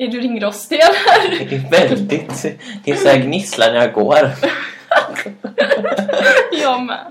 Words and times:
Är 0.00 0.08
du 0.08 0.20
ringrostig 0.20 0.80
eller? 0.80 1.44
Det 1.48 1.56
är 1.56 1.70
väldigt... 1.70 2.42
Det 2.84 2.90
är 2.90 2.96
så 2.96 3.08
här 3.08 3.18
gnisslar 3.18 3.72
när 3.72 3.80
jag 3.80 3.92
går. 3.92 4.30
Jag 6.62 6.82
med. 6.82 7.06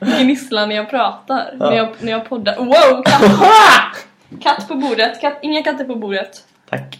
Gnisslar 0.00 0.66
när 0.66 0.76
jag 0.76 0.90
pratar. 0.90 1.54
Ja. 1.58 1.70
När, 1.70 1.76
jag, 1.76 1.88
när 1.98 2.12
jag 2.12 2.28
poddar. 2.28 2.56
Wow! 2.56 3.02
Katt, 3.04 4.06
katt 4.42 4.68
på 4.68 4.74
bordet. 4.74 5.20
Katt, 5.20 5.38
inga 5.42 5.62
katter 5.62 5.84
på 5.84 5.94
bordet. 5.94 6.44
Tack. 6.70 6.98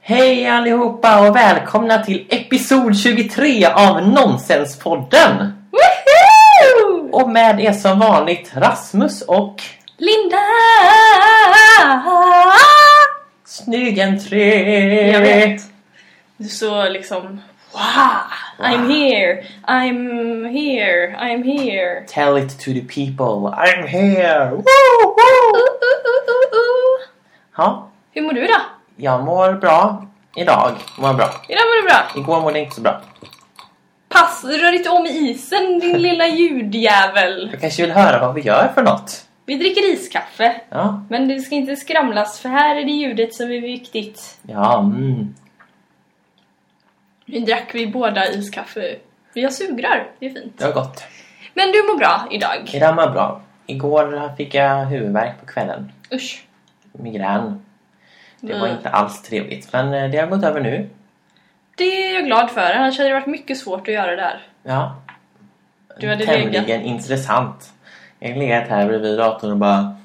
Hej 0.00 0.46
allihopa 0.46 1.28
och 1.28 1.36
välkomna 1.36 1.98
till 1.98 2.26
episod 2.28 2.98
23 2.98 3.66
av 3.66 4.08
Nonsenspodden! 4.08 5.63
Och 7.14 7.28
med 7.30 7.60
er 7.60 7.72
som 7.72 7.98
vanligt 7.98 8.52
Rasmus 8.56 9.22
och 9.22 9.62
Linda! 9.96 10.36
Snygg 13.44 13.98
entré! 13.98 15.10
Jag 15.12 15.20
vet. 15.20 15.62
Du 16.36 16.48
så 16.48 16.88
liksom... 16.88 17.40
Wow! 17.72 18.66
I'm 18.66 18.88
here! 18.88 19.44
I'm 19.66 20.44
here! 20.52 21.16
I'm 21.18 21.44
here! 21.44 22.06
Tell 22.08 22.36
it 22.36 22.58
to 22.58 22.72
the 22.72 22.80
people, 22.80 23.50
I'm 23.50 23.86
here! 23.86 24.50
Woo, 24.50 24.62
woo. 25.02 25.54
uh, 25.54 25.64
uh, 26.10 26.52
uh. 26.52 27.00
Ja, 27.56 27.88
Hur 28.12 28.22
mår 28.22 28.32
du 28.32 28.46
då? 28.46 28.60
jag 28.96 29.24
mår 29.24 29.52
bra. 29.52 30.06
Idag 30.36 30.72
mår 30.98 31.08
jag 31.08 31.16
bra. 31.16 31.30
Idag 31.48 31.62
mår 31.66 31.82
du 31.82 31.88
bra. 31.88 32.22
Igår 32.22 32.40
mådde 32.40 32.58
jag 32.58 32.64
inte 32.66 32.76
så 32.76 32.82
bra. 32.82 33.00
Pass, 34.14 34.44
rör 34.44 34.72
inte 34.72 34.90
om 34.90 35.06
isen 35.06 35.78
din 35.78 35.98
lilla 35.98 36.26
ljudjävel. 36.26 37.48
Du 37.52 37.56
kanske 37.56 37.82
vill 37.82 37.92
höra 37.92 38.26
vad 38.26 38.34
vi 38.34 38.40
gör 38.40 38.68
för 38.74 38.82
något? 38.82 39.26
Vi 39.46 39.56
dricker 39.56 39.92
iskaffe. 39.92 40.60
Ja, 40.68 41.04
Men 41.10 41.28
det 41.28 41.40
ska 41.40 41.54
inte 41.54 41.76
skramlas 41.76 42.40
för 42.40 42.48
här 42.48 42.76
är 42.76 42.84
det 42.84 42.90
ljudet 42.90 43.34
som 43.34 43.46
är 43.46 43.60
viktigt. 43.60 44.38
ja, 44.42 44.80
mm. 44.80 45.34
Nu 47.26 47.40
drack 47.40 47.74
vi 47.74 47.86
båda 47.86 48.28
iskaffe. 48.30 48.96
Vi 49.34 49.42
har 49.42 49.50
sugrör, 49.50 50.10
det 50.18 50.26
är 50.26 50.30
fint. 50.30 50.58
Det 50.58 50.64
var 50.64 50.72
gott. 50.72 51.02
Men 51.54 51.72
du 51.72 51.82
mår 51.82 51.98
bra 51.98 52.28
idag. 52.30 52.70
Idag 52.72 52.94
mår 52.94 53.04
jag 53.04 53.12
bra. 53.12 53.40
Igår 53.66 54.36
fick 54.36 54.54
jag 54.54 54.84
huvudvärk 54.84 55.40
på 55.40 55.46
kvällen. 55.46 55.92
Usch. 56.12 56.46
Migrän. 56.92 57.64
Det 58.40 58.58
var 58.58 58.68
inte 58.68 58.88
alls 58.88 59.22
trevligt. 59.22 59.72
Men 59.72 59.94
eh, 59.94 60.10
det 60.10 60.18
har 60.18 60.26
gått 60.26 60.44
över 60.44 60.60
nu. 60.60 60.88
Det 61.76 61.84
är 61.84 62.14
jag 62.14 62.24
glad 62.24 62.50
för, 62.50 62.60
annars 62.72 62.98
hade 62.98 63.10
det 63.10 63.14
varit 63.14 63.26
mycket 63.26 63.58
svårt 63.58 63.88
att 63.88 63.94
göra 63.94 64.16
det 64.16 64.22
här. 64.22 64.42
Ja. 64.62 64.96
Du 66.00 66.08
hade 66.08 66.26
Tämligen 66.26 66.64
legat. 66.64 66.82
intressant. 66.86 67.72
Jag 68.18 68.28
har 68.32 68.36
legat 68.38 68.68
här 68.68 68.86
bredvid 68.86 69.18
datorn 69.18 69.50
och 69.50 69.56
bara... 69.56 69.96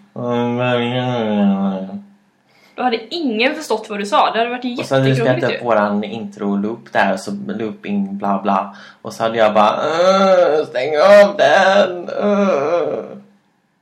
Då 2.76 2.84
hade 2.84 3.16
ingen 3.16 3.56
förstått 3.56 3.88
vad 3.90 4.00
du 4.00 4.06
sa. 4.06 4.32
Det 4.32 4.38
hade 4.38 4.50
varit 4.50 4.80
Och 4.80 4.86
så 4.86 4.96
hade 4.96 5.06
vi 5.10 5.16
spelat 5.16 5.30
jättekrångligt 5.32 5.56
upp 5.56 5.62
ju. 5.62 5.66
våran 5.66 6.04
intro-loop 6.04 6.92
där, 6.94 7.14
och 7.14 7.20
så 7.20 7.32
looping 7.48 8.18
bla 8.18 8.42
bla. 8.42 8.76
Och 9.02 9.14
så 9.14 9.24
hade 9.24 9.38
jag 9.38 9.54
bara 9.54 9.80
"Åh, 9.80 10.66
stäng 10.66 10.90
av 10.98 11.38
den! 11.38 12.10
åh." 12.24 13.04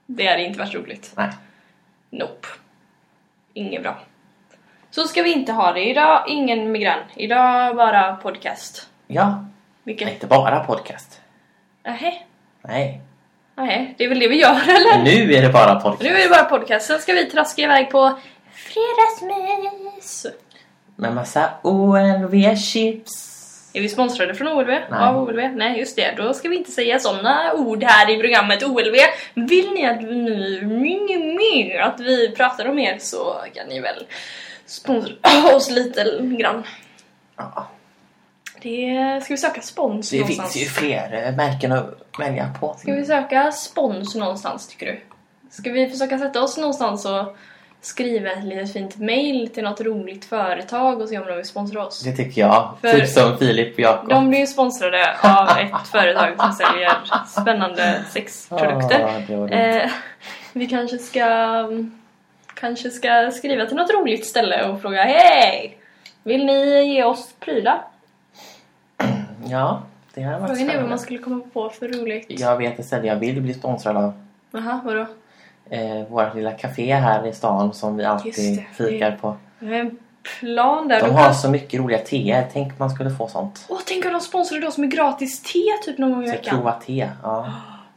Det 0.06 0.28
hade 0.28 0.44
inte 0.44 0.60
varit 0.60 0.76
roligt. 0.76 1.12
Nej. 1.16 1.30
Nope. 2.10 2.48
Inget 3.54 3.82
bra. 3.84 3.98
Så 4.98 5.08
ska 5.08 5.24
vi 5.24 5.32
inte 5.32 5.52
ha 5.52 5.72
det 5.72 5.90
idag. 5.90 6.24
Ingen 6.28 6.72
migrän. 6.72 7.00
Idag 7.16 7.76
bara 7.76 8.16
podcast. 8.16 8.88
Ja, 9.08 9.46
Vilket... 9.84 10.10
inte 10.10 10.28
bara 10.28 10.60
podcast. 10.60 11.22
Nähä. 11.86 12.14
Nej. 12.62 13.02
Nej, 13.56 13.96
det 13.98 14.04
är 14.04 14.10
väl 14.10 14.20
det 14.20 14.28
vi 14.28 14.42
gör 14.42 14.50
eller? 14.68 15.04
Nu 15.04 15.34
är 15.34 15.42
det 15.42 15.50
bara 15.50 15.80
podcast. 15.80 16.04
Nu 16.04 16.10
är 16.10 16.24
det 16.24 16.30
bara 16.30 16.44
podcast. 16.44 16.88
Sen 16.88 17.00
ska 17.00 17.14
vi 17.14 17.26
traska 17.26 17.62
iväg 17.62 17.90
på 17.90 18.20
fredagsmys. 18.52 20.26
Med 20.96 21.16
massa 21.16 21.50
OLV-chips. 21.62 23.38
Är 23.74 23.82
vi 23.82 23.90
sponsrade 23.90 24.36
från 24.36 24.48
OLV? 24.48 24.68
Nej. 24.68 24.84
Av 24.92 25.18
OLV? 25.18 25.42
Nej, 25.56 25.80
just 25.80 25.96
det. 25.96 26.14
Då 26.18 26.34
ska 26.34 26.50
vi 26.50 26.56
inte 26.56 26.72
säga 26.72 27.00
sådana 27.00 27.54
ord 27.54 27.84
här 27.84 28.10
i 28.10 28.20
programmet 28.20 28.64
OLV. 28.64 28.96
Vill 29.34 29.72
ni 29.72 29.86
att 29.86 30.02
ringer 30.02 31.20
mer, 31.20 31.80
att 31.80 32.00
vi 32.00 32.32
pratar 32.32 32.68
om 32.70 32.80
er 32.80 32.98
så 33.00 33.36
kan 33.54 33.68
ni 33.68 33.80
väl 33.80 34.06
sponsra 34.68 35.14
oss 35.56 35.70
lite 35.70 36.04
grann. 36.40 36.64
Ja, 37.38 37.68
Det 38.62 39.22
ska 39.24 39.34
vi 39.34 39.38
söka 39.38 39.62
spons 39.62 40.10
det 40.10 40.18
någonstans? 40.20 40.54
finns 40.54 40.66
ju 40.66 40.70
fler 40.70 41.32
märken 41.38 41.72
att 41.72 42.02
välja 42.20 42.54
på. 42.60 42.76
Ska 42.80 42.94
vi 42.94 43.06
söka 43.06 43.52
spons 43.52 44.16
någonstans 44.16 44.68
tycker 44.68 44.86
du? 44.86 45.00
Ska 45.50 45.72
vi 45.72 45.90
försöka 45.90 46.18
sätta 46.20 46.42
oss 46.42 46.58
någonstans 46.58 47.06
och 47.06 47.36
skriva 47.82 48.32
ett 48.32 48.44
litet 48.44 48.74
fint 48.74 48.98
mail 48.98 49.50
till 49.54 49.64
något 49.64 49.82
roligt 49.82 50.26
företag 50.26 51.02
och 51.02 51.10
se 51.10 51.20
om 51.20 51.28
de 51.28 51.36
vill 51.36 51.46
sponsra 51.46 51.86
oss? 51.86 52.02
Det 52.02 52.12
tycker 52.12 52.42
jag. 52.42 52.74
För- 52.82 52.94
Typ 52.94 53.10
som 53.10 53.38
Filip 53.38 53.74
och 53.74 53.80
Jakob. 53.80 54.10
De 54.10 54.30
blir 54.30 54.40
ju 54.40 54.48
sponsrade 54.48 55.16
av 55.22 55.50
ett 55.50 55.88
företag 55.92 56.34
som 56.40 56.52
säljer 56.52 56.92
spännande 57.42 58.04
sexprodukter. 58.10 59.04
Ah, 59.30 59.46
det. 59.48 59.54
Eh, 59.84 59.90
vi 60.54 60.68
kanske 60.68 60.98
ska, 60.98 61.24
kanske 62.60 62.90
ska 62.90 63.32
skriva 63.34 63.66
till 63.66 63.76
något 63.78 63.94
roligt 63.94 64.26
ställe 64.26 64.70
och 64.70 64.82
fråga 64.82 65.04
Hej! 65.04 65.78
Vill 66.24 66.46
ni 66.46 66.84
ge 66.94 67.04
oss 67.04 67.34
prylar? 67.40 67.82
Ja, 69.50 69.82
det 70.14 70.22
här 70.22 70.40
var 70.40 70.48
Frågan 70.48 70.70
är 70.70 70.80
vad 70.82 70.90
man 70.90 71.00
skulle 71.00 71.20
komma 71.20 71.42
på 71.54 71.70
för 71.70 71.88
roligt. 71.88 72.26
Jag 72.30 72.58
vet 72.58 72.80
ett 72.80 72.86
ställe 72.86 73.08
jag 73.08 73.16
vill 73.16 73.42
bli 73.42 73.54
sponsrad 73.54 73.98
av. 73.98 74.14
Jaha, 74.52 74.82
vadå? 74.86 75.06
Eh, 75.70 76.04
vårt 76.10 76.36
lilla 76.36 76.52
café 76.52 76.94
här 76.96 77.28
i 77.28 77.34
stan 77.34 77.74
som 77.74 77.98
vi 77.98 78.06
alltid 78.06 78.34
det, 78.78 78.84
fikar 78.86 79.12
det- 79.12 79.18
på. 79.18 79.38
Jag 79.60 79.68
har 79.68 79.76
en 79.76 79.98
plan 80.40 80.88
där. 80.88 81.00
De 81.02 81.08
De 81.08 81.14
har 81.16 81.24
kan- 81.24 81.36
så 81.36 81.50
mycket 81.50 81.80
roliga 81.80 81.98
teer. 82.00 82.48
Tänk 82.54 82.80
man 82.80 82.90
skulle 82.90 83.10
få 83.10 83.28
sånt. 83.28 83.66
Åh, 83.70 83.80
tänk 83.86 84.06
om 84.06 84.12
de 84.14 84.22
sponsrade 84.22 84.68
oss 84.68 84.78
med 84.78 84.92
gratis 84.92 85.42
te 85.44 85.60
typ 85.86 85.98
någon 85.98 86.12
gång 86.14 86.24
i 86.24 86.28
Så 86.28 86.32
veckan. 86.34 86.56
prova 86.58 86.72
te. 86.72 87.10
Ja. 87.24 87.48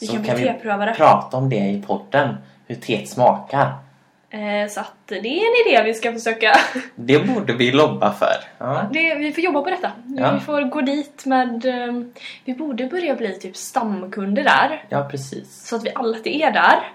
Vi 0.00 0.06
Så 0.06 0.12
kan 0.12 0.22
bli 0.22 0.32
vi 0.34 0.42
teprövare. 0.44 0.94
prata 0.94 1.36
om 1.36 1.48
det 1.48 1.56
i 1.56 1.82
podden. 1.86 2.34
Hur 2.66 2.74
teet 2.76 3.08
smakar. 3.08 3.72
Eh, 4.30 4.68
så 4.68 4.80
att 4.80 4.94
det 5.06 5.16
är 5.16 5.26
en 5.26 5.68
idé 5.68 5.82
vi 5.84 5.94
ska 5.94 6.12
försöka... 6.12 6.52
Det 6.94 7.18
borde 7.18 7.52
vi 7.52 7.72
lobba 7.72 8.12
för. 8.12 8.36
Ja. 8.58 8.88
Det, 8.92 9.14
vi 9.14 9.32
får 9.32 9.44
jobba 9.44 9.62
på 9.62 9.70
detta. 9.70 9.92
Ja. 10.06 10.32
Vi 10.32 10.40
får 10.40 10.62
gå 10.62 10.80
dit 10.80 11.26
med... 11.26 11.66
Eh, 11.66 11.94
vi 12.44 12.54
borde 12.54 12.86
börja 12.86 13.14
bli 13.14 13.38
typ 13.38 13.56
stamkunder 13.56 14.44
där. 14.44 14.84
ja, 14.88 15.08
precis. 15.10 15.66
Så 15.68 15.76
att 15.76 15.84
vi 15.84 15.90
alltid 15.94 16.42
är 16.42 16.50
där. 16.50 16.92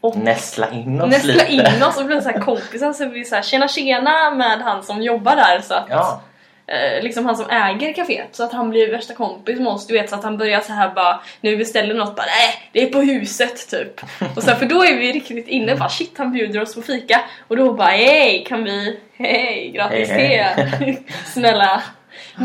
Och 0.00 0.16
Nästla 0.16 0.70
in 0.70 1.00
oss 1.00 1.10
nästla 1.10 1.32
lite. 1.32 1.52
in 1.76 1.82
oss 1.82 1.96
och 1.98 2.06
bli 2.06 2.20
så 2.20 2.32
kompisar 2.32 2.92
så 2.92 3.08
vi 3.08 3.24
så 3.24 3.34
här 3.34 3.42
tjena 3.42 3.68
tjena 3.68 4.30
med 4.30 4.60
han 4.60 4.82
som 4.82 5.02
jobbar 5.02 5.36
där 5.36 5.60
så 5.60 5.74
att 5.74 5.86
Ja, 5.88 6.20
eh, 6.66 7.02
liksom 7.02 7.26
han 7.26 7.36
som 7.36 7.50
äger 7.50 7.92
kaféet. 7.92 8.28
Så 8.36 8.44
att 8.44 8.52
han 8.52 8.70
blir 8.70 8.90
värsta 8.90 9.14
kompis 9.14 9.58
med 9.58 9.68
oss. 9.68 9.86
Du 9.86 9.94
vet 9.94 10.10
så 10.10 10.16
att 10.16 10.24
han 10.24 10.38
börjar 10.38 10.60
så 10.60 10.72
här 10.72 10.94
bara 10.94 11.20
nu 11.40 11.56
beställer 11.56 11.94
något 11.94 12.16
bara 12.16 12.26
nej 12.26 12.70
det 12.72 12.82
är 12.82 12.92
på 12.92 13.00
huset 13.00 13.70
typ. 13.70 14.00
Och 14.36 14.42
så 14.42 14.50
här, 14.50 14.56
för 14.58 14.66
då 14.66 14.82
är 14.84 14.96
vi 14.96 15.12
riktigt 15.12 15.48
inne 15.48 15.76
bara 15.76 15.88
shit 15.88 16.18
han 16.18 16.32
bjuder 16.32 16.62
oss 16.62 16.74
på 16.74 16.82
fika. 16.82 17.20
Och 17.48 17.56
då 17.56 17.72
bara 17.72 17.88
hej 17.88 18.44
kan 18.48 18.64
vi 18.64 19.00
hej 19.16 19.70
gratis 19.74 20.08
Hej, 20.10 20.56
te 20.78 20.96
snälla. 21.26 21.82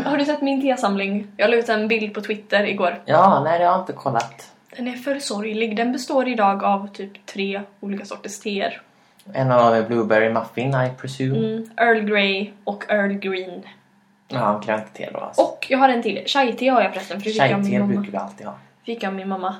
Har 0.04 0.16
du 0.16 0.24
sett 0.24 0.42
min 0.42 0.62
tesamling? 0.62 1.26
Jag 1.36 1.50
la 1.50 1.56
ut 1.56 1.68
en 1.68 1.88
bild 1.88 2.14
på 2.14 2.20
Twitter 2.20 2.64
igår. 2.64 3.02
Ja, 3.04 3.40
nej 3.44 3.58
det 3.58 3.64
har 3.64 3.72
jag 3.72 3.82
inte 3.82 3.92
kollat. 3.92 4.50
den 4.76 4.88
är 4.88 4.92
för 4.96 5.18
sorglig. 5.18 5.76
Den 5.76 5.92
består 5.92 6.28
idag 6.28 6.64
av 6.64 6.88
typ 6.92 7.26
tre 7.26 7.60
olika 7.80 8.04
sorters 8.04 8.40
teer. 8.40 8.80
En 9.32 9.52
av 9.52 9.86
Blueberry 9.88 10.28
Muffin, 10.28 10.74
I 10.74 10.90
presume. 11.00 11.38
Mm, 11.38 11.70
Earl 11.76 12.00
Grey 12.00 12.50
och 12.64 12.84
Earl 12.88 13.12
Green. 13.12 13.62
Ja, 14.32 14.60
grönt 14.66 14.94
te 14.94 15.08
då 15.12 15.18
alltså. 15.20 15.42
Och 15.42 15.66
jag 15.70 15.78
har 15.78 15.88
en 15.88 16.02
till. 16.02 16.22
Chai-te 16.26 16.68
har 16.68 16.82
jag 16.82 16.92
förresten 16.92 17.20
för 17.20 17.24
det 17.24 17.30
fick 17.32 17.42
jag 17.42 17.52
av 17.52 17.58
min 17.58 17.64
Chai-te 17.64 17.78
mamma. 17.78 17.92
brukar 17.94 18.12
vi 18.12 18.18
alltid 18.18 18.46
ha. 18.46 18.54
Fick 18.86 19.02
jag 19.02 19.08
av 19.10 19.14
min 19.14 19.28
mamma. 19.28 19.56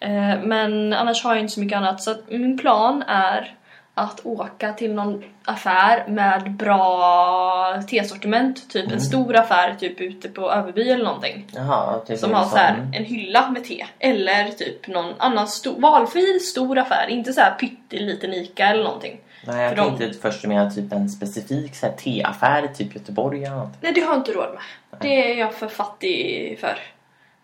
Eh, 0.00 0.38
men 0.42 0.92
annars 0.92 1.24
har 1.24 1.34
jag 1.34 1.40
inte 1.40 1.52
så 1.54 1.60
mycket 1.60 1.76
annat. 1.78 2.02
Så 2.02 2.10
att 2.10 2.20
min 2.30 2.58
plan 2.58 3.02
är 3.06 3.54
att 3.98 4.20
åka 4.26 4.72
till 4.72 4.94
någon 4.94 5.24
affär 5.44 6.04
med 6.08 6.50
bra 6.52 7.82
tesortiment. 7.88 8.70
Typ 8.70 8.84
Mm. 8.84 8.94
en 8.94 9.00
stor 9.00 9.36
affär 9.36 9.74
typ 9.74 10.00
ute 10.00 10.28
på 10.28 10.50
Överby 10.52 10.90
eller 10.90 11.04
någonting. 11.04 11.46
Jaha, 11.54 11.98
typ 12.06 12.18
Som 12.18 12.34
har 12.34 12.44
så 12.44 12.56
här 12.56 12.88
en 12.92 13.04
hylla 13.04 13.50
med 13.50 13.64
te. 13.64 13.86
Eller 13.98 14.48
typ 14.48 14.88
någon 14.88 15.14
annan 15.18 15.48
stor, 15.48 15.80
valfri 15.80 16.40
stor 16.40 16.78
affär. 16.78 17.06
Inte 17.08 17.32
så 17.32 17.40
här 17.40 17.54
pytteliten 17.54 18.32
Ica 18.34 18.66
eller 18.66 18.84
någonting. 18.84 19.20
Nej, 19.46 19.60
jag 19.62 19.70
för 19.70 19.76
de- 19.76 19.98
tänkte 19.98 20.18
först 20.20 20.42
du 20.42 20.48
menar 20.48 20.70
typ 20.70 20.92
en 20.92 21.08
specifik 21.08 21.74
så 21.74 21.86
här, 21.86 21.92
teaffär 21.92 22.64
i 22.64 22.68
typ 22.76 22.94
Göteborg 22.94 23.44
eller 23.44 23.56
något. 23.56 23.72
Nej, 23.80 23.92
det 23.92 24.00
har 24.00 24.12
jag 24.12 24.20
inte 24.20 24.32
råd 24.32 24.48
med. 24.54 25.00
Det 25.00 25.32
är 25.32 25.38
jag 25.38 25.54
för 25.54 25.68
fattig 25.68 26.58
för. 26.60 26.78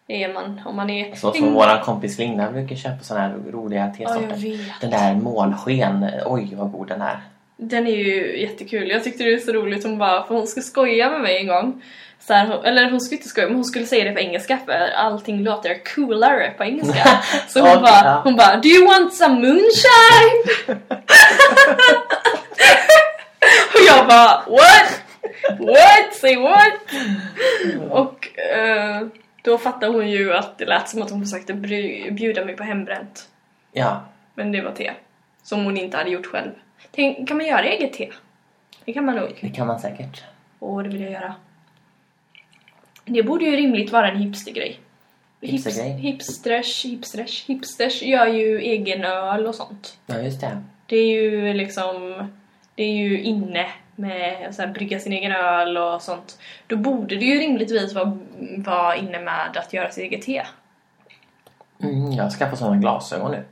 Det 0.07 0.25
är 0.25 0.35
man 0.35 0.61
om 0.67 0.77
man 0.77 0.91
är... 0.91 1.15
Så 1.15 1.33
som 1.33 1.55
våran 1.55 1.81
kompis 1.85 2.19
Linda 2.19 2.51
brukar 2.53 2.77
köpa 2.77 3.03
såna 3.03 3.21
här 3.21 3.35
roliga 3.53 3.93
Ja, 3.99 4.07
tesorter. 4.09 4.37
vet. 4.37 4.81
den 4.81 4.91
där 4.91 5.15
målsken, 5.15 6.07
oj 6.27 6.49
vad 6.55 6.73
god 6.73 6.89
den 6.89 7.03
är. 7.03 7.21
Den 7.57 7.87
är 7.87 7.91
ju 7.97 8.41
jättekul. 8.41 8.89
Jag 8.91 9.05
tyckte 9.05 9.25
det 9.25 9.33
var 9.33 9.39
så 9.41 9.53
roligt. 9.53 9.85
Hon 9.85 9.99
bara, 9.99 10.27
för 10.27 10.35
hon 10.35 10.47
skulle 10.47 10.65
skoja 10.65 11.11
med 11.11 11.21
mig 11.21 11.37
en 11.39 11.47
gång. 11.47 11.83
Så 12.27 12.33
här, 12.33 12.65
eller 12.65 12.91
hon 12.91 13.01
skulle 13.01 13.17
inte 13.17 13.29
skoja, 13.29 13.47
men 13.47 13.57
hon 13.57 13.65
skulle 13.65 13.87
säga 13.87 14.05
det 14.05 14.13
på 14.13 14.21
engelska 14.21 14.59
för 14.67 14.91
allting 14.97 15.43
låter 15.43 15.95
coolare 15.95 16.51
på 16.51 16.65
engelska. 16.65 17.23
Så 17.49 17.61
hon, 17.61 17.69
Okej, 17.69 17.83
bara, 17.83 18.21
hon 18.25 18.37
bara 18.37 18.57
Do 18.57 18.69
you 18.69 18.87
want 18.87 19.15
some 19.15 19.35
moonshine? 19.35 20.43
Och 23.75 23.81
jag 23.89 24.07
bara 24.09 24.43
What? 24.47 25.03
What? 25.59 26.15
Say 26.21 26.37
what? 26.37 26.73
Och 27.91 28.39
eh, 28.39 29.07
då 29.43 29.59
fattade 29.59 29.93
hon 29.93 30.11
ju 30.11 30.35
att 30.35 30.59
det 30.59 30.65
lät 30.67 30.89
som 30.89 31.03
att 31.03 31.11
hon 31.11 31.23
försökte 31.25 31.55
bjuda 32.11 32.45
mig 32.45 32.57
på 32.57 32.63
hembränt. 32.63 33.29
Ja, 33.73 34.03
Men 34.35 34.53
det 34.53 34.61
var 34.61 34.73
te. 34.73 34.93
Som 35.43 35.65
hon 35.65 35.77
inte 35.77 35.97
hade 35.97 36.11
gjort 36.11 36.27
själv. 36.27 36.51
Tänk, 36.91 37.29
kan 37.29 37.37
man 37.37 37.47
göra 37.47 37.63
eget 37.63 37.93
te? 37.93 38.11
Det 38.85 38.93
kan 38.93 39.05
man 39.05 39.17
nog. 39.17 39.39
det 39.41 39.49
kan 39.49 39.67
man 39.67 39.81
säkert. 39.81 40.23
Åh, 40.61 40.83
det 40.83 40.89
vill 40.89 41.01
jag 41.01 41.13
göra. 41.13 41.35
Det 43.05 43.23
borde 43.23 43.45
ju 43.45 43.57
rimligt 43.57 43.93
vara 43.93 44.11
en 44.11 44.17
hipstergrej. 44.17 44.81
Hipstergrej? 45.41 45.91
Hips, 45.91 46.29
hipsters, 46.29 46.85
hipsters, 46.85 47.45
hipsters 47.47 48.03
gör 48.03 48.27
ju 48.27 48.61
egen 48.61 49.05
öl 49.05 49.47
och 49.47 49.55
sånt. 49.55 49.99
Ja, 50.07 50.19
just 50.19 50.41
det. 50.41 50.63
Det 50.87 50.97
är 50.97 51.07
ju 51.07 51.53
liksom... 51.55 52.29
Det 52.75 52.83
är 52.83 52.93
ju 52.93 53.23
inne 53.23 53.67
med 53.97 54.55
här, 54.59 54.67
brygga 54.67 55.01
sin 55.01 55.13
egen 55.13 55.33
öl 55.33 55.77
och 55.77 56.03
sånt. 56.03 56.39
Då 56.67 56.77
borde 56.77 57.17
det 57.17 57.25
ju 57.25 57.39
rimligtvis 57.39 57.95
vara, 57.95 58.19
vara 58.57 58.97
inne 58.97 59.21
med 59.21 59.57
att 59.57 59.73
göra 59.73 59.91
sitt 59.91 60.05
eget 60.05 60.23
te. 60.23 60.43
Mm, 61.83 62.13
jag 62.13 62.33
skaffar 62.33 62.57
sådana 62.57 62.77
glasögon 62.77 63.31
nu. 63.31 63.45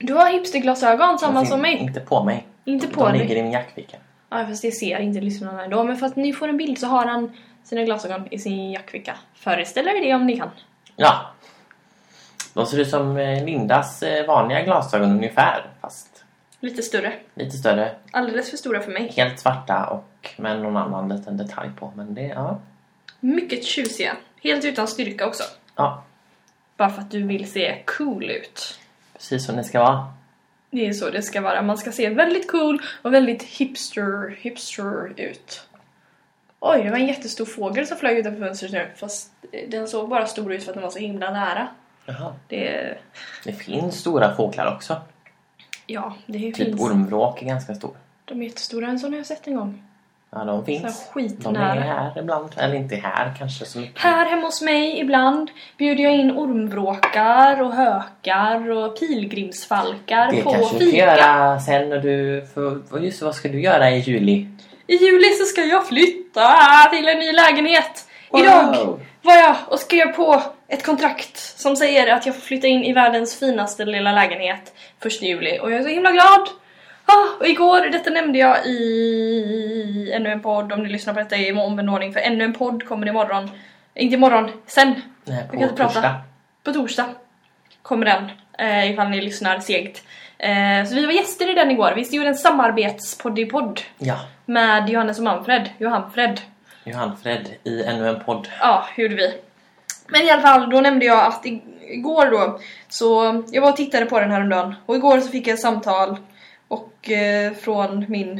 Du 0.00 0.14
har 0.14 0.30
hipsterglasögon, 0.30 1.18
samma 1.18 1.46
som 1.46 1.60
mig. 1.60 1.76
Inte 1.76 2.00
på 2.00 2.24
mig. 2.24 2.46
Inte 2.64 2.86
på 2.86 3.06
De 3.06 3.12
dig. 3.12 3.20
ligger 3.20 3.36
i 3.36 3.42
min 3.42 3.52
jackficka. 3.52 3.96
Ja, 4.30 4.46
fast 4.46 4.62
det 4.62 4.72
ser 4.72 5.00
inte 5.00 5.20
lyssnarna 5.20 5.64
ändå. 5.64 5.84
Men 5.84 5.96
för 5.96 6.06
att 6.06 6.16
ni 6.16 6.32
får 6.32 6.48
en 6.48 6.56
bild 6.56 6.78
så 6.78 6.86
har 6.86 7.06
han 7.06 7.32
sina 7.68 7.82
glasögon 7.84 8.28
i 8.30 8.38
sin 8.38 8.70
jackficka. 8.72 9.16
Föreställ 9.34 9.88
er 9.88 10.00
det 10.00 10.14
om 10.14 10.26
ni 10.26 10.36
kan. 10.36 10.50
Ja. 10.96 11.30
De 12.54 12.66
ser 12.66 12.78
ut 12.80 12.90
som 12.90 13.16
eh, 13.16 13.44
Lindas 13.44 14.02
eh, 14.02 14.26
vanliga 14.26 14.62
glasögon 14.62 15.10
ungefär. 15.10 15.66
Fast 15.80 16.24
Lite 16.60 16.82
större. 16.82 17.12
lite 17.34 17.56
större. 17.56 17.94
Alldeles 18.10 18.50
för 18.50 18.56
stora 18.56 18.80
för 18.80 18.92
mig. 18.92 19.12
Helt 19.16 19.40
svarta 19.40 19.86
och 19.86 20.30
med 20.36 20.60
någon 20.62 20.76
annan 20.76 21.08
liten 21.08 21.36
detalj 21.36 21.70
på. 21.78 21.92
Men 21.96 22.14
det, 22.14 22.22
ja. 22.26 22.60
Mycket 23.20 23.64
tjusiga. 23.64 24.16
Helt 24.42 24.64
utan 24.64 24.88
styrka 24.88 25.26
också. 25.26 25.42
Ja, 25.76 26.04
Bara 26.76 26.90
för 26.90 27.00
att 27.02 27.10
du 27.10 27.22
vill 27.22 27.50
se 27.52 27.82
cool 27.86 28.30
ut. 28.30 28.78
precis 29.12 29.46
som 29.46 29.56
det 29.56 29.64
ska 29.64 29.80
vara. 29.80 30.12
Det 30.70 30.86
är 30.86 30.92
så 30.92 31.10
det 31.10 31.22
ska 31.22 31.40
vara. 31.40 31.62
Man 31.62 31.78
ska 31.78 31.92
se 31.92 32.08
väldigt 32.08 32.50
cool 32.50 32.82
och 33.02 33.14
väldigt 33.14 33.42
hipster, 33.42 34.36
hipster 34.40 35.12
ut. 35.20 35.67
Oj, 36.60 36.82
det 36.84 36.90
var 36.90 36.98
en 36.98 37.06
jättestor 37.06 37.44
fågel 37.44 37.86
som 37.86 37.96
flög 37.96 38.18
utanför 38.18 38.40
fönstret 38.46 38.72
nu. 38.72 38.86
Fast 38.96 39.32
den 39.68 39.88
såg 39.88 40.08
bara 40.08 40.26
stor 40.26 40.52
ut 40.52 40.62
för 40.64 40.70
att 40.70 40.74
den 40.74 40.82
var 40.82 40.90
så 40.90 40.98
himla 40.98 41.30
nära. 41.30 41.68
Jaha. 42.06 42.34
Det... 42.48 42.94
Det 43.44 43.52
finns 43.52 43.98
stora 44.00 44.34
fåglar 44.36 44.74
också. 44.74 44.96
Ja, 45.86 46.14
det 46.26 46.38
Typ 46.38 46.56
finns. 46.56 46.80
ormvråk 46.80 47.42
är 47.42 47.46
ganska 47.46 47.74
stor. 47.74 47.90
De 48.24 48.40
är 48.42 48.46
jättestora. 48.46 48.86
En 48.88 48.98
sån 48.98 49.10
har 49.12 49.18
jag 49.18 49.26
sett 49.26 49.46
en 49.46 49.56
gång. 49.56 49.82
Ja, 50.30 50.44
de 50.44 50.58
Så 50.60 50.64
finns. 50.64 50.82
här 50.82 50.92
De 51.14 51.20
är 51.20 51.28
skitnära. 51.28 51.80
här 51.80 52.18
ibland. 52.18 52.48
Eller 52.56 52.74
inte 52.74 52.96
här 52.96 53.34
kanske 53.38 53.64
så 53.64 53.78
mycket. 53.78 54.02
Här 54.02 54.26
hemma 54.30 54.42
hos 54.46 54.62
mig 54.62 55.00
ibland 55.00 55.50
bjuder 55.78 56.04
jag 56.04 56.16
in 56.16 56.30
ormvråkar 56.30 57.62
och 57.62 57.72
hökar 57.74 58.70
och 58.70 58.98
pilgrimsfalkar 59.00 60.30
Det 60.32 60.42
på 60.42 60.50
kanske 60.52 60.78
du 60.78 60.84
fika. 60.84 61.06
kan 61.06 61.16
göra 61.16 61.60
sen 61.60 61.88
när 61.88 61.98
du... 61.98 62.46
För, 62.54 62.98
just 63.00 63.18
det, 63.20 63.24
vad 63.26 63.34
ska 63.34 63.48
du 63.48 63.60
göra 63.60 63.90
i 63.90 63.98
juli? 63.98 64.46
I 64.88 64.96
juli 64.96 65.34
så 65.34 65.44
ska 65.44 65.64
jag 65.64 65.86
flytta 65.88 66.48
till 66.90 67.08
en 67.08 67.18
ny 67.18 67.32
lägenhet. 67.32 68.08
Idag 68.38 68.76
Wow. 68.76 69.00
var 69.22 69.36
jag 69.36 69.56
och 69.66 69.78
skrev 69.78 70.06
på 70.06 70.42
ett 70.68 70.84
kontrakt 70.86 71.36
som 71.60 71.76
säger 71.76 72.12
att 72.14 72.26
jag 72.26 72.34
får 72.34 72.42
flytta 72.42 72.66
in 72.66 72.84
i 72.84 72.92
världens 72.92 73.38
finaste 73.38 73.84
lilla 73.84 74.12
lägenhet 74.12 74.72
första 75.02 75.24
juli 75.24 75.58
och 75.62 75.70
jag 75.72 75.78
är 75.78 75.82
så 75.82 75.88
himla 75.88 76.10
glad. 76.12 76.48
Ah, 77.06 77.36
och 77.40 77.46
igår, 77.46 77.80
detta 77.86 78.10
nämnde 78.10 78.38
jag 78.38 78.66
i 78.66 80.12
ännu 80.14 80.30
en 80.32 80.40
podd 80.42 80.72
om 80.72 80.82
ni 80.82 80.88
lyssnar 80.88 81.14
på 81.14 81.20
detta 81.20 81.36
i 81.36 81.52
omvänd 81.52 81.90
ordning 81.90 82.12
för 82.12 82.20
ännu 82.20 82.44
en 82.44 82.52
podd 82.54 82.86
kommer 82.88 83.08
imorgon. 83.08 83.50
Inte 83.94 84.14
imorgon, 84.14 84.50
sen 84.66 85.02
Nej, 85.24 85.38
kan 85.50 85.58
på 85.58 85.62
inte 85.62 85.74
prata. 85.74 85.92
torsdag. 85.94 86.14
på 86.64 86.72
torsdag 86.72 87.06
kommer 87.82 88.06
den, 88.06 88.30
eh, 88.58 88.90
ifall 88.90 89.08
ni 89.08 89.20
lyssnar 89.20 89.60
segt. 89.60 90.02
Eh, 90.38 90.84
så 90.88 90.94
vi 90.94 91.06
var 91.06 91.12
gäster 91.12 91.50
i 91.50 91.54
den 91.54 91.70
igår. 91.70 91.92
Vi 91.96 92.16
gjorde 92.16 92.28
en 92.28 92.34
samarbetspodd 92.34 93.80
Ja, 93.98 94.18
med 94.46 94.88
Johannes 94.90 95.18
och 95.18 95.24
Manfred. 95.24 95.70
Johanfred. 95.78 96.40
Johan 96.84 97.16
Fred 97.22 97.48
i 97.64 97.82
ännu 97.82 98.08
en 98.08 98.20
podd. 98.24 98.48
Ja, 98.60 98.86
gjorde 98.96 99.14
vi. 99.14 99.34
Men 100.08 100.22
i 100.22 100.30
alla 100.30 100.42
fall, 100.42 100.70
då 100.70 100.80
nämnde 100.80 101.04
jag 101.06 101.26
att 101.26 101.46
i- 101.46 101.62
igår 101.88 102.26
då, 102.30 102.60
så 102.88 103.42
jag 103.52 103.62
var 103.62 103.68
och 103.70 103.76
tittade 103.76 104.06
på 104.06 104.20
den 104.20 104.30
här 104.30 104.40
om 104.40 104.48
dagen 104.48 104.74
och 104.86 104.96
igår 104.96 105.20
så 105.20 105.28
fick 105.28 105.46
jag 105.46 105.54
ett 105.54 105.60
samtal 105.60 106.16
och 106.68 107.10
eh, 107.10 107.52
från 107.52 108.04
min 108.08 108.38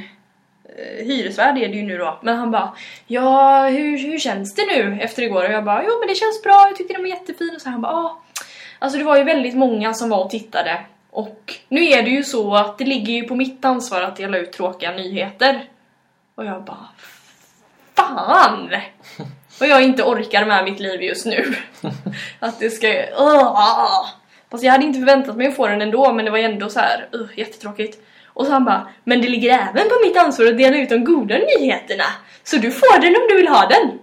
eh, 0.79 1.07
hyresvärd 1.07 1.59
är 1.59 1.69
det 1.69 1.75
ju 1.77 1.83
nu 1.83 1.99
då, 1.99 2.19
men 2.23 2.37
han 2.39 2.51
bara 2.51 2.73
Ja, 3.07 3.63
hur, 3.69 3.99
hur 3.99 4.19
känns 4.19 4.55
det 4.55 4.63
nu 4.67 4.99
efter 5.01 5.23
igår? 5.23 5.45
Och 5.45 5.53
jag 5.53 5.65
bara 5.65 5.83
Jo 5.87 5.91
men 6.01 6.09
det 6.09 6.15
känns 6.15 6.43
bra, 6.43 6.67
jag 6.69 6.77
tyckte 6.77 6.95
den 6.95 7.03
var 7.03 7.09
jättefin 7.09 7.53
och 7.57 7.61
så 7.63 7.69
han 7.71 7.81
bara 7.83 7.93
Ja 7.93 8.21
Alltså 8.79 8.99
det 8.99 9.05
var 9.05 9.17
ju 9.17 9.25
väldigt 9.25 9.55
många 9.57 9.95
som 9.95 10.09
var 10.11 10.25
och 10.25 10.31
tittade 10.31 10.81
och 11.11 11.55
nu 11.69 11.85
är 11.85 12.03
det 12.03 12.11
ju 12.11 12.25
så 12.25 12.55
att 12.55 12.79
det 12.79 12.85
ligger 12.85 13.13
ju 13.13 13.23
på 13.23 13.35
mitt 13.35 13.65
ansvar 13.65 14.03
att 14.03 14.17
dela 14.17 14.39
ut 14.39 14.53
tråkiga 14.53 14.93
nyheter 14.93 15.65
och 16.35 16.45
jag 16.45 16.65
bara 16.65 16.89
Fan! 17.95 18.71
Och 19.61 19.67
jag 19.67 19.83
inte 19.83 20.03
orkar 20.03 20.45
med 20.45 20.65
mitt 20.65 20.81
liv 20.81 21.03
just 21.03 21.27
nu. 21.27 21.55
Att 22.41 22.61
det 22.61 22.71
ska... 22.71 22.89
Uh, 22.89 24.07
fast 24.51 24.65
jag 24.65 24.73
hade 24.73 24.85
inte 24.85 24.99
förväntat 24.99 25.37
mig 25.37 25.47
att 25.47 25.57
få 25.57 25.67
den 25.69 25.83
ändå, 25.83 26.13
men 26.13 26.25
det 26.25 26.31
var 26.31 26.39
ändå 26.39 26.69
så 26.69 26.81
här, 26.81 27.09
uh, 27.15 27.39
jättetråkigt. 27.39 27.99
Och 28.27 28.47
så 28.47 28.53
han 28.53 28.65
bara, 28.65 28.89
men 29.05 29.23
det 29.23 29.29
ligger 29.29 29.51
även 29.51 29.89
på 29.89 29.95
mitt 30.07 30.17
ansvar 30.17 30.47
att 30.47 30.59
dela 30.59 30.77
ut 30.77 30.89
de 30.89 31.05
goda 31.05 31.35
nyheterna. 31.39 32.05
Så 32.45 32.57
du 32.57 32.71
får 32.71 33.01
den 33.01 33.17
om 33.17 33.27
du 33.29 33.37
vill 33.37 33.49
ha 33.49 33.67
den. 33.67 33.99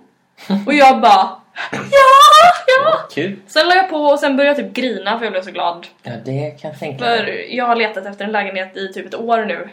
Och 0.65 0.73
jag 0.73 1.01
bara, 1.01 1.41
ja, 1.71 2.24
ja. 2.67 2.97
Kul! 3.11 3.39
Sen 3.47 3.67
la 3.67 3.75
jag 3.75 3.89
på 3.89 3.97
och 3.97 4.19
sen 4.19 4.37
började 4.37 4.61
jag 4.61 4.67
typ 4.67 4.75
grina 4.75 5.17
för 5.17 5.25
jag 5.25 5.31
blev 5.31 5.43
så 5.43 5.51
glad. 5.51 5.87
Ja, 6.03 6.11
det 6.25 6.51
kan 6.61 6.71
jag 6.71 6.79
tänka. 6.79 7.05
För 7.05 7.45
jag 7.55 7.65
har 7.65 7.75
letat 7.75 8.05
efter 8.05 8.25
en 8.25 8.31
lägenhet 8.31 8.77
i 8.77 8.93
typ 8.93 9.05
ett 9.05 9.15
år 9.15 9.45
nu. 9.45 9.69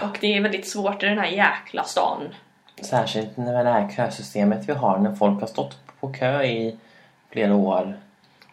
Och 0.00 0.18
det 0.20 0.36
är 0.36 0.40
väldigt 0.40 0.68
svårt 0.68 1.02
i 1.02 1.06
den 1.06 1.18
här 1.18 1.26
jäkla 1.26 1.84
stan. 1.84 2.34
Särskilt 2.82 3.36
med 3.36 3.66
det 3.66 3.72
här 3.72 3.88
kösystemet 3.96 4.68
vi 4.68 4.72
har 4.72 4.98
när 4.98 5.14
folk 5.14 5.40
har 5.40 5.46
stått 5.46 5.76
på 6.00 6.12
kö 6.12 6.42
i 6.42 6.76
flera 7.30 7.54
år 7.54 7.94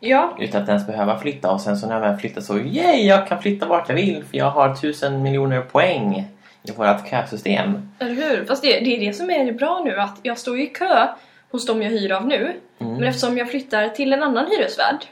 Ja, 0.03 0.37
utan 0.39 0.63
att 0.63 0.69
ens 0.69 0.87
behöva 0.87 1.19
flytta 1.19 1.51
och 1.51 1.61
sen 1.61 1.77
så 1.77 1.87
när 1.87 1.99
väl 1.99 2.17
flyttar 2.17 2.41
så 2.41 2.57
yay, 2.57 3.07
jag 3.07 3.27
kan 3.27 3.41
flytta 3.41 3.65
vart 3.65 3.89
jag 3.89 3.95
vill 3.95 4.23
för 4.23 4.37
jag 4.37 4.49
har 4.49 4.75
tusen 4.75 5.21
miljoner 5.21 5.61
poäng 5.61 6.27
i 6.63 6.71
vårt 6.71 7.09
kösystem. 7.09 7.91
Eller 7.99 8.15
hur? 8.15 8.45
Fast 8.45 8.63
det, 8.63 8.79
det 8.79 8.95
är 8.95 8.99
det 8.99 9.13
som 9.13 9.29
är 9.29 9.45
det 9.45 9.51
bra 9.51 9.81
nu, 9.85 9.99
att 9.99 10.19
jag 10.21 10.37
står 10.37 10.59
i 10.59 10.67
kö 10.67 11.07
hos 11.51 11.65
dem 11.65 11.81
jag 11.81 11.89
hyr 11.89 12.11
av 12.11 12.27
nu. 12.27 12.53
Mm. 12.79 12.93
Men 12.93 13.03
eftersom 13.03 13.37
jag 13.37 13.49
flyttar 13.49 13.89
till 13.89 14.13
en 14.13 14.23
annan 14.23 14.47
hyresvärd 14.47 15.05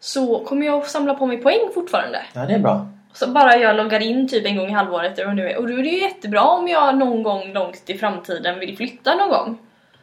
så 0.00 0.44
kommer 0.44 0.66
jag 0.66 0.78
att 0.78 0.88
samla 0.90 1.14
på 1.14 1.26
mig 1.26 1.36
poäng 1.38 1.60
fortfarande. 1.74 2.22
Ja, 2.34 2.40
det 2.46 2.54
är 2.54 2.58
bra. 2.58 2.86
Så 3.12 3.28
bara 3.30 3.56
jag 3.56 3.76
loggar 3.76 4.00
in 4.02 4.28
typ 4.28 4.46
en 4.46 4.56
gång 4.56 4.68
i 4.68 4.72
halvåret 4.72 5.18
eller 5.18 5.28
det 5.28 5.34
nu 5.34 5.50
är. 5.50 5.56
Och 5.58 5.68
då 5.68 5.74
är 5.78 5.82
det 5.82 5.88
ju 5.88 6.00
jättebra 6.00 6.42
om 6.42 6.68
jag 6.68 6.98
någon 6.98 7.22
gång 7.22 7.52
långt 7.52 7.82
i 7.90 7.98
framtiden 7.98 8.58
vill 8.58 8.76
flytta 8.76 9.14
någon 9.14 9.28
gång. 9.28 9.58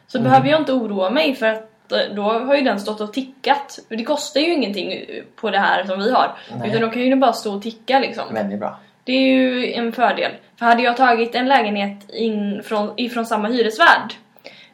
Så 0.06 0.18
Mm. 0.18 0.30
behöver 0.30 0.48
jag 0.48 0.60
inte 0.60 0.72
oroa 0.72 1.10
mig 1.10 1.34
för 1.34 1.46
att 1.46 1.92
eh, 1.92 1.98
då 2.14 2.22
har 2.22 2.54
ju 2.56 2.62
den 2.62 2.80
stått 2.80 3.00
och 3.00 3.12
tickat. 3.12 3.78
Det 3.88 4.04
kostar 4.04 4.40
ju 4.40 4.54
ingenting 4.54 4.92
eh, 4.92 5.22
på 5.36 5.50
det 5.50 5.58
här 5.58 5.84
som 5.84 5.98
vi 5.98 6.10
har. 6.12 6.34
Nej. 6.58 6.68
Utan 6.68 6.80
då 6.80 6.90
kan 6.90 7.02
ju 7.02 7.16
bara 7.16 7.32
stå 7.32 7.54
och 7.54 7.62
ticka 7.62 7.98
liksom. 7.98 8.24
Väldigt 8.34 8.58
bra. 8.60 8.78
Det 9.04 9.12
är 9.12 9.20
ju 9.20 9.72
en 9.72 9.92
fördel. 9.92 10.32
För 10.58 10.66
hade 10.66 10.82
jag 10.82 10.96
tagit 10.96 11.34
en 11.34 11.48
lägenhet 11.48 12.10
in 12.10 12.62
från, 12.64 12.92
ifrån 12.96 13.26
samma 13.26 13.48
hyresvärd, 13.48 14.12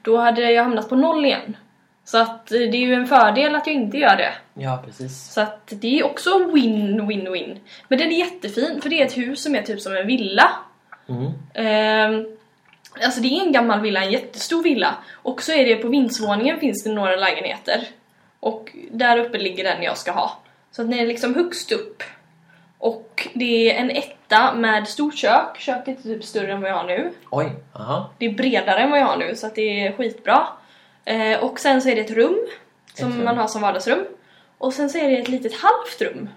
då 0.02 0.16
hade 0.16 0.50
jag 0.50 0.62
hamnat 0.62 0.88
på 0.88 0.96
noll 0.96 1.24
igen. 1.24 1.56
Så 2.04 2.18
att 2.18 2.52
eh, 2.52 2.58
det 2.58 2.76
är 2.76 2.86
ju 2.86 2.94
en 2.94 3.06
fördel 3.06 3.54
att 3.54 3.66
jag 3.66 3.76
inte 3.76 3.98
gör 3.98 4.16
det. 4.16 4.32
Ja, 4.54 4.82
precis. 4.86 5.32
Så 5.32 5.40
att 5.40 5.72
det 5.80 5.98
är 5.98 6.04
också 6.04 6.50
win, 6.52 7.06
win, 7.06 7.32
win. 7.32 7.60
Men 7.88 7.98
den 7.98 8.12
är 8.12 8.18
jättefin, 8.18 8.80
för 8.82 8.90
det 8.90 9.02
är 9.02 9.06
ett 9.06 9.16
hus 9.16 9.42
som 9.42 9.54
är 9.54 9.62
typ 9.62 9.80
som 9.80 9.96
en 9.96 10.06
villa. 10.06 10.50
Mm. 11.08 11.32
Ehm, 11.54 12.26
alltså 13.04 13.20
det 13.20 13.28
är 13.28 13.46
en 13.46 13.52
gammal 13.52 13.80
villa, 13.80 14.04
en 14.04 14.12
jättestor 14.12 14.62
villa. 14.62 14.94
Och 15.12 15.42
så 15.42 15.52
är 15.52 15.64
det 15.64 15.76
på 15.76 15.88
vindsvåningen 15.88 16.60
finns 16.60 16.84
det 16.84 16.92
några 16.92 17.16
lägenheter. 17.16 17.88
Och 18.40 18.76
där 18.90 19.18
uppe 19.18 19.38
ligger 19.38 19.64
den 19.64 19.82
jag 19.82 19.98
ska 19.98 20.12
ha. 20.12 20.38
Så 20.70 20.82
att 20.82 20.90
den 20.90 20.98
är 20.98 21.06
liksom 21.06 21.34
högst 21.34 21.72
upp. 21.72 22.02
Och 22.82 23.28
det 23.34 23.72
är 23.72 23.80
en 23.80 23.90
etta 23.90 24.54
med 24.54 24.88
stort 24.88 25.14
kök. 25.16 25.58
Köket 25.58 25.98
är 25.98 26.02
typ 26.02 26.24
större 26.24 26.52
än 26.52 26.60
vad 26.60 26.70
jag 26.70 26.74
har 26.76 26.84
nu. 26.84 27.12
Oj, 27.30 27.52
aha. 27.72 28.10
Det 28.18 28.26
är 28.26 28.32
bredare 28.32 28.78
än 28.80 28.90
vad 28.90 29.00
jag 29.00 29.06
har 29.06 29.16
nu 29.16 29.36
så 29.36 29.46
att 29.46 29.54
det 29.54 29.86
är 29.86 29.92
skitbra. 29.92 30.46
Eh, 31.04 31.44
och 31.44 31.60
sen 31.60 31.82
så 31.82 31.88
är 31.88 31.94
det 31.94 32.00
ett 32.00 32.10
rum 32.10 32.38
som 32.94 33.08
Ett 33.08 33.14
rum. 33.16 33.24
man 33.24 33.38
har 33.38 33.46
som 33.46 33.62
vardagsrum. 33.62 34.04
Och 34.58 34.72
sen 34.74 34.90
så 34.90 34.98
är 34.98 35.10
det 35.10 35.16
ett 35.18 35.28
litet 35.28 35.52
halvt 35.54 36.00
rum. 36.00 36.28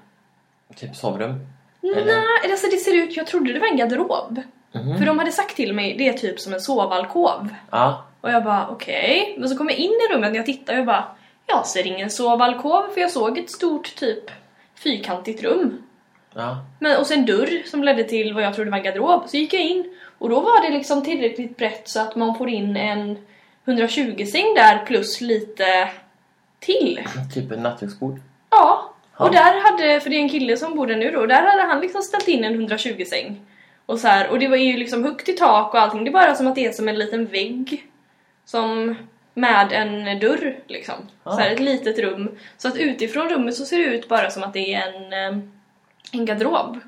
Typ 0.76 0.96
sovrum. 0.96 1.48
Nej, 1.82 2.52
alltså 2.52 2.68
det 2.72 2.78
ser 2.78 2.96
ut, 2.96 3.18
jag 3.18 3.28
trodde 3.28 3.54
det 3.54 3.60
var 3.60 3.68
en 3.68 3.78
garderob. 3.78 4.42
Mhm. 4.72 4.98
För 4.98 5.06
de 5.06 5.20
hade 5.20 5.32
sagt 5.32 5.56
till 5.56 5.74
mig, 5.74 5.96
det 5.98 6.08
är 6.08 6.14
typ 6.14 6.40
som 6.40 6.54
en 6.54 6.62
sovalkov. 6.62 7.48
Ja. 7.72 8.06
Och 8.22 8.32
jag 8.32 8.44
bara 8.44 8.68
okej. 8.68 9.36
Men 9.40 9.50
så 9.50 9.58
kom 9.58 9.70
jag 9.70 9.78
in 9.78 9.92
i 9.92 10.14
rummet 10.14 10.30
och 10.32 10.36
jag 10.38 10.46
tittar 10.46 10.74
och 10.74 10.80
jag 10.80 10.86
bara 10.86 11.06
jag 11.46 11.66
ser 11.68 11.88
ingen 11.88 12.10
sovalkov 12.10 12.84
för 12.94 13.02
jag 13.02 13.12
såg 13.12 13.38
ett 13.38 13.52
stort 13.52 13.96
typ 13.96 14.32
fyrkantigt 14.84 15.44
rum. 15.44 15.82
Ja. 16.36 16.66
Men, 16.80 17.00
och 17.00 17.08
sen 17.08 17.26
dörr 17.26 17.64
som 17.66 17.84
ledde 17.84 18.04
till 18.04 18.34
vad 18.34 18.44
jag 18.44 18.56
trodde 18.56 18.72
var 18.72 18.78
en 18.78 18.84
garderob. 18.84 19.30
Så 19.30 19.38
gick 19.38 19.54
jag 19.54 19.62
in 19.62 19.96
och 20.18 20.30
då 20.30 20.40
var 20.40 20.62
det 20.62 20.78
liksom 20.78 21.04
tillräckligt 21.04 21.58
brett 21.58 21.88
så 21.88 22.00
att 22.00 22.16
man 22.16 22.38
får 22.38 22.50
in 22.50 22.78
en 22.78 23.18
120-säng 23.66 24.54
där 24.56 24.86
plus 24.86 25.22
lite 25.22 25.90
till. 26.60 27.00
Typ 27.34 27.52
ett 27.52 27.60
nattduksbord. 27.60 28.20
Ja. 28.50 28.94
Och 29.18 29.32
där 29.32 29.62
hade, 29.62 30.00
för 30.00 30.10
det 30.10 30.16
är 30.16 30.20
en 30.20 30.30
kille 30.30 30.58
som 30.58 30.76
bor 30.76 30.88
där 30.88 30.96
nu 30.96 31.12
då, 31.12 31.26
där 31.26 31.44
hade 31.44 31.64
han 31.64 31.82
liksom 31.82 32.02
ställt 32.02 32.28
in 32.28 32.44
en 32.44 32.70
120-säng. 32.70 33.42
Och 33.86 34.00
så 34.00 34.08
här, 34.08 34.30
och 34.30 34.40
det 34.40 34.48
var 34.48 34.58
ju 34.58 34.78
liksom 34.78 35.04
högt 35.04 35.30
i 35.30 35.34
tak 35.34 35.74
och 35.74 35.80
allting. 35.80 36.04
Det 36.04 36.10
är 36.10 36.14
bara 36.14 36.36
som 36.36 36.48
att 36.48 36.56
det 36.56 36.66
är 36.66 36.72
som 36.72 36.88
en 36.88 37.00
liten 37.00 37.26
vägg. 37.26 37.86
Som 38.46 38.96
med 39.34 39.72
en 39.72 40.20
dörr 40.20 40.60
liksom. 40.68 40.96
Ja. 41.24 41.32
Så 41.32 41.38
här, 41.38 41.52
ett 41.52 41.60
litet 41.60 42.00
rum. 42.00 42.38
Så 42.58 42.68
att 42.68 42.78
utifrån 42.78 43.30
rummet 43.30 43.56
så 43.56 43.66
ser 43.66 43.78
det 43.78 43.84
ut 43.84 44.10
bara 44.10 44.30
som 44.30 44.44
att 44.44 44.54
det 44.54 44.74
är 44.74 44.88
en, 44.88 45.14
eh, 45.14 45.44
en 46.20 46.26
garderob. 46.26 46.80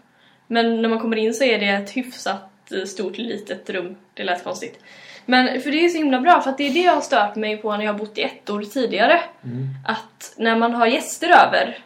Men 0.48 0.82
när 0.82 0.90
man 0.90 1.00
kommer 1.00 1.18
in 1.18 1.34
så 1.34 1.44
är 1.44 1.60
det 1.60 1.68
ett 1.68 1.90
hyfsat 1.90 2.72
eh, 2.72 2.84
stort 2.84 3.18
litet 3.18 3.70
rum. 3.70 3.96
Det 4.14 4.24
lät 4.24 4.44
konstigt. 4.44 4.80
Men 5.26 5.62
för 5.62 5.72
det 5.72 5.86
är 5.86 5.90
så 5.90 5.98
himla 5.98 6.22
bra 6.22 6.42
för 6.42 6.50
att 6.50 6.58
det 6.58 6.68
är 6.68 6.74
det 6.74 6.84
jag 6.84 6.94
har 6.94 7.02
stört 7.02 7.36
mig 7.36 7.58
på 7.58 7.78
när 7.78 7.86
jag 7.86 7.94
har 7.94 8.00
bott 8.00 8.18
i 8.18 8.22
ett 8.22 8.50
år 8.50 8.62
tidigare. 8.62 9.20
Mm. 9.44 9.68
Att 9.86 10.34
när 10.38 10.56
man 10.56 10.74
har 10.74 10.88
gäster 10.88 11.30
över 11.30 11.78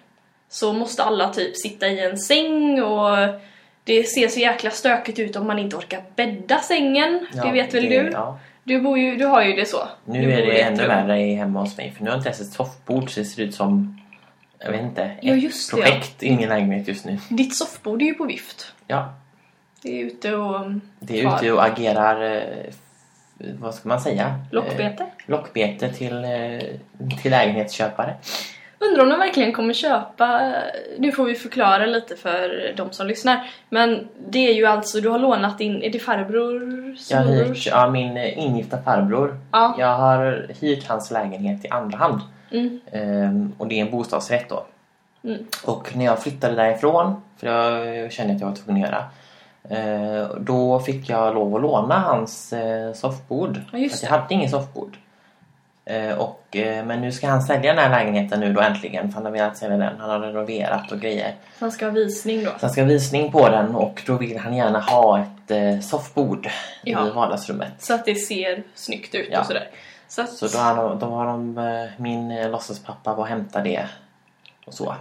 så 0.50 0.74
måste 0.74 1.04
alla 1.04 1.34
typ 1.34 1.58
sitta 1.58 1.88
i 1.88 2.06
en 2.06 2.18
säng 2.18 2.82
och 2.82 3.18
det 3.84 4.04
ser 4.04 4.28
så 4.28 4.40
jäkla 4.40 4.70
stökigt 4.70 5.20
ut 5.20 5.36
om 5.36 5.48
man 5.48 5.60
inte 5.60 5.76
orkar 5.76 6.04
bädda 6.16 6.60
sängen. 6.60 7.28
det 7.44 7.52
vet 7.52 7.74
väl 7.74 7.90
du? 7.90 8.10
Ja. 8.14 8.40
Du, 8.64 8.82
bor 8.82 8.98
ju, 8.98 9.16
du 9.16 9.26
har 9.26 9.44
ju 9.44 9.54
det 9.54 9.66
så. 9.66 9.78
Nu 10.06 10.32
är 10.32 10.46
det 10.46 10.62
ännu 10.62 10.88
värre 10.88 11.14
hemma 11.14 11.60
hos 11.60 11.78
mig 11.78 11.92
för 11.92 12.04
nu 12.04 12.10
har 12.10 12.16
jag 12.16 12.20
inte 12.20 12.30
ens 12.30 12.42
ett 12.42 12.54
soffbord 12.54 13.10
så 13.10 13.20
det 13.20 13.26
ser 13.26 13.44
ut 13.44 13.56
som 13.56 14.01
jag 14.64 14.72
vet 14.72 14.82
inte, 14.82 15.12
Ja, 15.22 15.34
just 15.34 15.72
det, 15.72 15.78
ja. 15.78 15.84
projekt 15.84 16.24
i 16.24 16.36
min 16.36 16.50
lägenhet 16.50 16.88
just 16.88 17.06
nu. 17.06 17.18
Ditt 17.30 17.56
soffbord 17.58 18.02
är 18.02 18.06
ju 18.06 18.14
på 18.14 18.26
vift. 18.26 18.74
Ja, 18.88 19.14
Det 19.84 20.02
är 20.02 20.06
ute 20.06 20.36
och... 20.36 20.72
det 21.00 21.22
är 21.22 21.36
ute 21.36 21.52
och 21.52 21.66
agerar, 21.66 22.36
eh, 22.36 22.74
vad 23.60 23.76
ska 23.76 23.90
man 23.90 24.02
säga? 24.02 24.36
Lockbete. 24.52 25.04
Eh, 25.04 25.10
lockbete 25.26 25.94
till, 25.94 26.24
eh, 26.24 27.20
till 27.22 27.32
lägenhetsköpare. 27.32 28.16
Undrar 28.80 29.04
om 29.04 29.10
de 29.10 29.20
verkligen 29.20 29.54
kommer 29.54 29.74
köpa... 29.74 30.54
Nu 30.98 31.12
får 31.12 31.26
vi 31.26 31.36
förklara 31.36 31.86
lite 31.86 32.16
för 32.16 32.74
de 32.78 32.92
som 32.92 33.08
lyssnar. 33.08 33.50
Men 33.70 34.08
det 34.30 34.40
är 34.50 34.54
ju 34.54 34.66
alltså, 34.66 35.02
du 35.02 35.10
har 35.10 35.20
lånat 35.20 35.58
din... 35.58 35.84
Är 35.84 35.90
det 35.90 36.00
farbror? 36.00 36.96
Jag 37.10 37.18
har 37.18 37.26
hyrt 37.26 37.66
ja, 37.68 37.90
min 37.90 38.18
ingifta 38.18 38.82
farbror. 38.82 39.40
Ja. 39.52 39.76
Jag 39.80 39.98
har 39.98 40.48
hyrt 40.62 40.88
hans 40.88 41.12
lägenhet 41.12 41.66
i 41.66 41.68
andra 41.68 41.98
hand. 41.98 42.22
Mm. 42.52 42.80
Ehm, 42.92 43.54
och 43.58 43.68
det 43.68 43.80
är 43.80 43.86
en 43.86 43.92
bostadsrätt 43.92 44.50
då. 44.50 44.66
Mm. 45.24 45.46
Och 45.66 45.96
när 45.96 46.06
jag 46.06 46.24
flyttade 46.24 46.56
därifrån, 46.56 47.22
för 47.38 47.48
jag 47.48 48.12
kände 48.12 48.34
att 48.34 48.40
jag 48.42 48.48
var 48.48 48.56
tvungen 48.56 48.84
att 48.84 48.90
göra. 48.92 49.06
eh, 50.24 50.28
då 50.40 50.80
fick 50.80 51.10
jag 51.10 51.34
lov 51.36 51.56
att 51.56 51.62
låna 51.62 52.00
hans 52.00 52.54
eh, 52.54 52.94
soffbord. 52.94 53.60
Ja, 53.72 53.80
jag 54.02 54.10
hade 54.10 54.34
ingen 54.34 54.50
soffbord. 54.50 54.98
Eh, 55.86 56.18
och, 56.18 56.46
men 56.86 57.02
nu 57.02 57.12
ska 57.12 57.28
han 57.28 57.42
sälja 57.42 57.74
den 57.74 57.84
här 57.84 57.90
lägenheten 57.90 58.40
nu 58.40 58.54
då 58.54 58.62
äntligen. 58.62 59.08
För 59.10 59.14
han 59.16 59.26
har 59.26 59.32
velat 59.32 59.58
sälja 59.58 59.78
den. 59.78 60.00
Han 60.00 60.10
har 60.10 60.20
renoverat 60.20 60.92
och 60.92 61.00
grejer. 61.00 61.36
Han 61.60 61.72
ska 61.72 61.86
ha 61.86 61.92
visning 61.92 62.44
då. 62.44 62.50
Så 62.50 62.58
han 62.62 62.70
ska 62.70 62.82
ha 62.82 62.88
visning 62.88 63.32
på 63.32 63.50
den 63.50 63.76
och 63.76 64.04
då 64.06 64.18
vill 64.18 64.38
han 64.38 64.56
gärna 64.56 64.80
ha 64.80 65.20
ett 65.20 65.84
soffbord 65.86 66.50
Ja. 66.84 67.08
i 67.08 67.10
vardagsrummet. 67.12 67.72
Så 67.80 67.94
att 67.94 68.06
det 68.06 68.16
ser 68.16 68.64
snyggt 68.76 69.16
ut 69.16 69.30
Ja. 69.32 69.40
och 69.40 69.46
sådär. 69.46 69.68
Så, 70.12 70.22
att, 70.22 70.30
Så 70.30 70.48
då 70.48 70.58
har, 70.58 70.76
de, 70.76 71.00
då 71.00 71.06
har 71.06 71.26
de, 71.26 71.58
eh, 71.58 71.90
min 71.98 72.32
eh, 72.32 72.50
låtsaspappa 72.52 73.14
var 73.14 73.20
och 73.24 73.28
hämta 73.28 73.62
det 73.62 73.88
och 74.66 74.74
så. 74.74 74.96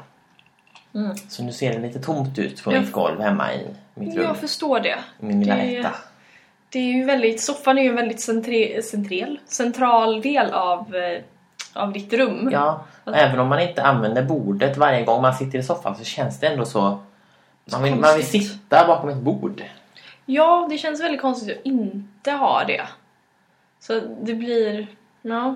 Mm. 0.95 1.17
Så 1.17 1.43
nu 1.43 1.53
ser 1.53 1.73
det 1.73 1.79
lite 1.79 2.01
tomt 2.01 2.39
ut 2.39 2.65
på 2.65 2.73
Jag- 2.73 2.81
mitt 2.81 2.93
golv 2.93 3.21
hemma 3.21 3.55
i 3.55 3.67
mitt 3.95 4.17
rum. 4.17 4.25
jag 4.25 4.37
förstår 4.37 4.81
det. 4.81 4.99
Min 5.19 5.41
lilla 5.41 5.57
det- 5.57 5.77
etta. 5.77 5.95
Det 6.69 6.79
är 6.79 6.93
ju 6.93 7.05
väldigt, 7.05 7.41
soffan 7.41 7.79
är 7.79 7.83
ju 7.83 7.89
en 7.89 7.97
väldigt 7.97 8.21
centre, 8.21 8.83
central, 8.83 9.39
central 9.47 10.23
del 10.23 10.51
av, 10.51 10.97
eh, 10.97 11.23
av 11.75 11.93
ditt 11.93 12.13
rum. 12.13 12.49
Ja, 12.53 12.85
och 13.05 13.17
även 13.17 13.41
om 13.41 13.49
man 13.49 13.61
inte 13.61 13.83
använder 13.83 14.23
bordet 14.23 14.77
varje 14.77 15.05
gång 15.05 15.23
man 15.23 15.35
sitter 15.35 15.59
i 15.59 15.63
soffan 15.63 15.97
så 15.97 16.05
känns 16.05 16.41
det 16.41 16.47
ändå 16.47 16.65
så... 16.65 16.99
Man 17.73 17.83
vill, 17.83 17.95
man 17.95 18.17
vill 18.17 18.27
sitta 18.27 18.87
bakom 18.87 19.09
ett 19.09 19.17
bord. 19.17 19.63
Ja, 20.27 20.67
det 20.71 20.79
känns 20.79 21.01
väldigt 21.01 21.21
konstigt 21.21 21.59
att 21.59 21.67
inte 21.67 22.31
ha 22.33 22.65
det. 22.65 22.83
Så 23.81 24.01
det 24.23 24.35
blir... 24.35 24.87
Ja. 25.23 25.55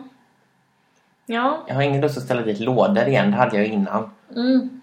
Ja. 1.27 1.65
Jag 1.69 1.75
har 1.75 1.83
ingen 1.83 2.01
lust 2.01 2.19
att 2.19 2.25
ställa 2.25 2.43
dit 2.43 2.61
lådor 2.61 3.07
igen, 3.09 3.31
det 3.31 3.37
hade 3.37 3.57
jag 3.57 3.67
innan. 3.67 4.11
Mm. 4.37 4.81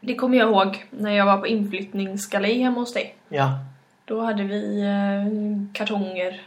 Det 0.00 0.14
kommer 0.14 0.38
jag 0.38 0.48
ihåg 0.50 0.86
när 0.90 1.10
jag 1.12 1.26
var 1.26 1.36
på 1.38 1.46
inflyttningsgalej 1.46 2.58
hemma 2.62 2.80
hos 2.80 2.92
dig. 2.92 3.16
Ja, 3.28 3.58
Då 4.04 4.20
hade 4.20 4.42
vi 4.42 4.80
eh, 4.82 5.72
kartonger 5.72 6.40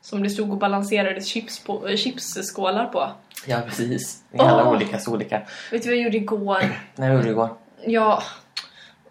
som 0.00 0.22
det 0.22 0.30
stod 0.30 0.50
och 0.52 0.58
balanserades 0.58 1.26
chips 1.26 1.64
på, 1.64 1.88
eh, 1.88 1.96
chipsskålar 1.96 2.86
på. 2.86 3.08
ja 3.46 3.60
precis. 3.66 4.24
I 4.32 4.38
alla 4.38 4.62
Åh. 4.68 4.72
olika 4.74 4.98
storlekar. 4.98 5.46
Vet 5.72 5.82
du 5.82 5.88
vad 5.88 5.96
jag 5.96 6.04
gjorde 6.04 6.16
igår? 6.16 6.58
När 6.94 7.10
gjorde 7.12 7.24
du 7.24 7.30
igår? 7.30 7.48
Ja, 7.86 8.22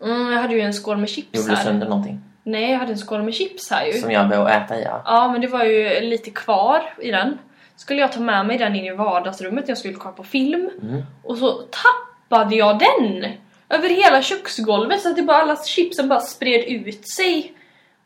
mm, 0.01 0.31
jag 0.31 0.41
hade 0.41 0.53
ju 0.53 0.61
en 0.61 0.73
skål 0.73 0.97
med 0.97 1.09
chips 1.09 1.29
Gjorde 1.37 1.49
du 1.49 1.55
här. 1.55 1.63
sönder 1.63 1.89
någonting? 1.89 2.21
Nej, 2.43 2.71
jag 2.71 2.79
hade 2.79 2.91
en 2.91 2.97
skål 2.97 3.23
med 3.23 3.33
chips 3.33 3.71
här 3.71 3.85
ju. 3.85 3.93
Som 3.93 4.11
jag 4.11 4.29
behöver 4.29 4.51
äta 4.51 4.79
i, 4.79 4.83
ja. 4.83 5.01
Ja, 5.05 5.31
men 5.31 5.41
det 5.41 5.47
var 5.47 5.63
ju 5.63 5.99
lite 6.01 6.29
kvar 6.31 6.93
i 7.01 7.11
den. 7.11 7.37
Skulle 7.77 8.01
jag 8.01 8.11
ta 8.11 8.19
med 8.19 8.45
mig 8.45 8.57
den 8.57 8.75
in 8.75 8.85
i 8.85 8.91
vardagsrummet 8.91 9.63
när 9.63 9.69
jag 9.71 9.77
skulle 9.77 9.93
kolla 9.93 10.15
på 10.15 10.23
film. 10.23 10.69
Mm. 10.81 11.03
Och 11.23 11.37
så 11.37 11.61
tappade 11.61 12.55
jag 12.55 12.79
den! 12.79 13.31
Över 13.69 13.89
hela 13.89 14.21
köksgolvet 14.21 15.01
så 15.01 15.09
att 15.09 15.15
det 15.15 15.23
bara, 15.23 15.37
alla 15.37 15.63
chipsen 15.63 16.09
bara 16.09 16.19
spred 16.19 16.63
ut 16.67 17.09
sig. 17.09 17.53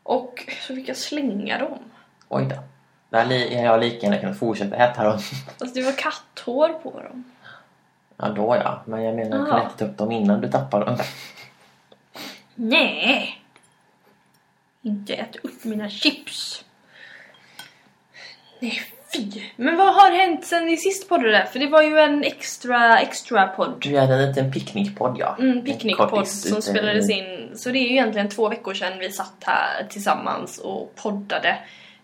Och 0.02 0.52
så 0.66 0.74
fick 0.74 0.88
jag 0.88 0.96
slänga 0.96 1.58
dem. 1.58 1.78
Oj 2.28 2.46
då. 2.50 2.56
Där 3.10 3.18
hade 3.18 3.38
jag 3.38 3.80
lika 3.80 4.06
gärna 4.06 4.18
kunnat 4.18 4.38
fortsätta 4.38 4.76
äta 4.76 5.04
dem. 5.04 5.18
Alltså 5.60 5.80
det 5.80 5.82
var 5.82 5.92
katthår 5.92 6.68
på 6.68 6.90
dem. 7.00 7.24
Ja, 8.16 8.28
då 8.28 8.56
ja. 8.64 8.82
Men 8.86 9.02
jag 9.02 9.16
menar, 9.16 9.38
du 9.38 9.44
kunde 9.44 9.62
ätit 9.62 9.82
upp 9.82 9.98
dem 9.98 10.12
innan 10.12 10.40
du 10.40 10.48
tappade 10.48 10.84
dem. 10.84 10.98
Nej! 12.54 13.42
Inte 14.82 15.14
äta 15.14 15.38
upp 15.42 15.64
mina 15.64 15.90
chips. 15.90 16.64
Nej, 18.58 18.82
fy! 19.14 19.42
Men 19.56 19.76
vad 19.76 19.94
har 19.94 20.10
hänt 20.10 20.44
sen 20.44 20.66
vi 20.66 20.76
sist 20.76 21.08
poddade? 21.08 21.46
För 21.52 21.58
det 21.58 21.66
var 21.66 21.82
ju 21.82 21.98
en 21.98 22.24
extra, 22.24 23.00
extra 23.00 23.46
podd. 23.46 23.74
Du 23.80 23.98
hade 23.98 24.14
en 24.14 24.28
liten 24.28 24.52
picknickpodd, 24.52 25.16
ja. 25.18 25.36
Mm, 25.40 25.64
picknickpodd 25.64 26.28
som 26.28 26.58
ute 26.58 26.62
spelades 26.62 27.10
in. 27.10 27.50
Så 27.54 27.70
det 27.70 27.78
är 27.78 27.82
ju 27.82 27.92
egentligen 27.92 28.28
två 28.28 28.48
veckor 28.48 28.74
sedan 28.74 28.98
vi 28.98 29.10
satt 29.10 29.36
här 29.40 29.86
tillsammans 29.90 30.58
och 30.58 30.94
poddade. 30.94 31.58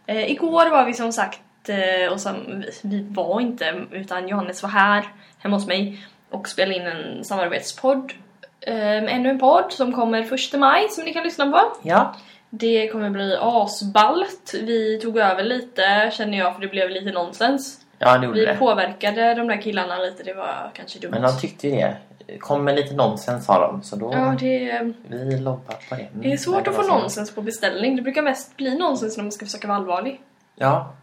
Eh, 0.06 0.30
igår 0.30 0.70
var 0.70 0.84
vi 0.84 0.94
som 0.94 1.12
sagt, 1.12 1.68
eh, 1.68 2.12
och 2.12 2.20
som, 2.20 2.34
vi, 2.46 2.70
vi 2.82 3.06
var 3.10 3.40
inte, 3.40 3.84
utan 3.92 4.28
Johannes 4.28 4.62
var 4.62 4.70
här 4.70 5.04
hemma 5.38 5.56
hos 5.56 5.66
mig 5.66 6.06
och 6.30 6.48
spelade 6.48 6.76
in 6.76 6.86
en 6.86 7.24
samarbetspodd. 7.24 8.12
Eh, 8.60 9.14
ännu 9.14 9.28
en 9.28 9.38
podd 9.38 9.72
som 9.72 9.92
kommer 9.92 10.22
första 10.22 10.58
maj 10.58 10.88
som 10.90 11.04
ni 11.04 11.12
kan 11.12 11.24
lyssna 11.24 11.46
på. 11.46 11.72
Ja. 11.82 12.14
Det 12.50 12.88
kommer 12.88 13.10
bli 13.10 13.36
asballt. 13.40 14.54
Vi 14.62 15.00
tog 15.02 15.18
över 15.18 15.44
lite 15.44 16.10
känner 16.12 16.38
jag 16.38 16.54
för 16.54 16.60
det 16.60 16.68
blev 16.68 16.90
lite 16.90 17.10
nonsens. 17.12 17.80
Ja, 17.98 18.18
det 18.18 18.26
gjorde 18.26 18.40
Vi 18.40 18.46
det. 18.46 18.56
påverkade 18.56 19.34
de 19.34 19.48
där 19.48 19.62
killarna 19.62 19.98
lite, 19.98 20.22
det 20.22 20.34
var 20.34 20.70
kanske 20.74 20.98
dumt. 20.98 21.10
Men 21.10 21.22
de 21.22 21.38
tyckte 21.40 21.68
ju 21.68 21.74
det. 21.74 21.96
Kom 22.40 22.64
med 22.64 22.74
lite 22.76 22.94
nonsens 22.94 23.44
sa 23.44 23.60
de. 23.60 23.82
Så 23.82 23.96
då... 23.96 24.12
Ja, 24.12 24.34
det, 24.40 24.92
Vi 25.08 25.38
lobbar 25.38 25.74
på 25.88 25.94
det. 25.94 26.00
Mm, 26.02 26.10
det 26.12 26.32
är 26.32 26.36
svårt 26.36 26.68
att 26.68 26.74
få 26.74 26.82
nonsens 26.82 27.34
på 27.34 27.42
beställning. 27.42 27.96
Det 27.96 28.02
brukar 28.02 28.22
mest 28.22 28.56
bli 28.56 28.78
nonsens 28.78 29.16
när 29.16 29.24
man 29.24 29.32
ska 29.32 29.46
försöka 29.46 29.68
vara 29.68 29.78
allvarlig. 29.78 30.20
Ja, 30.56 30.94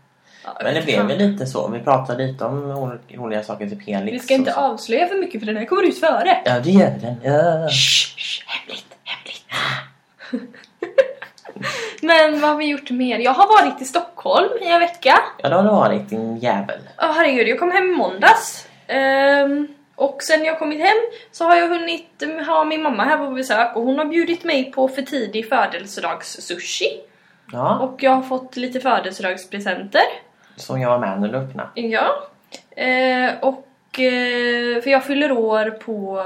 men 0.64 0.74
det 0.74 0.82
blev 0.82 1.06
väl 1.06 1.18
lite 1.18 1.46
så. 1.46 1.68
Vi 1.68 1.80
pratade 1.80 2.28
lite 2.28 2.46
om 2.46 2.72
roliga 3.10 3.44
saker, 3.44 3.70
typ 3.70 3.88
Helix. 3.88 4.14
Vi 4.14 4.20
ska 4.20 4.34
inte 4.34 4.52
så. 4.52 4.60
avslöja 4.60 5.08
för 5.08 5.16
mycket 5.16 5.42
för 5.42 5.46
den 5.46 5.58
här 5.58 5.66
kommer 5.66 5.84
ut 5.84 6.00
före. 6.00 6.38
Ja, 6.46 6.60
det 6.60 6.72
gör 6.72 6.94
den. 7.02 7.16
Ja. 7.24 7.68
Shh, 7.70 8.18
shh, 8.18 8.44
hemligt, 8.48 8.86
hemligt. 9.04 10.56
Men 12.06 12.42
vad 12.42 12.50
har 12.50 12.58
vi 12.58 12.66
gjort 12.66 12.90
mer? 12.92 13.20
Jag 13.20 13.32
har 13.34 13.48
varit 13.48 13.82
i 13.82 13.86
Stockholm 13.86 14.50
i 14.62 14.66
en 14.72 14.80
vecka. 14.80 15.20
ja, 15.38 15.50
då 15.50 15.56
har 15.56 15.64
det 15.64 15.70
varit 15.70 16.10
din 16.10 16.38
jävel. 16.38 16.80
Ja 16.98 17.12
herregud, 17.16 17.48
jag 17.48 17.60
kom 17.60 17.72
hem 17.72 17.84
i 17.92 17.96
måndags. 17.96 18.68
Ehm, 18.88 19.68
och 19.96 20.24
sen 20.24 20.44
jag 20.46 20.60
kommit 20.60 20.80
hem 20.80 20.98
så 21.32 21.44
har 21.46 21.56
jag 21.56 21.68
hunnit 21.70 22.24
ha 22.48 22.64
min 22.64 22.82
mamma 22.84 23.04
här 23.04 23.18
på 23.18 23.32
besök 23.32 23.76
och 23.76 23.82
hon 23.84 23.98
har 23.98 24.06
bjudit 24.06 24.44
mig 24.44 24.72
på 24.72 24.88
för 24.88 25.02
tidig 25.02 25.50
födelsedagssushi. 25.50 26.88
Ja, 27.52 27.80
Och 27.80 28.04
jag 28.04 28.12
har 28.12 28.22
fått 28.22 28.56
lite 28.58 28.80
födelsedagspresenter. 28.80 30.02
som 30.56 30.82
jag 30.82 30.90
var 30.90 31.00
med 31.00 31.22
när 31.22 31.28
du 31.28 31.38
öppnade. 31.38 31.70
Ja. 31.74 32.08
Eh, 32.76 33.32
och 33.42 34.00
eh, 34.00 34.82
för 34.82 34.90
jag 34.90 35.04
fyller 35.04 35.32
år 35.32 35.70
på 35.72 36.24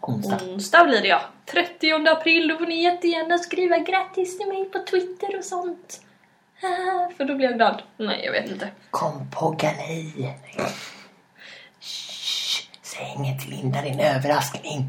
Onsdag. 0.00 0.38
onsdag 0.52 0.84
blir 0.84 1.00
det 1.02 1.08
ja. 1.08 1.20
30 1.50 2.08
april, 2.08 2.48
då 2.48 2.58
får 2.58 2.66
ni 2.66 2.82
jättegärna 2.82 3.38
skriva 3.38 3.78
grattis 3.78 4.38
till 4.38 4.46
mig 4.48 4.64
på 4.64 4.78
Twitter 4.78 5.38
och 5.38 5.44
sånt. 5.44 6.00
För 7.16 7.24
då 7.24 7.34
blir 7.34 7.46
jag 7.46 7.56
glad. 7.56 7.82
Nej, 7.96 8.20
jag 8.24 8.32
vet 8.32 8.50
inte. 8.50 8.68
Kom 8.90 9.30
på 9.30 9.50
galej. 9.50 10.36
Shh, 11.80 12.66
säg 12.82 13.14
inget 13.16 13.40
till 13.40 13.50
Linda, 13.50 13.80
det 13.82 13.88
är 13.88 13.92
en 13.92 14.16
överraskning. 14.16 14.88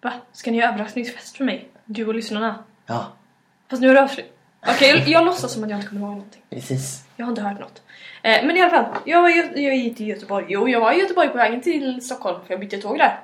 Va? 0.00 0.12
Ska 0.32 0.50
ni 0.50 0.56
göra 0.58 0.68
överraskningsfest 0.68 1.36
för 1.36 1.44
mig? 1.44 1.68
Du 1.84 2.06
och 2.06 2.14
lyssnarna? 2.14 2.64
Ja, 2.86 3.12
Fast 3.70 3.82
nu 3.82 3.90
är 3.90 3.94
det 3.94 4.02
avslut. 4.02 4.38
Okej, 4.66 4.88
jag, 4.88 5.08
jag 5.08 5.24
låtsas 5.24 5.52
som 5.52 5.64
att 5.64 5.70
jag 5.70 5.78
inte 5.78 5.88
kommer 5.88 6.00
ihåg 6.00 6.10
någonting. 6.10 6.42
precis. 6.50 7.04
Jag 7.16 7.26
har 7.26 7.30
inte 7.30 7.42
hört 7.42 7.60
något. 7.60 7.82
Eh, 8.22 8.46
men 8.46 8.56
i 8.56 8.60
alla 8.62 8.70
fall, 8.70 8.84
jag 9.04 9.22
var 9.22 9.28
jag 9.58 9.76
gick 9.76 9.96
till 9.96 10.08
Göteborg. 10.08 10.46
Jo, 10.48 10.68
jag 10.68 10.80
var 10.80 10.92
i 10.92 10.98
Göteborg 10.98 11.28
på 11.28 11.36
vägen 11.36 11.60
till 11.62 12.02
Stockholm 12.04 12.40
för 12.46 12.52
jag 12.54 12.60
bytte 12.60 12.78
tåg 12.78 12.98
där. 12.98 13.20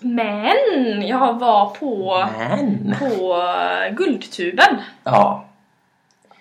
Men 0.00 1.06
jag 1.06 1.38
var 1.38 1.66
på, 1.70 2.24
Men. 2.38 2.94
på 2.98 3.42
Guldtuben. 3.90 4.76
Ja, 5.04 5.42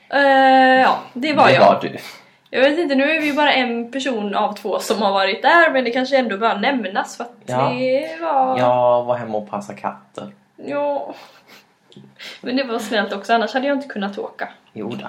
Eh, 0.09 0.81
ja, 0.81 0.97
det 1.13 1.33
var 1.33 1.47
det 1.47 1.53
jag. 1.53 1.65
var 1.65 1.79
du. 1.81 1.97
Jag 2.49 2.61
vet 2.61 2.79
inte, 2.79 2.95
nu 2.95 3.03
är 3.11 3.19
vi 3.21 3.27
ju 3.27 3.33
bara 3.33 3.53
en 3.53 3.91
person 3.91 4.35
av 4.35 4.53
två 4.53 4.79
som 4.79 5.01
har 5.01 5.11
varit 5.11 5.41
där 5.41 5.71
men 5.71 5.83
det 5.83 5.91
kanske 5.91 6.17
ändå 6.17 6.37
bör 6.37 6.55
nämnas 6.55 7.17
för 7.17 7.23
att 7.23 7.31
Ja. 7.45 7.69
det 7.69 8.17
var... 8.21 8.59
Jag 8.59 9.03
var 9.03 9.15
hemma 9.17 9.37
och 9.37 9.49
passade 9.49 9.79
katter. 9.79 10.31
Ja. 10.55 11.13
Men 12.41 12.55
det 12.55 12.63
var 12.63 12.79
snällt 12.79 13.13
också, 13.13 13.33
annars 13.33 13.53
hade 13.53 13.67
jag 13.67 13.77
inte 13.77 13.87
kunnat 13.87 14.17
åka. 14.17 14.49
Jo 14.73 14.89
då. 14.89 15.07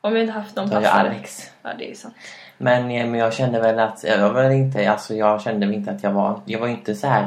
Om 0.00 0.12
jag 0.16 0.20
inte 0.22 0.32
haft 0.32 0.56
någon 0.56 0.68
det 0.68 0.74
var 0.74 0.80
ju 0.82 0.86
passare. 0.88 1.08
Alex. 1.10 1.50
Ja, 1.62 1.70
det 1.78 1.90
är 1.90 1.94
sant. 1.94 2.14
Men, 2.58 2.90
eh, 2.90 3.06
men 3.06 3.14
jag 3.20 3.32
kände 3.34 3.60
väl 3.60 3.78
att, 3.78 4.04
jag 4.04 4.18
var 4.18 4.30
väl 4.42 4.52
inte, 4.52 4.90
alltså 4.90 5.14
jag 5.14 5.42
kände 5.42 5.66
väl 5.66 5.74
inte 5.74 5.90
att 5.90 6.02
jag 6.02 6.10
var, 6.12 6.40
jag 6.44 6.58
var 6.60 6.68
inte 6.68 6.94
så 6.94 7.06
här. 7.06 7.26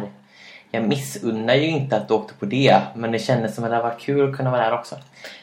Jag 0.76 0.88
missunnar 0.88 1.56
ju 1.56 1.68
inte 1.68 1.98
att 1.98 2.08
du 2.08 2.14
åkte 2.14 2.34
på 2.34 2.46
det, 2.46 2.82
men 2.96 3.12
det 3.12 3.20
kändes 3.20 3.56
som 3.56 3.64
att 3.64 3.70
det 3.70 3.76
hade 3.76 3.90
varit 3.90 4.02
kul 4.02 4.30
att 4.30 4.38
kunna 4.38 4.52
vara 4.52 4.62
där 4.64 4.74
också. 4.74 4.96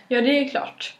Ja, 0.08 0.20
det 0.20 0.38
är 0.38 0.48
klart. 0.48 0.94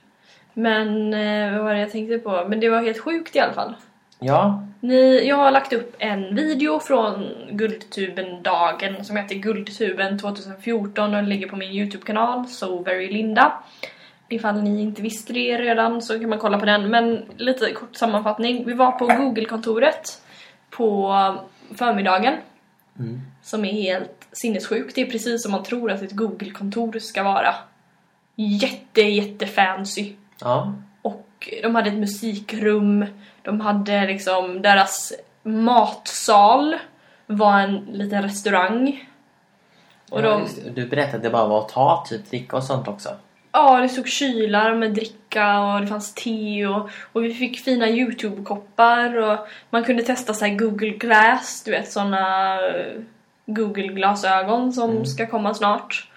Men 0.55 1.15
eh, 1.15 1.53
vad 1.53 1.65
var 1.65 1.75
det 1.75 1.81
jag 1.81 1.93
tänkte 1.93 2.19
på? 2.19 2.45
Men 2.49 2.61
det 2.61 2.69
var 2.69 2.83
helt 2.83 3.01
sjukt 3.01 3.37
i 3.37 3.41
alla 3.41 3.53
fall. 3.53 3.75
Ja, 4.19 4.63
Ni, 4.81 5.29
jag 5.29 5.37
har 5.37 5.51
lagt 5.51 5.73
upp 5.73 5.97
en 5.99 6.35
video 6.35 6.81
från 6.81 7.29
Guldtuben-dagen 7.51 9.05
som 9.05 9.17
heter 9.17 9.35
Guldtuben 9.35 10.19
2014 10.19 11.05
och 11.05 11.17
den 11.17 11.29
ligger 11.29 11.49
på 11.49 11.57
min 11.57 11.71
YouTube-kanal 11.73 12.47
So 12.47 12.83
Very 12.83 13.13
Linda. 13.13 13.53
Ifall 14.29 14.63
ni 14.63 14.83
inte 14.83 15.03
visste 15.03 15.33
det 15.33 15.59
redan 15.59 16.03
så 16.03 16.19
kan 16.21 16.29
man 16.29 16.39
kolla 16.39 16.59
på 16.59 16.67
den. 16.67 16.91
Men 16.91 17.25
lite 17.37 17.73
kort 17.73 17.97
sammanfattning. 17.97 18.65
Vi 18.67 18.73
var 18.73 18.93
på 18.93 19.07
Google-kontoret 19.07 20.23
på 20.71 21.13
förmiddagen. 21.75 22.35
Mm. 22.99 23.21
Som 23.43 23.65
är 23.65 23.73
helt 23.73 24.29
sinnessjukt. 24.33 24.95
Det 24.95 25.01
är 25.01 25.11
precis 25.11 25.43
som 25.43 25.53
man 25.53 25.63
tror 25.63 25.91
att 25.91 26.03
ett 26.03 26.13
Google-kontor 26.13 26.99
ska 26.99 27.23
vara. 27.23 27.55
Jätte, 28.37 29.01
jätte 29.03 29.47
fancy. 29.47 30.13
ja, 30.41 30.73
Och 31.03 31.49
de 31.63 31.75
hade 31.75 31.91
ett 31.91 31.99
musikrum, 31.99 33.07
de 33.43 33.61
hade 33.61 34.07
liksom 34.07 34.63
deras 34.63 35.13
matsal 35.43 36.77
var 37.27 37.61
en 37.61 37.77
liten 37.77 38.23
restaurang. 38.23 39.09
Och 40.11 40.21
ja 40.21 40.23
de. 40.23 40.71
Du 40.75 40.89
berättade 40.89 41.17
att 41.17 41.23
det 41.23 41.31
bara 41.31 41.47
var 41.47 41.61
att 41.61 41.69
ta, 41.69 42.05
typ 42.09 42.31
dricka 42.31 42.57
och 42.57 42.65
sånt 42.65 42.89
också. 42.89 43.09
Ja, 43.53 43.81
det 43.81 43.89
stod 43.89 44.09
kylar 44.09 44.75
med 44.75 44.91
dricka 44.91 45.61
och 45.61 45.81
det 45.81 45.87
fanns 45.87 46.15
te 46.15 46.67
och, 46.67 46.91
och 47.13 47.25
vi 47.25 47.35
fick 47.35 47.61
fina 47.65 47.89
Youtube-koppar 47.89 49.15
och 49.17 49.39
man 49.71 49.85
kunde 49.85 50.03
testa 50.03 50.35
så 50.35 50.49
Google 50.49 50.91
Glass, 50.91 51.63
du 51.65 51.71
vet 51.71 51.93
såna 51.93 52.55
eh, 52.67 52.93
Google-glasögon 53.47 54.73
som 54.73 54.91
Mm. 54.91 55.07
ska 55.07 55.27
komma 55.27 55.55
snart. 55.55 56.09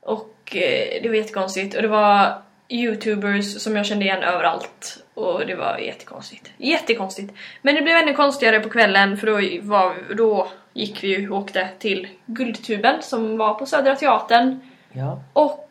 Och 0.00 0.56
eh, 0.56 1.02
det 1.02 1.08
var 1.08 1.16
jättekonstigt 1.16 1.76
och 1.76 1.82
det 1.82 1.88
var 1.88 2.32
Youtubers 2.68 3.62
som 3.62 3.76
jag 3.76 3.86
kände 3.86 4.04
igen 4.04 4.22
överallt 4.22 5.04
och 5.14 5.46
det 5.46 5.54
var 5.54 5.78
jättekonstigt. 5.78 6.50
Jättekonstigt. 6.56 7.34
Men 7.62 7.74
det 7.74 7.82
blev 7.82 7.96
ännu 7.96 8.14
konstigare 8.14 8.60
på 8.60 8.68
kvällen 8.68 9.16
för 9.16 9.26
då, 9.26 9.68
var, 9.68 10.14
då 10.14 10.48
gick 10.72 11.04
vi 11.04 11.28
och 11.28 11.36
åkte 11.38 11.68
till 11.78 12.08
Guldtuben 12.26 13.02
som 13.02 13.36
var 13.36 13.54
på 13.54 13.66
Södra 13.66 13.96
Teatern 13.96 14.60
Ja. 14.92 15.22
och 15.32 15.61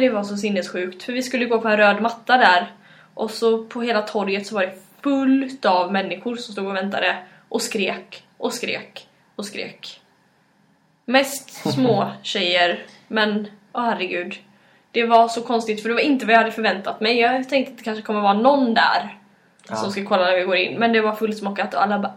det 0.00 0.10
var 0.12 0.22
så 0.24 0.36
sinnessjukt 0.36 1.02
för 1.02 1.12
vi 1.12 1.22
skulle 1.22 1.44
gå 1.44 1.60
på 1.60 1.68
en 1.68 1.76
röd 1.76 2.02
matta 2.02 2.36
där 2.36 2.72
och 3.14 3.30
så 3.30 3.64
på 3.64 3.82
hela 3.82 4.02
torget 4.02 4.46
så 4.46 4.54
var 4.54 4.62
det 4.62 4.74
fullt 5.02 5.64
av 5.64 5.92
människor 5.92 6.36
som 6.36 6.52
stod 6.52 6.66
och 6.66 6.76
väntade 6.76 7.16
och 7.48 7.62
skrek 7.62 8.22
och 8.36 8.52
skrek 8.54 9.08
och 9.36 9.44
skrek. 9.44 10.00
Mest 11.04 11.50
små 11.74 12.10
tjejer 12.22 12.86
men 13.08 13.46
åh 13.72 13.84
herregud. 13.84 14.34
Det 14.92 15.04
var 15.06 15.28
så 15.28 15.42
konstigt 15.42 15.82
för 15.82 15.88
det 15.88 15.94
var 15.94 16.02
inte 16.02 16.26
vad 16.26 16.34
jag 16.34 16.38
hade 16.40 16.52
förväntat 16.52 17.00
mig. 17.00 17.18
Jag 17.18 17.48
tänkte 17.48 17.72
att 17.72 17.78
det 17.78 17.84
kanske 17.84 18.02
kommer 18.02 18.20
vara 18.20 18.32
någon 18.34 18.74
där 18.74 19.14
Ja. 19.70 19.76
som 19.76 19.92
ska 19.92 20.04
kolla 20.04 20.24
när 20.24 20.36
vi 20.36 20.42
går 20.44 20.56
in 20.56 20.78
men 20.78 20.92
det 20.92 21.00
var 21.00 21.14
fullsmockat 21.14 21.74
och 21.74 21.82
alla 21.82 21.98
bara 21.98 22.14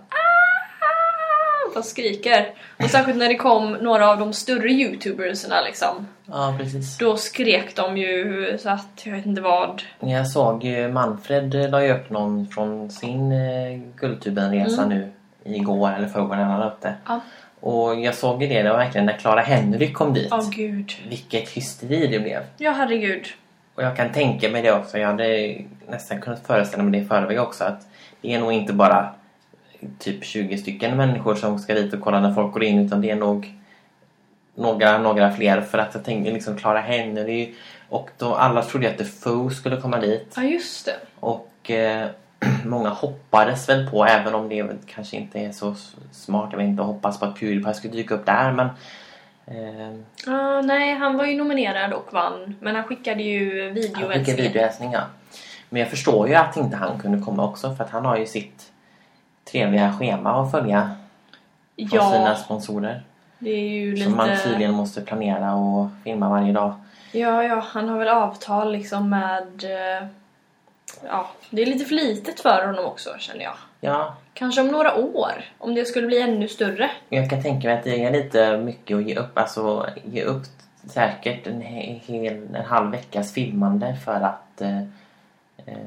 Bara 1.74 1.84
skriker. 1.84 2.54
Och 2.84 2.90
särskilt 2.90 3.18
när 3.18 3.28
det 3.28 3.36
kom 3.36 3.72
några 3.74 4.10
av 4.10 4.20
de 4.20 4.34
större 4.34 4.70
youtubersna 4.70 5.62
liksom. 5.62 6.08
ja, 6.26 6.56
precis. 6.60 6.98
Då 6.98 7.18
skrek 7.18 7.76
de 7.76 7.98
ju 7.98 8.58
så 8.60 8.70
att 8.70 9.02
jag 9.04 9.14
vet 9.14 9.26
inte 9.26 9.42
vad. 9.42 9.82
Jag 10.00 10.28
såg 10.28 10.64
ju 10.64 10.88
Manfred 10.88 11.56
eh, 11.56 11.70
la 11.70 11.84
ju 11.84 11.94
upp 11.94 12.10
någon 12.10 12.48
från 12.48 12.92
sin 12.92 13.32
eh, 13.32 13.80
Guldtuben-resa 13.96 14.86
nu 14.86 15.12
igår 15.44 15.92
eller 15.92 16.08
förrgår 16.08 16.36
när 16.36 16.44
han 16.44 16.60
la 16.60 16.68
upp 16.68 16.82
det. 16.82 16.96
Ja. 17.08 17.20
Och 17.60 18.00
jag 18.00 18.16
såg 18.16 18.42
ju 18.44 18.48
det, 18.50 18.64
det 18.64 18.70
var 18.70 18.78
verkligen 18.78 19.06
när 19.06 19.18
Clara 19.18 19.42
Henry 19.42 19.94
kom 19.94 20.14
dit. 20.14 20.30
Åh 20.32 20.50
gud. 20.50 20.92
Vilket 21.10 21.50
hysteri 21.50 22.08
det 22.08 22.20
blev. 22.20 22.42
Ja 22.58 22.72
herregud. 22.72 23.28
Och 23.76 23.84
jag 23.84 23.98
kan 23.98 24.12
tänka 24.12 24.50
mig 24.50 24.62
det 24.62 24.74
också. 24.74 24.98
Jag 24.98 25.08
hade 25.08 25.58
nästan 25.90 26.22
kunnat 26.22 26.48
föreställa 26.48 26.84
mig 26.84 26.92
det 26.92 27.06
i 27.06 27.08
förväg 27.08 27.40
också. 27.40 27.64
Att 27.64 27.88
det 28.22 28.34
är 28.34 28.40
nog 28.40 28.54
inte 28.54 28.74
bara 28.74 29.14
typ 30.00 30.24
20 30.24 30.58
stycken 30.58 30.98
människor 30.98 31.36
som 31.36 31.60
ska 31.60 31.74
dit 31.74 31.94
och 31.94 32.02
kolla 32.02 32.20
när 32.20 32.34
folk 32.34 32.54
går 32.54 32.63
in. 32.63 32.80
Utan 32.80 33.02
det 33.02 33.10
är 33.10 33.15
nog 33.15 33.54
några, 34.56 34.98
några 34.98 35.32
fler. 35.32 35.62
För 35.62 35.78
att 35.78 35.94
jag 35.96 36.04
tänker 36.06 36.32
liksom 36.32 36.58
Clara 36.58 36.80
Henry. 36.80 37.54
Och 37.89 38.10
då 38.17 38.36
alla 38.36 38.62
trodde 38.63 38.89
att 38.89 38.98
The 38.98 39.06
Foe 39.06 39.50
skulle 39.50 39.78
komma 39.82 40.00
dit. 40.00 40.34
Ja 40.36 40.44
just 40.44 40.86
det. 40.86 40.96
Och 41.20 41.72
eh, 41.72 42.08
många 42.65 42.89
hoppades 42.89 43.70
väl 43.70 43.89
på, 43.89 44.06
även 44.06 44.36
om 44.36 44.50
det 44.50 44.67
kanske 44.86 45.17
inte 45.17 45.39
är 45.39 45.52
så 45.52 45.76
smart. 46.12 46.48
Jag 46.52 46.58
vet 46.58 46.67
inte, 46.67 46.84
hoppas 46.84 47.20
på 47.20 47.26
att 47.26 47.39
Pewdiepie 47.39 47.74
skulle 47.74 47.94
dyka 47.94 48.15
upp 48.15 48.26
där. 48.26 48.52
Men 48.52 48.67
eh, 49.48 50.00
Ah, 50.34 50.62
nej, 50.62 50.96
han 50.96 51.17
var 51.17 51.26
ju 51.26 51.38
nominerad 51.38 51.94
och 51.94 52.13
vann. 52.13 52.56
Men 52.60 52.76
han 52.76 52.84
skickade 52.84 53.24
ju 53.24 53.63
Han 53.67 53.76
skickade 53.76 53.98
videohälsningar. 54.02 54.44
videohälsningar. 54.44 55.06
Men 55.70 55.80
jag 55.80 55.89
förstår 55.89 56.28
ju 56.28 56.36
att 56.36 56.58
inte 56.58 56.78
han 56.78 57.00
kunde 57.00 57.26
komma 57.26 57.46
också 57.46 57.76
för 57.76 57.84
att 57.84 57.89
han 57.89 58.06
har 58.06 58.17
ju 58.17 58.26
sitt 58.26 58.71
trevliga 59.45 59.93
schema 59.93 60.41
att 60.41 60.51
följa 60.51 60.91
från 61.77 61.89
sina 61.89 62.30
Ja, 62.30 62.36
sponsorer. 62.36 63.01
det 63.39 63.49
är 63.51 63.69
ju 63.69 63.97
Som 63.97 64.17
man 64.17 64.30
lite... 64.30 64.43
tydligen 64.43 64.73
måste 64.73 65.01
planera 65.01 65.54
och 65.56 65.88
filma 66.04 66.30
varje 66.30 66.54
dag. 66.54 66.73
Ja, 67.12 67.43
ja, 67.43 67.63
han 67.67 67.89
har 67.89 67.97
väl 67.99 68.08
avtal 68.08 68.71
liksom 68.71 69.10
med... 69.10 69.63
eh, 69.63 70.08
Ja, 71.08 71.30
det 71.49 71.62
är 71.62 71.65
lite 71.65 71.86
för 71.86 71.95
litet 71.95 72.39
för 72.39 72.65
honom 72.65 72.86
också 72.86 73.10
känner 73.19 73.43
jag. 73.43 73.54
Ja, 73.82 74.15
Kanske 74.34 74.62
om 74.62 74.67
några 74.67 74.95
år, 74.95 75.32
om 75.58 75.75
det 75.75 75.86
skulle 75.86 76.08
bli 76.08 76.21
ännu 76.21 76.47
större. 76.47 76.91
jag 77.10 77.30
kan 77.30 77.41
tänka 77.43 77.67
mig 77.67 77.77
att 77.77 77.84
det 77.84 78.04
är 78.04 78.12
lite 78.12 78.58
mycket 78.58 78.97
att 78.97 79.04
ge 79.08 79.15
upp. 79.15 79.38
Alltså 79.38 79.86
ge 80.06 80.23
upp 80.23 80.43
säkert 80.88 81.47
en, 81.47 81.62
he- 81.62 81.99
hel, 82.06 82.56
en 82.56 82.65
halv 82.65 82.91
veckas 82.91 83.34
filmande 83.34 83.95
för 84.06 84.21
att 84.21 84.62
eh, 84.62 84.77
eh, 85.65 85.77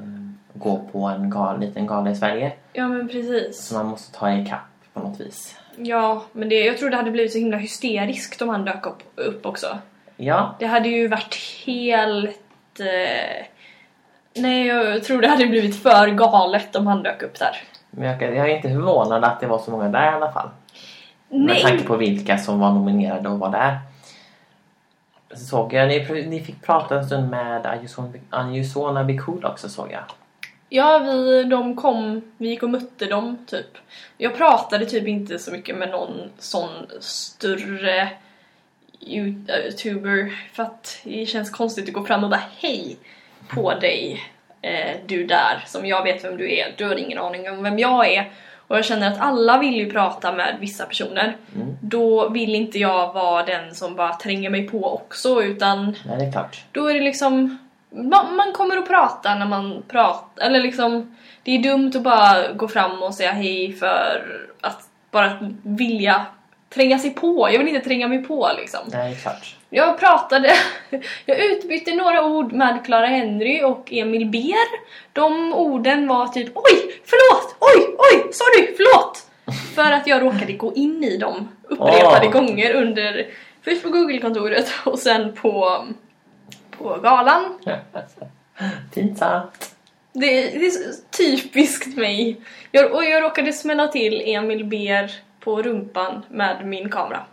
gå 0.54 0.80
på 0.92 1.04
en 1.04 1.30
gal, 1.30 1.60
liten 1.60 1.86
gala 1.86 2.10
i 2.10 2.16
Sverige. 2.16 2.52
Ja, 2.72 2.88
men 2.88 3.08
precis. 3.08 3.66
Så 3.66 3.74
man 3.74 3.86
måste 3.86 4.18
ta 4.18 4.32
i 4.32 4.46
kapp 4.46 4.60
på 4.92 5.00
något 5.00 5.20
vis. 5.20 5.56
Ja, 5.76 6.24
men 6.32 6.48
det, 6.48 6.64
jag 6.64 6.78
tror 6.78 6.90
det 6.90 6.96
hade 6.96 7.10
blivit 7.10 7.32
så 7.32 7.38
himla 7.38 7.56
hysteriskt 7.56 8.42
om 8.42 8.48
han 8.48 8.64
dök 8.64 8.86
upp, 8.86 9.02
upp 9.14 9.46
också. 9.46 9.78
Ja, 10.16 10.54
Det 10.58 10.66
hade 10.66 10.88
ju 10.88 11.08
varit 11.08 11.36
helt... 11.66 12.80
Eh, 12.80 13.46
nej, 14.34 14.66
jag 14.66 15.04
tror 15.04 15.22
det 15.22 15.28
hade 15.28 15.46
blivit 15.46 15.82
för 15.82 16.08
galet 16.08 16.76
om 16.76 16.86
han 16.86 17.02
dök 17.02 17.22
upp 17.22 17.38
där. 17.38 17.56
men 17.90 18.08
jag, 18.08 18.22
jag 18.22 18.50
är 18.50 18.56
inte 18.56 18.68
förvånad 18.68 19.24
att 19.24 19.40
det 19.40 19.46
var 19.46 19.58
så 19.58 19.70
många 19.70 19.88
där 19.88 20.04
i 20.12 20.14
alla 20.14 20.32
fall. 20.32 20.48
Med 21.28 21.46
Nej! 21.46 21.62
tanke 21.62 21.84
på 21.84 21.96
vilka 21.96 22.38
som 22.38 22.58
var 22.60 22.72
nominerade 22.72 23.28
och 23.28 23.38
var 23.38 23.50
där. 23.50 23.78
Så 25.30 25.44
såg 25.44 25.72
jag, 25.72 25.88
ni, 25.88 26.26
ni 26.26 26.40
fick 26.40 26.62
prata 26.62 26.98
en 26.98 27.06
stund 27.06 27.30
med 27.30 27.66
Ayusona 28.30 29.04
Bikul 29.04 29.44
också 29.44 29.68
såg 29.68 29.92
jag. 29.92 30.02
Ja, 30.76 30.98
vi, 30.98 31.44
de 31.44 31.76
kom, 31.76 32.22
vi 32.38 32.48
gick 32.48 32.62
och 32.62 32.70
mötte 32.70 33.06
dem 33.06 33.38
typ. 33.46 33.78
Jag 34.18 34.36
pratade 34.36 34.86
typ 34.86 35.08
inte 35.08 35.38
så 35.38 35.52
mycket 35.52 35.76
med 35.76 35.90
någon 35.90 36.30
sån 36.38 36.70
större 37.00 38.08
youtuber 39.00 40.32
för 40.52 40.62
att 40.62 41.00
det 41.04 41.26
känns 41.26 41.50
konstigt 41.50 41.88
att 41.88 41.94
gå 41.94 42.04
fram 42.04 42.24
och 42.24 42.30
bara 42.30 42.42
hej 42.58 42.96
på 43.48 43.74
dig, 43.74 44.20
eh, 44.62 44.96
du 45.06 45.26
där, 45.26 45.64
som 45.66 45.86
jag 45.86 46.02
vet 46.02 46.24
vem 46.24 46.36
du 46.36 46.54
är, 46.54 46.74
du 46.76 46.84
har 46.84 46.96
ingen 46.96 47.18
aning 47.18 47.50
om 47.50 47.62
vem 47.62 47.78
jag 47.78 48.12
är. 48.12 48.32
och 48.66 48.76
jag 48.76 48.84
känner 48.84 49.12
att 49.12 49.20
alla 49.20 49.58
vill 49.58 49.74
ju 49.74 49.90
prata 49.90 50.32
med 50.32 50.56
vissa 50.60 50.86
personer. 50.86 51.36
Mm. 51.54 51.76
Då 51.80 52.28
vill 52.28 52.54
inte 52.54 52.78
jag 52.78 53.12
vara 53.12 53.42
den 53.42 53.74
som 53.74 53.96
bara 53.96 54.14
tränger 54.14 54.50
mig 54.50 54.68
på 54.68 54.94
också 54.94 55.42
utan 55.42 55.96
Nej, 56.06 56.18
det 56.18 56.24
är 56.24 56.32
klart. 56.32 56.64
då 56.72 56.86
är 56.86 56.94
det 56.94 57.00
liksom 57.00 57.58
man, 57.94 58.36
man 58.36 58.52
kommer 58.52 58.76
att 58.76 58.88
prata 58.88 59.34
när 59.34 59.46
man 59.46 59.82
pratar 59.88 60.46
eller 60.46 60.60
liksom 60.60 61.16
det 61.42 61.50
är 61.50 61.62
dumt 61.62 61.92
att 61.94 62.02
bara 62.02 62.52
gå 62.52 62.68
fram 62.68 63.02
och 63.02 63.14
säga 63.14 63.32
hej 63.32 63.72
för 63.72 64.24
att 64.60 64.88
bara 65.10 65.38
vilja 65.62 66.26
tränga 66.74 66.98
sig 66.98 67.10
på. 67.10 67.48
Jag 67.52 67.58
vill 67.58 67.68
inte 67.68 67.84
tränga 67.84 68.08
mig 68.08 68.24
på 68.24 68.50
liksom. 68.58 68.80
Nej, 68.92 69.16
klart. 69.22 69.56
Jag 69.70 69.98
pratade, 69.98 70.54
jag 71.26 71.44
utbytte 71.44 71.94
några 71.94 72.24
ord 72.24 72.52
med 72.52 72.84
Clara 72.84 73.06
Henry 73.06 73.62
och 73.62 73.92
Emil 73.92 74.26
Ber. 74.26 74.84
De 75.12 75.54
orden 75.54 76.08
var 76.08 76.28
typ 76.28 76.48
oj, 76.54 77.00
förlåt, 77.04 77.56
oj, 77.60 77.96
oj, 77.98 78.32
sorry, 78.32 78.74
förlåt. 78.76 79.26
För 79.74 79.92
att 79.92 80.06
jag 80.06 80.22
råkade 80.22 80.52
gå 80.52 80.74
in 80.74 81.04
i 81.04 81.16
dem 81.16 81.48
upprepade 81.62 82.26
Åh. 82.26 82.32
gånger 82.32 82.74
under, 82.74 83.26
först 83.64 83.82
på 83.82 83.88
Google-kontoret 83.88 84.72
och 84.84 84.98
sen 84.98 85.32
på, 85.32 85.84
på 86.78 86.98
galan. 87.02 87.58
Pinsamt. 88.94 89.74
Det, 90.12 90.40
det 90.40 90.66
är 90.66 90.72
typiskt 91.18 91.96
mig. 91.96 92.40
Jag, 92.70 92.92
och 92.92 93.04
jag 93.04 93.22
råkade 93.22 93.52
smälla 93.52 93.88
till 93.88 94.22
Emil 94.26 94.64
Ber 94.64 95.10
på 95.40 95.62
rumpan 95.62 96.22
med 96.28 96.66
min 96.66 96.90
kamera. 96.90 97.24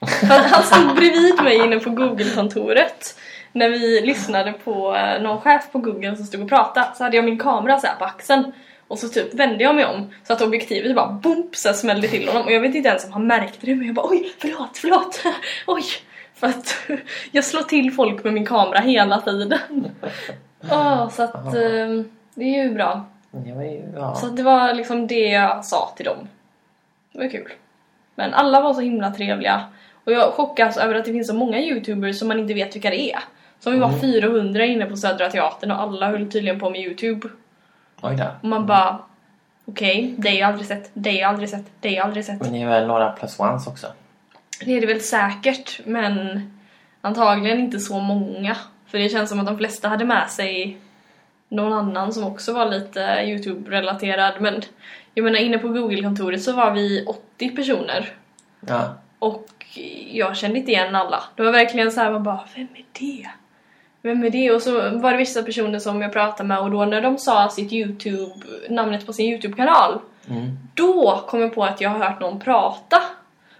Han, 0.28 0.40
han 0.40 0.62
stod 0.62 0.96
bredvid 0.96 1.42
mig 1.42 1.56
inne 1.56 1.78
på 1.78 1.90
Google-kontoret. 1.90 3.18
När 3.52 3.68
vi 3.68 4.00
lyssnade 4.00 4.52
på 4.52 4.96
eh, 4.96 5.22
någon 5.22 5.40
chef 5.40 5.72
på 5.72 5.78
Google 5.78 6.16
som 6.16 6.26
stod 6.26 6.42
och 6.42 6.48
pratade 6.48 6.86
så 6.96 7.04
hade 7.04 7.16
jag 7.16 7.24
min 7.24 7.38
kamera 7.38 7.80
så 7.80 7.86
här 7.86 7.96
på 7.96 8.04
axeln. 8.04 8.52
Och 8.88 8.98
så 8.98 9.08
typ 9.08 9.34
vände 9.34 9.64
jag 9.64 9.74
mig 9.74 9.84
om 9.84 10.12
så 10.26 10.32
att 10.32 10.42
objektivet 10.42 10.96
bara 10.96 11.12
boom 11.12 11.48
så 11.52 11.72
smällde 11.72 12.08
till 12.08 12.28
honom. 12.28 12.46
Och 12.46 12.52
jag 12.52 12.60
vet 12.60 12.74
inte 12.74 12.88
ens 12.88 13.04
om 13.04 13.12
han 13.12 13.26
märkte 13.26 13.66
det 13.66 13.74
men 13.74 13.86
jag 13.86 13.94
bara 13.94 14.06
oj 14.10 14.32
förlåt 14.38 14.78
förlåt 14.78 15.22
oj. 15.66 15.84
För 16.36 16.46
att 16.46 16.76
jag 17.30 17.44
slår 17.44 17.62
till 17.62 17.92
folk 17.92 18.24
med 18.24 18.32
min 18.32 18.46
kamera 18.46 18.78
hela 18.78 19.20
tiden. 19.20 19.58
Ja, 20.70 21.10
så 21.12 21.22
att 21.22 21.34
eh, 21.46 22.02
det 22.34 22.44
är 22.44 22.64
ju 22.64 22.74
bra. 22.74 23.04
Ju, 23.46 23.92
ja. 23.96 24.14
Så 24.14 24.26
det 24.26 24.42
var 24.42 24.74
liksom 24.74 25.06
det 25.06 25.28
jag 25.28 25.64
sa 25.64 25.92
till 25.96 26.04
dem. 26.04 26.28
Det 27.12 27.18
var 27.18 27.28
kul. 27.28 27.52
Men 28.14 28.34
alla 28.34 28.60
var 28.60 28.74
så 28.74 28.80
himla 28.80 29.10
trevliga. 29.10 29.64
Och 30.04 30.12
jag 30.12 30.32
chockas 30.32 30.76
över 30.76 30.94
att 30.94 31.04
det 31.04 31.12
finns 31.12 31.26
så 31.26 31.34
många 31.34 31.60
youtubers 31.60 32.18
som 32.18 32.28
man 32.28 32.38
inte 32.38 32.54
vet 32.54 32.74
vilka 32.74 32.90
det 32.90 33.12
är. 33.12 33.20
Som 33.60 33.72
vi 33.72 33.78
var 33.78 33.88
Mm. 33.88 34.00
400 34.00 34.64
inne 34.64 34.86
på 34.86 34.96
Södra 34.96 35.30
Teatern 35.30 35.70
och 35.70 35.80
alla 35.80 36.10
höll 36.10 36.30
tydligen 36.30 36.60
på 36.60 36.70
med 36.70 36.80
youtube. 36.80 37.28
Oj 38.02 38.16
då. 38.16 38.24
Och 38.42 38.48
man 38.48 38.66
bara 38.66 38.98
Okej, 39.64 40.14
det 40.18 40.28
har 40.28 40.36
jag 40.36 40.48
aldrig 40.48 40.66
sett, 40.66 40.90
det 40.94 41.10
har 41.10 41.18
jag 41.18 41.28
aldrig 41.28 41.48
sett, 41.48 41.64
det 41.80 41.88
har 41.88 41.96
jag 41.96 42.04
aldrig 42.04 42.24
sett. 42.24 42.40
Men 42.40 42.52
det 42.52 42.62
är 42.62 42.68
väl 42.68 42.86
några 42.86 43.10
plus 43.10 43.40
ones 43.40 43.66
också? 43.66 43.86
Det 44.64 44.76
är 44.76 44.80
det 44.80 44.86
väl 44.86 45.00
säkert, 45.00 45.80
men 45.84 46.42
antagligen 47.00 47.58
inte 47.58 47.78
så 47.80 47.98
många. 48.00 48.56
För 48.86 48.98
det 48.98 49.08
känns 49.08 49.30
som 49.30 49.40
att 49.40 49.46
de 49.46 49.58
flesta 49.58 49.88
hade 49.88 50.04
med 50.04 50.30
sig 50.30 50.78
någon 51.48 51.72
annan 51.72 52.12
som 52.12 52.24
också 52.24 52.52
var 52.52 52.66
lite 52.66 53.00
Youtube-relaterad. 53.00 54.32
Men 54.40 54.62
jag 55.14 55.24
menar, 55.24 55.38
inne 55.38 55.58
på 55.58 55.68
Google-kontoret 55.68 56.42
så 56.42 56.52
var 56.52 56.70
vi 56.70 57.04
80 57.06 57.56
personer. 57.56 58.08
Ja. 58.60 58.94
Och 59.18 59.46
jag 60.10 60.36
kände 60.36 60.58
inte 60.58 60.70
igen 60.70 60.94
alla. 60.94 61.22
Det 61.34 61.42
var 61.42 61.52
verkligen 61.52 61.92
så 61.92 62.00
här, 62.00 62.10
man 62.12 62.22
bara, 62.22 62.40
vem 62.54 62.68
är 62.74 62.84
det? 62.92 63.28
Vem 64.02 64.24
är 64.24 64.30
det? 64.30 64.50
Och 64.50 64.62
så 64.62 64.98
var 64.98 65.12
det 65.12 65.16
vissa 65.16 65.42
personer 65.42 65.78
som 65.78 66.02
jag 66.02 66.12
pratade 66.12 66.48
med 66.48 66.58
och 66.58 66.70
då 66.70 66.84
när 66.84 67.00
de 67.00 67.18
sa 67.18 67.48
sitt 67.48 67.72
Youtube, 67.72 68.34
namnet 68.70 69.06
på 69.06 69.12
sin 69.12 69.30
Youtube-kanal, 69.30 70.00
Mm. 70.28 70.58
då 70.74 71.24
kom 71.28 71.40
jag 71.40 71.54
på 71.54 71.64
att 71.64 71.80
jag 71.80 71.90
har 71.90 71.98
hört 71.98 72.20
någon 72.20 72.40
prata 72.40 72.96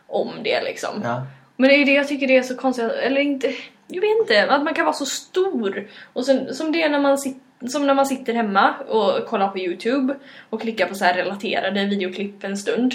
om 0.06 0.30
det 0.44 0.62
liksom. 0.62 1.00
Ja. 1.04 1.26
Men 1.56 1.68
det 1.68 1.74
är 1.74 1.78
ju 1.78 1.84
det 1.84 1.94
jag 1.94 2.08
tycker 2.08 2.26
det 2.26 2.36
är 2.36 2.42
så 2.42 2.56
konstigt, 2.56 2.92
eller 2.92 3.20
inte, 3.20 3.54
jag 3.86 4.00
vet 4.00 4.20
inte, 4.20 4.50
att 4.50 4.64
man 4.64 4.74
kan 4.74 4.84
vara 4.84 4.94
så 4.94 5.06
stor. 5.06 5.88
Och 6.12 6.24
sen, 6.26 6.54
som 6.54 6.72
det 6.72 6.82
är 6.82 6.88
när 6.88 7.00
man, 7.00 7.18
sit, 7.18 7.36
som 7.68 7.86
när 7.86 7.94
man 7.94 8.06
sitter 8.06 8.34
hemma 8.34 8.74
och 8.88 9.26
kollar 9.26 9.48
på 9.48 9.58
Youtube 9.58 10.14
och 10.50 10.60
klickar 10.60 10.86
på 10.86 10.94
så 10.94 11.04
här 11.04 11.14
relaterade 11.14 11.84
videoklipp 11.84 12.44
en 12.44 12.56
stund. 12.56 12.94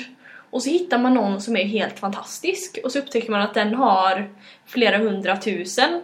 Och 0.50 0.64
så 0.64 0.70
hittar 0.70 0.98
man 0.98 1.14
någon 1.14 1.42
som 1.42 1.58
är 1.58 1.64
helt 1.66 2.00
fantastisk 2.00 2.80
och 2.84 2.92
så 2.92 3.00
upptäcker 3.00 3.32
man 3.32 3.42
att 3.42 3.54
den 3.54 3.74
har 3.76 4.30
flera 4.66 4.98
hundratusen 4.98 6.02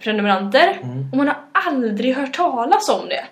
prenumeranter 0.00 0.78
Mm. 0.82 1.10
och 1.12 1.16
man 1.16 1.28
har 1.28 1.36
aldrig 1.52 2.16
hört 2.16 2.32
talas 2.36 2.88
om 2.88 3.08
det. 3.08 3.24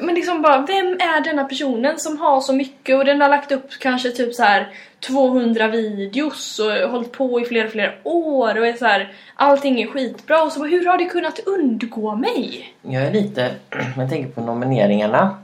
Men 0.00 0.14
liksom 0.14 0.42
bara, 0.42 0.60
vem 0.66 0.86
är 0.86 1.24
denna 1.24 1.44
personen 1.44 1.98
som 1.98 2.18
har 2.18 2.40
så 2.40 2.52
mycket 2.52 2.96
och 2.96 3.04
den 3.04 3.20
har 3.20 3.28
lagt 3.28 3.52
upp 3.52 3.70
kanske 3.80 4.10
typ 4.10 4.34
så 4.34 4.42
här 4.42 4.68
200 5.00 5.68
videos 5.68 6.58
och 6.58 6.90
hållit 6.90 7.12
på 7.12 7.40
i 7.40 7.44
flera, 7.44 7.68
flera 7.68 7.92
år 8.04 8.58
och 8.58 8.66
är 8.66 8.72
så 8.72 8.84
här, 8.84 9.12
allting 9.34 9.80
är 9.82 9.86
skitbra 9.86 10.42
och 10.42 10.52
så 10.52 10.64
hur 10.66 10.86
har 10.86 10.98
det 10.98 11.04
kunnat 11.04 11.38
undgå 11.46 12.14
mig? 12.14 12.74
Jag 12.82 13.02
är 13.02 13.12
lite... 13.12 13.54
Jag 13.96 14.10
tänker 14.10 14.30
på 14.30 14.40
nomineringarna. 14.40 15.38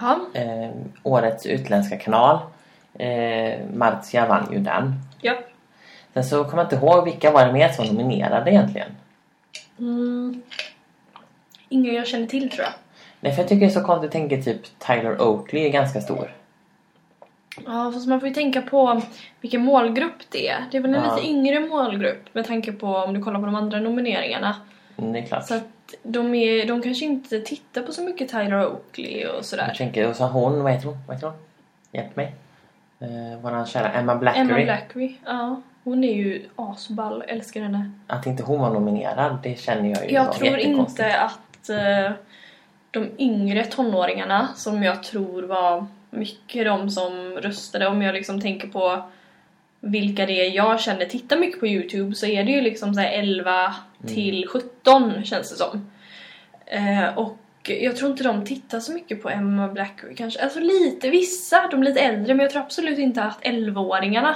Ja, 0.00 0.20
Eh, 0.34 0.70
årets 1.02 1.46
utländska 1.46 1.96
kanal. 1.96 2.38
Eh, 2.98 3.58
Marzia 3.74 4.26
vann 4.26 4.48
ju 4.52 4.58
den. 4.58 4.94
ja. 5.20 5.34
Sen 6.14 6.24
så 6.24 6.44
kommer 6.44 6.62
jag 6.62 6.72
inte 6.72 6.86
ihåg 6.86 7.04
vilka 7.04 7.30
var 7.30 7.46
det 7.46 7.52
mer 7.52 7.68
som 7.68 7.86
nominerade 7.86 8.50
egentligen. 8.50 8.88
Mm. 9.78 10.42
Ingen 11.68 11.94
jag 11.94 12.06
känner 12.06 12.26
till 12.26 12.50
tror 12.50 12.64
jag. 12.64 12.72
Nej, 13.20 13.32
för 13.32 13.42
jag 13.42 13.48
tycker 13.48 13.60
det 13.60 13.72
är 13.72 13.80
så 13.80 13.86
konstigt. 13.86 14.04
Jag 14.04 14.12
tänker 14.12 14.42
typ 14.42 14.78
Tyler 14.78 15.22
Oakley 15.22 15.62
är 15.66 15.68
ganska 15.68 16.00
stor. 16.00 16.32
Ja, 17.66 17.90
fast 17.94 18.08
man 18.08 18.20
får 18.20 18.28
ju 18.28 18.34
tänka 18.34 18.62
på 18.62 19.02
vilken 19.40 19.64
målgrupp 19.64 20.22
det 20.28 20.48
är. 20.48 20.64
Det 20.70 20.76
är 20.76 20.80
väl 20.82 20.94
en 20.94 21.04
Ja. 21.04 21.16
lite 21.16 21.28
yngre 21.28 21.60
målgrupp 21.60 22.34
med 22.34 22.46
tanke 22.46 22.72
på 22.72 22.86
om 22.86 23.14
du 23.14 23.22
kollar 23.22 23.40
på 23.40 23.46
de 23.46 23.54
andra 23.54 23.80
nomineringarna. 23.80 24.56
Mm, 24.96 25.12
det 25.12 25.18
är 25.18 25.26
klart. 25.26 25.46
Så 25.46 25.54
att 25.54 25.94
de, 26.02 26.34
är, 26.34 26.66
de 26.66 26.82
kanske 26.82 27.04
inte 27.04 27.40
tittar 27.40 27.82
på 27.82 27.92
så 27.92 28.02
mycket 28.02 28.28
Tyler 28.30 28.66
Oakley 28.66 29.26
och 29.26 29.36
Jag 29.36 29.44
sådär. 29.44 29.74
tänker, 29.78 30.08
och 30.08 30.16
så 30.16 30.24
hon, 30.24 30.62
vad 30.62 30.72
heter 30.72 30.86
hon? 30.86 30.98
Vad 31.06 31.16
heter 31.16 31.26
hon? 31.26 31.36
Hjälp 31.92 32.16
mig. 32.16 32.34
Eh, 33.00 33.40
våran 33.42 33.66
kära 33.66 33.92
Emma 33.92 34.14
Blackery. 34.16 34.42
Emma 34.44 34.64
Blackery, 34.64 35.14
ja. 35.24 35.60
Hon 35.84 36.04
är 36.04 36.14
ju 36.14 36.42
asball, 36.56 37.22
älskar 37.28 37.60
henne. 37.60 37.90
Att 38.06 38.26
inte 38.26 38.42
hon 38.42 38.60
var 38.60 38.70
nominerad, 38.70 39.38
det 39.42 39.58
känner 39.60 39.90
jag 39.90 40.04
ju 40.08 40.14
Jag 40.14 40.32
tror 40.32 40.58
inte 40.58 41.16
att 41.20 41.68
eh, 41.68 42.12
de 42.90 43.08
yngre 43.18 43.64
tonåringarna, 43.64 44.48
som 44.54 44.82
jag 44.82 45.02
tror 45.02 45.42
var 45.42 45.86
mycket 46.12 46.64
de 46.64 46.90
som 46.90 47.38
röstade, 47.40 47.86
om 47.86 48.02
jag 48.02 48.14
liksom 48.14 48.40
tänker 48.40 48.68
på 48.68 49.02
vilka 49.80 50.26
det 50.26 50.46
är 50.46 50.50
jag 50.50 50.80
känner 50.80 51.06
tittar 51.06 51.36
mycket 51.36 51.60
på 51.60 51.66
Youtube 51.66 52.14
så 52.14 52.26
är 52.26 52.44
det 52.44 52.52
ju 52.52 52.60
liksom 52.60 52.94
så 52.94 53.00
här 53.00 53.12
11 53.12 53.74
till 54.06 54.46
17 54.48 55.24
känns 55.24 55.50
det 55.50 55.56
som. 55.56 55.90
Eh, 56.66 57.18
och 57.18 57.38
jag 57.62 57.96
tror 57.96 58.10
inte 58.10 58.22
de 58.22 58.44
tittar 58.44 58.80
så 58.80 58.92
mycket 58.92 59.22
på 59.22 59.30
Emma 59.30 59.68
Blackery 59.68 60.14
kanske. 60.14 60.42
Alltså 60.42 60.60
lite, 60.60 61.10
vissa, 61.10 61.68
de 61.70 61.80
är 61.80 61.84
lite 61.84 62.00
äldre 62.00 62.34
men 62.34 62.42
jag 62.42 62.50
tror 62.52 62.62
absolut 62.62 62.98
inte 62.98 63.22
att 63.22 63.42
11-åringarna 63.42 64.34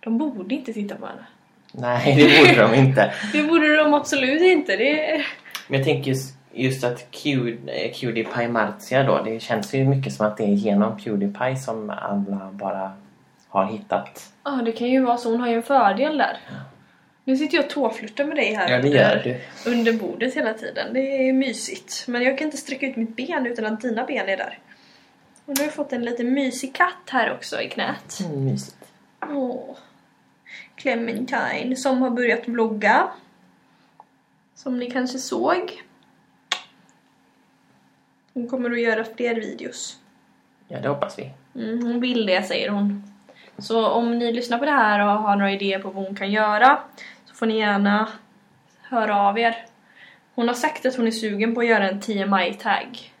de 0.00 0.18
borde 0.18 0.54
inte 0.54 0.72
titta 0.72 0.94
på 0.94 1.06
henne. 1.06 1.26
Nej, 1.72 2.14
det 2.16 2.38
borde 2.38 2.68
de 2.68 2.74
inte. 2.74 3.12
Det 3.32 3.42
borde 3.42 3.76
de 3.76 3.94
absolut 3.94 4.42
inte. 4.42 4.76
Det 4.76 5.24
Men 5.68 5.78
jag 5.78 5.86
tänker 5.86 6.10
just, 6.10 6.35
just 6.56 6.84
att 6.84 7.10
Q, 7.10 7.58
eh, 7.66 7.92
Pewdiepie 8.00 8.48
Marzia 8.48 9.02
då, 9.02 9.22
det 9.22 9.40
känns 9.40 9.74
ju 9.74 9.84
mycket 9.84 10.12
som 10.12 10.26
att 10.26 10.36
det 10.36 10.44
är 10.44 10.52
genom 10.52 10.96
Pewdiepie 10.98 11.56
som 11.56 11.90
alla 11.90 12.50
bara 12.52 12.92
har 13.48 13.64
hittat. 13.66 14.32
Ja, 14.44 14.50
det 14.50 14.72
kan 14.72 14.88
ju 14.88 15.00
vara 15.04 15.16
så. 15.16 15.30
Hon 15.30 15.40
har 15.40 15.48
ju 15.48 15.54
en 15.54 15.62
fördel 15.62 16.18
där. 16.18 16.38
Nu 17.24 17.36
sitter 17.36 17.56
jag 17.56 17.64
och 17.64 17.70
tåflörtar 17.70 18.24
med 18.24 18.36
dig 18.36 18.54
här 18.54 18.70
Ja, 18.70 18.82
det 18.82 18.88
gör 18.88 19.20
du. 19.24 19.70
under 19.70 19.92
bordet 19.92 20.34
hela 20.34 20.52
tiden. 20.54 20.92
Det 20.94 21.28
är 21.28 21.32
mysigt. 21.32 22.04
Men 22.08 22.22
jag 22.22 22.38
kan 22.38 22.44
inte 22.44 22.56
sträcka 22.56 22.86
ut 22.86 22.96
mitt 22.96 23.16
ben 23.16 23.46
utan 23.46 23.66
att 23.66 23.80
dina 23.80 24.04
ben 24.04 24.28
är 24.28 24.36
där. 24.36 24.58
Och 25.44 25.54
nu 25.54 25.54
har 25.60 25.64
jag 25.64 25.74
fått 25.74 25.92
en 25.92 26.04
liten 26.04 26.32
mysig 26.34 26.74
katt 26.74 27.10
här 27.10 27.32
också 27.34 27.60
i 27.60 27.68
knät. 27.68 28.20
Mm, 28.20 28.44
mysigt. 28.44 28.76
Åh. 29.30 29.76
Clementine 30.76 31.76
som 31.76 32.02
har 32.02 32.10
börjat 32.10 32.48
vlogga. 32.48 33.08
Som 34.54 34.78
ni 34.78 34.90
kanske 34.90 35.18
såg. 35.18 35.82
Hon 38.36 38.48
kommer 38.48 38.70
att 38.70 38.80
göra 38.80 39.04
fler 39.16 39.34
videos. 39.34 39.98
Ja, 40.68 40.80
det 40.80 40.88
hoppas 40.88 41.18
vi. 41.18 41.30
Mm, 41.54 41.86
hon 41.86 42.00
vill 42.00 42.26
det 42.26 42.42
säger 42.42 42.68
hon. 42.68 43.02
Så 43.58 43.88
om 43.88 44.18
ni 44.18 44.32
lyssnar 44.32 44.58
på 44.58 44.64
det 44.64 44.70
här 44.70 45.00
och 45.00 45.22
har 45.22 45.36
några 45.36 45.52
idéer 45.52 45.78
på 45.78 45.90
vad 45.90 46.04
hon 46.04 46.16
kan 46.16 46.30
göra 46.30 46.78
så 47.24 47.34
får 47.34 47.46
ni 47.46 47.58
gärna 47.58 48.08
höra 48.82 49.20
av 49.20 49.38
er. 49.38 49.56
Hon 50.34 50.48
har 50.48 50.54
sagt 50.54 50.86
att 50.86 50.96
hon 50.96 51.06
är 51.06 51.10
sugen 51.10 51.54
på 51.54 51.60
att 51.60 51.66
göra 51.66 51.88
en 51.88 52.00
TMI-tag. 52.00 53.12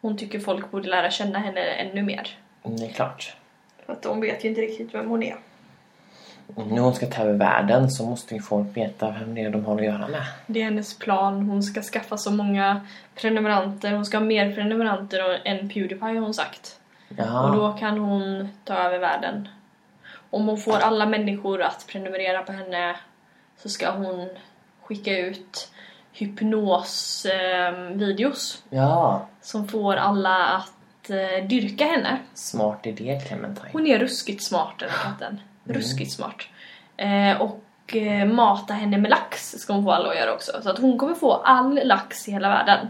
Hon 0.00 0.16
tycker 0.16 0.40
folk 0.40 0.70
borde 0.70 0.88
lära 0.88 1.10
känna 1.10 1.38
henne 1.38 1.60
ännu 1.60 2.02
mer. 2.02 2.38
Mm, 2.64 2.76
det 2.76 2.86
är 2.86 2.92
klart. 2.92 3.36
För 3.86 3.92
att 3.92 4.02
de 4.02 4.20
vet 4.20 4.44
ju 4.44 4.48
inte 4.48 4.60
riktigt 4.60 4.94
vem 4.94 5.08
hon 5.08 5.22
är. 5.22 5.36
Mm, 6.56 6.68
När 6.68 6.82
hon 6.82 6.94
ska 6.94 7.06
ta 7.06 7.22
över 7.22 7.32
världen 7.32 7.90
så 7.90 8.06
måste 8.06 8.34
ju 8.34 8.40
folk 8.42 8.76
veta 8.76 9.10
vem 9.10 9.34
det 9.34 9.40
är 9.44 9.50
de 9.50 9.64
har 9.64 9.76
att 9.78 9.84
göra 9.84 10.08
med. 10.08 10.22
Det 10.46 10.60
är 10.60 10.64
hennes 10.64 10.98
plan. 10.98 11.42
Hon 11.48 11.62
ska 11.62 11.82
skaffa 11.82 12.16
så 12.16 12.30
många 12.32 12.80
prenumeranter. 13.14 13.92
Hon 13.92 14.06
ska 14.06 14.16
ha 14.18 14.24
mer 14.24 14.52
prenumeranter 14.54 15.40
än 15.44 15.68
Pewdiepie 15.68 15.98
har 16.04 16.14
hon 16.20 16.34
sagt. 16.34 16.78
Jaha. 17.16 17.50
Och 17.50 17.56
då 17.56 17.72
kan 17.72 17.98
hon 17.98 18.48
ta 18.64 18.74
över 18.74 18.98
världen. 18.98 19.48
Om 20.30 20.48
hon 20.48 20.58
får 20.58 20.78
alla 20.78 21.06
människor 21.06 21.62
att 21.62 21.86
prenumerera 21.88 22.42
på 22.42 22.52
henne 22.52 22.96
så 23.62 23.68
ska 23.68 23.90
hon 23.90 24.28
skicka 24.82 25.18
ut 25.18 25.70
hypnosvideos 26.12 28.62
Ja, 28.70 29.26
som 29.40 29.68
får 29.68 29.96
alla 29.96 30.44
att 30.46 31.10
eh, 31.10 31.44
dyrka 31.48 31.84
henne. 31.84 32.18
smart 32.34 32.86
idé 32.86 33.20
Clementine. 33.26 33.68
Hon 33.72 33.86
är 33.86 33.98
ruskigt 33.98 34.44
smart 34.44 34.74
den 34.78 34.90
här 34.90 35.10
katten. 35.66 35.82
Ruskigt 35.82 36.12
smart. 36.12 36.42
Eh, 36.96 37.40
och 37.40 37.96
eh, 37.96 38.26
mata 38.26 38.74
henne 38.74 38.98
med 38.98 39.10
lax 39.10 39.54
ska 39.58 39.72
hon 39.72 39.84
få 39.84 39.90
alla 39.90 40.10
att 40.10 40.16
göra 40.16 40.32
också. 40.34 40.52
Så 40.62 40.70
att 40.70 40.78
hon 40.78 40.98
kommer 40.98 41.14
få 41.14 41.32
all 41.32 41.80
lax 41.84 42.28
i 42.28 42.32
hela 42.32 42.48
världen. 42.48 42.88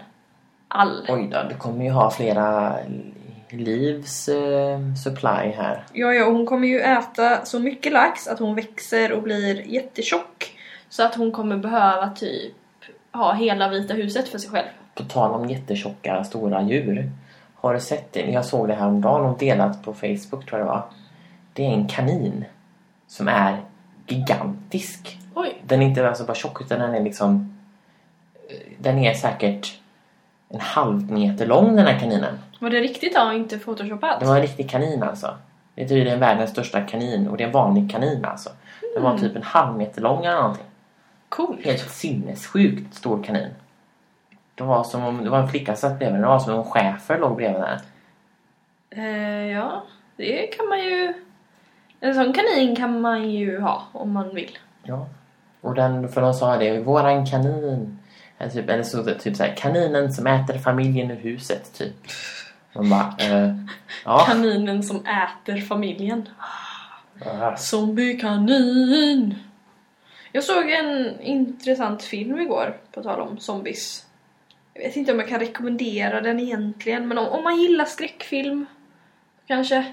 All. 0.68 1.06
Oj 1.08 1.28
då, 1.32 1.38
du 1.48 1.54
kommer 1.54 1.84
ju 1.84 1.90
ha 1.90 2.10
flera 2.10 2.76
livs 3.50 4.28
eh, 4.28 4.94
supply 5.04 5.52
här. 5.56 5.84
Ja, 5.92 6.14
ja, 6.14 6.30
hon 6.30 6.46
kommer 6.46 6.68
ju 6.68 6.80
äta 6.80 7.44
så 7.44 7.58
mycket 7.58 7.92
lax 7.92 8.28
att 8.28 8.38
hon 8.38 8.54
växer 8.54 9.12
och 9.12 9.22
blir 9.22 9.66
jättetjock. 9.66 10.58
Så 10.88 11.02
att 11.02 11.14
hon 11.14 11.32
kommer 11.32 11.56
behöva 11.56 12.10
typ 12.10 12.54
ha 13.12 13.32
hela 13.32 13.68
Vita 13.68 13.94
huset 13.94 14.28
för 14.28 14.38
sig 14.38 14.50
själv. 14.50 14.68
På 14.94 15.02
tal 15.02 15.30
om 15.30 15.50
jättetjocka 15.50 16.24
stora 16.24 16.62
djur. 16.62 17.10
Har 17.54 17.74
du 17.74 17.80
sett 17.80 18.12
det? 18.12 18.30
Jag 18.30 18.44
såg 18.44 18.68
det 18.68 18.74
här 18.74 18.86
om 18.86 19.00
dagen 19.00 19.26
och 19.26 19.38
delat 19.38 19.84
på 19.84 19.94
Facebook 19.94 20.46
tror 20.46 20.50
jag 20.50 20.60
det 20.60 20.64
var. 20.64 20.82
Det 21.52 21.66
är 21.66 21.70
en 21.70 21.88
kanin 21.88 22.44
som 23.06 23.28
är 23.28 23.62
gigantisk. 24.06 25.18
Oj. 25.34 25.62
Den 25.66 25.82
är 25.82 25.86
inte 25.86 26.08
alltså 26.08 26.24
bara 26.24 26.34
tjock 26.34 26.60
utan 26.60 26.80
den 26.80 26.94
är 26.94 27.00
liksom... 27.00 27.56
eh, 28.50 28.56
Den 28.78 28.98
är 28.98 29.14
säkert 29.14 29.80
en 30.48 30.60
halv 30.60 31.12
meter 31.12 31.46
lång 31.46 31.76
den 31.76 31.86
här 31.86 31.98
kaninen. 32.00 32.38
Var 32.58 32.70
det 32.70 32.80
riktigt 32.80 33.14
då 33.14 33.32
inte 33.32 33.58
photoshopat? 33.58 34.20
Det 34.20 34.26
var 34.26 34.36
en 34.36 34.42
riktig 34.42 34.70
kanin 34.70 35.02
alltså. 35.02 35.38
Det 35.74 35.82
är 35.84 35.88
tydligen 35.88 36.20
världens 36.20 36.50
största 36.50 36.80
kanin 36.80 37.28
och 37.28 37.36
det 37.36 37.42
är 37.44 37.46
en 37.46 37.52
vanlig 37.52 37.90
kanin 37.90 38.24
alltså. 38.24 38.50
Den 38.94 39.02
var 39.02 39.18
typ 39.18 39.36
en 39.36 39.42
halv 39.42 39.76
meter 39.76 40.00
lång 40.02 40.24
eller 40.24 40.36
någonting. 40.36 40.64
Coolt. 41.28 41.64
Helt 41.64 41.90
sinnessjukt 41.90 42.94
stor 42.94 43.22
kanin. 43.22 43.48
Det 44.54 44.64
var 44.64 44.84
som 44.84 45.04
om 45.04 45.24
det 45.24 45.30
var 45.30 45.38
en 45.38 45.48
flicka 45.48 45.76
som 45.76 45.90
satt 45.90 45.98
bredvid 45.98 46.14
den. 46.14 46.22
Det 46.22 46.28
var 46.28 46.38
som 46.38 46.52
om 46.54 46.58
en 46.58 46.64
schäfer 46.64 47.18
låg 47.18 47.36
bredvid 47.36 47.62
den. 47.62 47.78
Eh, 49.04 49.46
ja, 49.52 49.82
det 50.16 50.46
kan 50.46 50.68
man 50.68 50.78
ju... 50.78 51.14
En 52.04 52.14
sån 52.14 52.32
kanin 52.32 52.76
kan 52.76 53.00
man 53.00 53.30
ju 53.30 53.60
ha 53.60 53.82
om 53.92 54.12
man 54.12 54.34
vill. 54.34 54.58
Ja. 54.82 55.08
Och 55.60 55.74
den, 55.74 56.08
för 56.08 56.20
de 56.20 56.34
sa 56.34 56.56
det, 56.56 56.80
våran 56.80 57.26
kanin. 57.26 57.98
Eller, 58.38 58.50
typ, 58.50 58.70
eller 58.70 58.82
så 58.82 59.04
typ 59.04 59.36
såhär, 59.36 59.56
kaninen 59.56 60.12
som 60.12 60.26
äter 60.26 60.58
familjen 60.58 61.10
ur 61.10 61.16
huset 61.16 61.74
typ. 61.74 61.94
Man 62.74 62.90
bara, 62.90 63.14
eh, 63.18 63.54
ja. 64.04 64.24
Kaninen 64.26 64.82
som 64.82 65.06
äter 65.06 65.60
familjen. 65.60 66.28
Ja. 67.24 67.56
Zombiekanin! 67.56 69.34
Jag 70.32 70.44
såg 70.44 70.70
en 70.70 71.20
intressant 71.20 72.02
film 72.02 72.38
igår, 72.38 72.76
på 72.92 73.02
tal 73.02 73.20
om 73.20 73.38
zombies. 73.38 74.06
Jag 74.74 74.82
vet 74.82 74.96
inte 74.96 75.12
om 75.12 75.18
jag 75.18 75.28
kan 75.28 75.40
rekommendera 75.40 76.20
den 76.20 76.40
egentligen, 76.40 77.08
men 77.08 77.18
om, 77.18 77.28
om 77.28 77.44
man 77.44 77.60
gillar 77.60 77.84
skräckfilm, 77.84 78.66
kanske. 79.46 79.92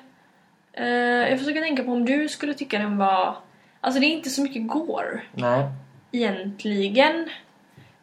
Eh, 0.73 1.29
jag 1.29 1.39
försöker 1.39 1.61
tänka 1.61 1.83
på 1.83 1.91
om 1.91 2.05
du 2.05 2.29
skulle 2.29 2.53
tycka 2.53 2.79
den 2.79 2.97
var... 2.97 3.35
Alltså 3.81 3.99
det 3.99 4.05
är 4.05 4.11
inte 4.11 4.29
så 4.29 4.41
mycket 4.41 4.67
gore, 4.67 5.21
Nej. 5.33 5.63
egentligen. 6.11 7.29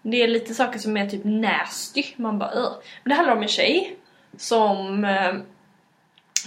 Det 0.02 0.22
är 0.22 0.28
lite 0.28 0.54
saker 0.54 0.78
som 0.78 0.96
är 0.96 1.06
typ 1.06 1.24
nasty, 1.24 2.04
man 2.16 2.38
bara 2.38 2.50
Ugh. 2.50 2.72
Men 3.02 3.10
det 3.10 3.14
handlar 3.14 3.36
om 3.36 3.42
en 3.42 3.48
tjej 3.48 3.96
som 4.36 5.04
eh, 5.04 5.28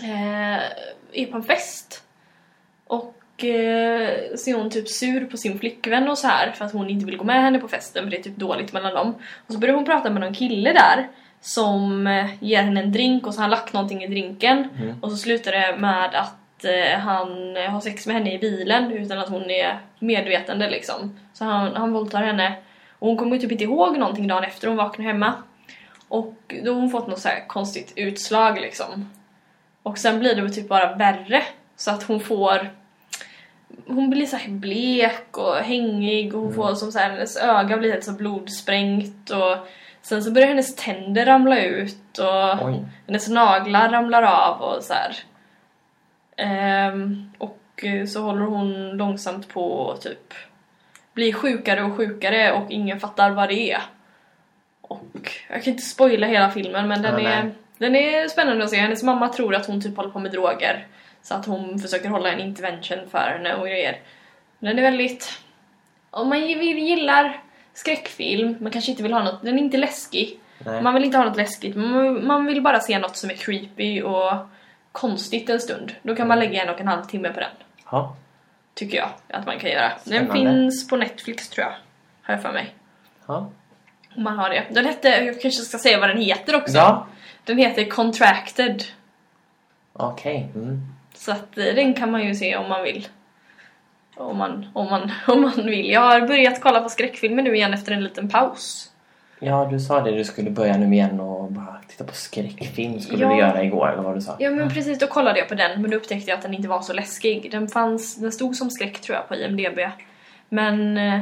eh, 0.09 0.61
är 1.11 1.25
på 1.25 1.37
en 1.37 1.43
fest. 1.43 2.03
Och 2.87 3.43
eh, 3.43 4.35
så 4.35 4.49
är 4.49 4.53
hon 4.53 4.69
typ 4.69 4.89
sur 4.89 5.25
på 5.25 5.37
sin 5.37 5.59
flickvän 5.59 6.09
och 6.09 6.17
så 6.17 6.27
här 6.27 6.51
för 6.51 6.65
att 6.65 6.73
hon 6.73 6.89
inte 6.89 7.05
vill 7.05 7.17
gå 7.17 7.23
med 7.23 7.41
henne 7.41 7.59
på 7.59 7.67
festen 7.67 8.03
för 8.03 8.11
det 8.11 8.17
är 8.17 8.23
typ 8.23 8.37
dåligt 8.37 8.73
mellan 8.73 8.93
dem. 8.93 9.15
Och 9.47 9.53
så 9.53 9.59
börjar 9.59 9.75
hon 9.75 9.85
prata 9.85 10.09
med 10.09 10.21
någon 10.21 10.33
kille 10.33 10.73
där 10.73 11.09
som 11.41 12.07
eh, 12.07 12.29
ger 12.39 12.63
henne 12.63 12.81
en 12.81 12.91
drink 12.91 13.27
och 13.27 13.33
så 13.33 13.39
har 13.39 13.43
han 13.43 13.51
lagt 13.51 13.73
någonting 13.73 14.03
i 14.03 14.07
drinken. 14.07 14.69
Mm. 14.79 14.95
Och 15.01 15.11
så 15.11 15.17
slutar 15.17 15.51
det 15.51 15.75
med 15.77 16.15
att 16.15 16.65
eh, 16.65 16.99
han 16.99 17.57
eh, 17.57 17.69
har 17.71 17.81
sex 17.81 18.07
med 18.07 18.15
henne 18.15 18.33
i 18.33 18.39
bilen 18.39 18.91
utan 18.91 19.19
att 19.19 19.29
hon 19.29 19.51
är 19.51 19.79
medvetande 19.99 20.69
liksom. 20.69 21.19
Så 21.33 21.45
han, 21.45 21.75
han 21.75 21.93
våldtar 21.93 22.23
henne. 22.23 22.55
Och 22.99 23.07
hon 23.07 23.17
kommer 23.17 23.35
ju 23.35 23.41
typ 23.41 23.51
inte 23.51 23.63
ihåg 23.63 23.97
någonting 23.97 24.27
dagen 24.27 24.43
efter 24.43 24.67
hon 24.67 24.77
vaknar 24.77 25.05
hemma. 25.05 25.33
Och 26.07 26.55
då 26.63 26.73
har 26.73 26.81
hon 26.81 26.89
fått 26.89 27.07
något 27.07 27.19
så 27.19 27.29
här 27.29 27.47
konstigt 27.47 27.93
utslag 27.95 28.61
liksom. 28.61 29.09
Och 29.83 29.97
sen 29.97 30.19
blir 30.19 30.35
det 30.35 30.49
typ 30.49 30.67
bara 30.67 30.95
värre. 30.95 31.43
Så 31.75 31.91
att 31.91 32.03
hon 32.03 32.19
får... 32.19 32.69
Hon 33.87 34.09
blir 34.09 34.25
så 34.25 34.35
här 34.35 34.49
blek 34.49 35.37
och 35.37 35.55
hängig 35.55 36.35
och 36.35 36.41
hon 36.41 36.53
får 36.53 36.75
som 36.75 36.91
så 36.91 36.99
här, 36.99 37.09
hennes 37.09 37.37
öga 37.37 37.77
blir 37.77 37.91
helt 37.91 38.03
så 38.03 38.11
blodsprängt 38.11 39.29
och 39.29 39.67
sen 40.01 40.23
så 40.23 40.31
börjar 40.31 40.47
hennes 40.47 40.75
tänder 40.75 41.25
ramla 41.25 41.61
ut 41.63 42.17
och 42.17 42.65
Oj. 42.67 42.85
hennes 43.07 43.29
naglar 43.29 43.89
ramlar 43.89 44.23
av 44.23 44.61
och 44.61 44.83
så 44.83 44.93
här. 44.93 45.15
Ehm, 46.37 47.31
och 47.37 47.57
så 48.07 48.21
håller 48.21 48.41
hon 48.45 48.89
långsamt 48.97 49.47
på 49.53 49.91
att 49.91 50.01
typ 50.01 50.33
bli 51.13 51.33
sjukare 51.33 51.83
och 51.83 51.97
sjukare 51.97 52.51
och 52.51 52.71
ingen 52.71 52.99
fattar 52.99 53.29
vad 53.31 53.49
det 53.49 53.71
är. 53.71 53.81
Och 54.81 55.31
jag 55.49 55.63
kan 55.63 55.73
inte 55.73 55.85
spoila 55.85 56.27
hela 56.27 56.51
filmen 56.51 56.87
men 56.87 57.01
den, 57.01 57.23
Ja, 57.23 57.29
är, 57.29 57.43
nej. 57.43 57.53
den 57.77 57.95
är 57.95 58.27
spännande 58.27 58.63
att 58.63 58.69
se. 58.69 58.77
Hennes 58.77 59.03
mamma 59.03 59.27
tror 59.29 59.55
att 59.55 59.65
hon 59.67 59.81
typ 59.81 59.97
håller 59.97 60.09
på 60.09 60.19
med 60.19 60.31
droger. 60.31 60.87
Så 61.21 61.33
att 61.35 61.45
hon 61.45 61.79
försöker 61.79 62.09
hålla 62.09 62.31
en 62.31 62.39
intervention 62.39 63.09
för 63.11 63.33
henne 63.37 63.55
och 63.55 63.65
grejer. 63.67 63.99
Den 64.59 64.79
är 64.79 64.83
väldigt... 64.83 65.39
Om 66.09 66.29
man 66.29 66.47
gillar 66.47 67.41
skräckfilm, 67.73 68.57
man 68.59 68.71
kanske 68.71 68.91
inte 68.91 69.03
vill 69.03 69.13
ha 69.13 69.23
något... 69.23 69.41
Den 69.41 69.59
är 69.59 69.63
inte 69.63 69.77
läskig. 69.77 70.39
Nej. 70.65 70.81
Man 70.81 70.93
vill 70.93 71.03
inte 71.03 71.17
ha 71.17 71.25
något 71.25 71.37
läskigt, 71.37 71.75
man, 71.75 72.27
man 72.27 72.45
vill 72.45 72.61
bara 72.61 72.79
se 72.79 72.99
något 72.99 73.17
som 73.17 73.29
är 73.29 73.33
creepy 73.33 74.01
och 74.01 74.33
konstigt 74.91 75.49
en 75.49 75.59
stund. 75.59 75.95
Då 76.03 76.15
kan 76.15 76.27
man 76.27 76.39
lägga 76.39 76.63
en 76.63 76.69
och 76.69 76.81
en 76.81 76.87
halv 76.87 77.03
timme 77.03 77.29
på 77.29 77.39
den. 77.39 77.49
Ja. 77.91 78.15
Tycker 78.73 78.97
jag 78.97 79.09
att 79.29 79.45
man 79.45 79.59
kan 79.59 79.69
göra. 79.69 79.91
Den 80.03 80.25
Spännande. 80.25 80.33
finns 80.33 80.87
på 80.87 80.97
Netflix 80.97 81.49
tror 81.49 81.67
jag. 81.67 81.73
Har 82.21 82.33
jag 82.33 82.41
för 82.41 82.51
mig. 82.51 82.75
Ja. 83.27 83.49
Om 84.15 84.23
man 84.23 84.37
har 84.37 84.49
det. 84.49 84.65
Den 84.69 84.85
hette, 84.85 85.07
jag 85.07 85.41
kanske 85.41 85.61
ska 85.61 85.77
säga 85.77 85.99
vad 85.99 86.09
den 86.09 86.21
heter 86.21 86.55
också. 86.55 86.77
Ja. 86.77 87.07
Den 87.43 87.57
heter 87.57 87.85
Contracted. 87.85 88.83
Okej. 89.93 90.49
Mm. 90.55 90.81
Så 91.13 91.31
att 91.31 91.57
eh, 91.57 91.65
den 91.65 91.93
kan 91.93 92.11
man 92.11 92.25
ju 92.25 92.35
se 92.35 92.57
om 92.57 92.69
man 92.69 92.83
vill. 92.83 93.07
Om 94.17 94.37
man, 94.37 94.65
om 94.73 94.89
man, 94.89 95.11
om 95.27 95.41
man 95.41 95.65
vill. 95.65 95.89
Jag 95.89 96.01
har 96.01 96.21
börjat 96.27 96.61
kolla 96.61 96.81
på 96.81 96.89
skräckfilmer 96.89 97.43
nu 97.43 97.55
igen 97.55 97.73
efter 97.73 97.91
en 97.91 98.03
liten 98.03 98.29
paus. 98.29 98.87
Ja, 99.39 99.67
du 99.71 99.79
sa 99.79 100.01
det. 100.01 100.11
Du 100.11 100.23
skulle 100.23 100.49
börja 100.49 100.77
nu 100.77 100.93
igen 100.93 101.19
och 101.19 101.51
bara 101.51 101.75
titta 101.87 102.03
på 102.03 102.13
skräckfilm 102.13 102.99
skulle 102.99 103.23
Ja. 103.23 103.29
du 103.29 103.37
göra 103.39 103.63
igår, 103.63 103.91
eller 103.93 104.03
vad 104.03 104.15
du 104.15 104.21
sa. 104.21 104.35
Ja 104.39 104.49
men 104.49 104.69
precis, 104.69 104.99
då 104.99 105.07
kollade 105.07 105.39
jag 105.39 105.47
på 105.49 105.55
den 105.55 105.81
men 105.81 105.91
då 105.91 105.97
upptäckte 105.97 106.29
jag 106.31 106.37
att 106.37 106.43
den 106.43 106.53
inte 106.53 106.67
var 106.69 106.81
så 106.81 106.93
läskig. 106.93 107.51
Den 107.51 107.67
fanns, 107.67 108.15
den 108.15 108.31
stod 108.31 108.55
som 108.55 108.69
skräck 108.71 109.01
tror 109.01 109.15
jag 109.17 109.27
på 109.27 109.35
IMDB. 109.35 109.79
Men 110.49 110.97
eh, 110.97 111.21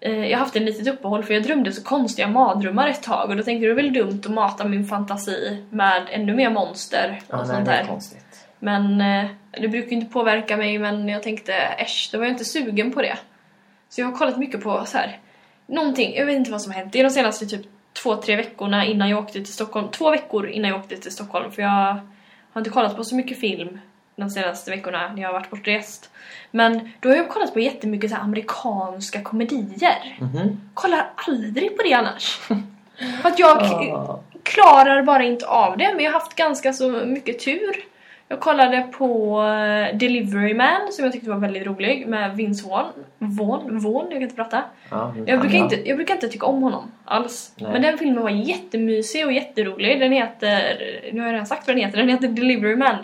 eh, 0.00 0.24
jag 0.26 0.38
har 0.38 0.44
haft 0.44 0.56
en 0.56 0.64
litet 0.64 0.88
uppehåll 0.88 1.22
för 1.24 1.34
jag 1.34 1.42
drömde 1.42 1.72
så 1.72 1.82
konstiga 1.84 2.28
mardrömmar 2.28 2.88
ett 2.88 3.02
tag 3.02 3.30
och 3.30 3.36
då 3.36 3.42
tänkte 3.42 3.66
jag 3.66 3.76
det 3.76 3.80
är 3.80 3.84
väl 3.84 3.92
dumt 3.92 4.20
att 4.24 4.30
mata 4.32 4.64
min 4.64 4.86
fantasi 4.86 5.62
med 5.70 6.02
ännu 6.10 6.34
mer 6.34 6.50
monster 6.50 7.20
och 7.28 7.34
Ja, 7.34 7.36
nej, 7.36 7.46
sånt 7.46 7.64
det 7.66 7.72
är 7.72 7.78
där. 7.82 7.88
konstigt. 7.88 8.46
Men 8.58 9.00
eh, 9.00 9.30
det 9.50 9.68
brukar 9.68 9.92
inte 9.92 10.12
påverka 10.12 10.56
mig 10.56 10.78
men 10.78 11.08
jag 11.08 11.22
tänkte 11.22 11.54
äsch, 11.54 12.08
då 12.12 12.18
var 12.18 12.24
jag 12.24 12.34
inte 12.34 12.44
sugen 12.44 12.92
på 12.92 13.02
det. 13.02 13.18
Så 13.88 14.00
jag 14.00 14.06
har 14.06 14.12
kollat 14.16 14.38
mycket 14.38 14.62
på 14.62 14.84
så 14.86 14.98
här 14.98 15.18
någonting, 15.66 16.14
jag 16.16 16.26
vet 16.26 16.36
inte 16.36 16.50
vad 16.50 16.62
som 16.62 16.72
har 16.72 16.78
hänt. 16.80 16.92
Det 16.92 17.00
är 17.00 17.04
de 17.04 17.10
senaste 17.10 17.46
typ 17.46 17.66
två, 18.02 18.16
tre 18.16 18.36
veckorna 18.36 18.84
innan 18.86 19.08
jag 19.10 19.18
åkte 19.18 19.32
till 19.32 19.52
Stockholm. 19.52 19.88
Två 19.88 20.10
veckor 20.10 20.48
innan 20.48 20.70
jag 20.70 20.80
åkte 20.80 20.96
till 20.96 21.12
Stockholm 21.12 21.52
för 21.52 21.62
jag 21.62 21.96
har 22.52 22.60
inte 22.60 22.70
kollat 22.70 22.96
på 22.96 23.04
så 23.04 23.14
mycket 23.14 23.40
film 23.40 23.78
de 24.16 24.30
senaste 24.30 24.70
veckorna 24.70 25.12
när 25.12 25.22
jag 25.22 25.28
har 25.28 25.32
varit 25.32 25.50
bortrest. 25.50 26.10
Men 26.50 26.90
då 27.00 27.08
har 27.08 27.16
jag 27.16 27.28
kollat 27.28 27.52
på 27.52 27.60
jättemycket 27.60 28.10
så 28.10 28.16
här 28.16 28.22
amerikanska 28.22 29.22
komedier. 29.22 30.16
Mhm. 30.20 30.60
Kollar 30.74 31.10
aldrig 31.28 31.76
på 31.76 31.82
det 31.82 31.92
annars. 31.92 32.36
För 33.22 33.28
att 33.28 33.38
jag 33.38 33.62
Ja. 33.62 34.20
klarar 34.42 35.02
bara 35.02 35.22
inte 35.24 35.46
av 35.46 35.78
det, 35.78 35.94
men 35.94 36.04
jag 36.04 36.12
har 36.12 36.20
haft 36.20 36.34
ganska 36.36 36.72
så 36.72 36.88
mycket 36.90 37.44
tur. 37.44 37.76
Jag 38.32 38.40
kollade 38.40 38.82
på 38.98 39.40
eh, 39.42 39.96
Delivery 39.96 40.54
Man 40.54 40.92
som 40.92 41.04
jag 41.04 41.12
tyckte 41.12 41.30
var 41.30 41.36
väldigt 41.38 41.66
rolig 41.66 42.06
med 42.06 42.36
Vince 42.36 42.68
Vaughn. 42.68 42.86
Vaughn? 43.18 43.78
Vaughn? 43.78 44.02
Jag 44.02 44.12
kan 44.12 44.22
inte 44.22 44.34
prata. 44.34 44.62
Ja, 44.90 45.14
Jag 45.26 45.40
brukar, 45.40 45.58
inte, 45.58 45.88
jag 45.88 45.96
brukar 45.96 46.14
inte 46.14 46.28
tycka 46.28 46.46
om 46.46 46.62
honom 46.62 46.92
alls. 47.04 47.52
Nej. 47.56 47.72
Men 47.72 47.82
den 47.82 47.98
filmen 47.98 48.22
var 48.22 48.30
jättemysig 48.30 49.26
och 49.26 49.32
jätterolig. 49.32 50.00
Den 50.00 50.12
heter, 50.12 50.78
nu 51.12 51.20
har 51.20 51.26
jag 51.26 51.32
redan 51.34 51.46
sagt 51.46 51.66
vad 51.66 51.76
den 51.76 51.84
heter, 51.84 51.98
den 51.98 52.08
heter 52.08 52.28
Delivery 52.28 52.76
Man. 52.76 52.96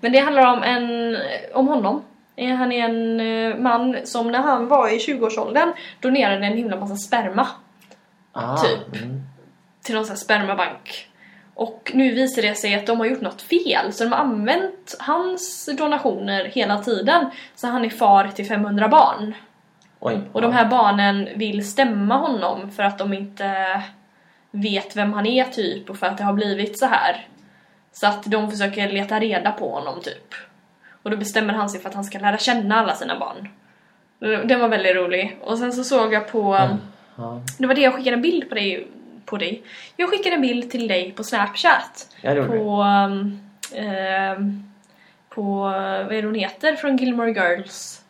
Men 0.00 0.12
det 0.12 0.18
handlar 0.18 0.52
om, 0.56 0.62
en, 0.62 1.16
om 1.54 1.68
honom. 1.68 2.02
Eh, 2.36 2.54
Han 2.54 2.72
är 2.72 2.84
en 2.84 3.20
eh, 3.20 3.56
man 3.58 3.96
som 4.04 4.30
när 4.32 4.38
han 4.38 4.68
var 4.68 4.88
i 4.94 4.98
20-årsåldern 4.98 5.72
donerade 6.00 6.46
en 6.46 6.56
himla 6.56 6.76
massa 6.76 6.96
sperma 6.96 7.46
Ah, 8.32 8.56
typ. 8.56 9.02
Mm. 9.02 9.20
till 9.84 9.94
någon 9.94 10.04
sån 10.04 10.12
här 10.12 10.18
spermabank. 10.18 11.07
Och 11.58 11.92
nu 11.94 12.14
visar 12.14 12.42
det 12.42 12.54
sig 12.54 12.74
att 12.74 12.86
de 12.86 12.98
har 12.98 13.06
gjort 13.06 13.20
något 13.20 13.42
fel, 13.42 13.92
så 13.92 14.04
de 14.04 14.12
har 14.12 14.18
använt 14.18 14.96
hans 14.98 15.68
donationer 15.78 16.44
hela 16.44 16.78
tiden. 16.78 17.30
Så 17.54 17.66
han 17.66 17.84
är 17.84 17.90
far 17.90 18.28
till 18.28 18.46
500 18.46 18.88
barn. 18.88 19.34
Oj. 20.00 20.20
Och 20.32 20.42
de 20.42 20.52
här 20.52 20.64
barnen 20.64 21.28
vill 21.36 21.70
stämma 21.70 22.16
honom 22.16 22.70
för 22.70 22.82
att 22.82 22.98
de 22.98 23.14
inte 23.14 23.82
vet 24.50 24.96
vem 24.96 25.12
han 25.12 25.26
är 25.26 25.44
typ 25.44 25.90
och 25.90 25.96
för 25.96 26.06
att 26.06 26.18
det 26.18 26.24
har 26.24 26.32
blivit 26.32 26.78
så 26.78 26.86
här. 26.86 27.26
Så 27.92 28.06
att 28.06 28.24
de 28.24 28.50
försöker 28.50 28.92
leta 28.92 29.20
reda 29.20 29.52
på 29.52 29.70
honom 29.70 30.00
typ. 30.00 30.34
Och 31.02 31.10
då 31.10 31.16
bestämmer 31.16 31.54
han 31.54 31.70
sig 31.70 31.80
för 31.80 31.88
att 31.88 31.94
han 31.94 32.04
ska 32.04 32.18
lära 32.18 32.38
känna 32.38 32.80
alla 32.80 32.94
sina 32.94 33.18
barn. 33.18 33.48
Den 34.48 34.60
var 34.60 34.68
väldigt 34.68 34.96
rolig. 34.96 35.38
Och 35.40 35.58
sen 35.58 35.72
så 35.72 35.84
såg 35.84 36.12
jag 36.12 36.28
på... 36.28 36.54
Mm. 36.54 36.76
Det 37.58 37.66
var 37.66 37.74
det 37.74 37.80
jag 37.80 37.94
skickade 37.94 38.16
en 38.16 38.22
bild 38.22 38.48
på 38.48 38.54
dig. 38.54 38.88
På 39.28 39.36
dig. 39.36 39.62
Jag 39.96 40.08
skickade 40.10 40.34
en 40.34 40.40
bild 40.42 40.70
till 40.70 40.88
dig 40.88 41.12
på 41.12 41.24
Snapchat. 41.24 42.08
gjorde 42.22 42.40
det. 42.42 42.46
På... 42.48 42.82
Ehm, 43.76 44.62
på... 45.28 45.60
Vad 45.62 46.12
är 46.12 46.22
det 46.22 46.28
hon 46.28 46.34
heter 46.34 46.76
från 46.76 46.96
Gilmore 46.96 47.30
Girls? 47.32 48.02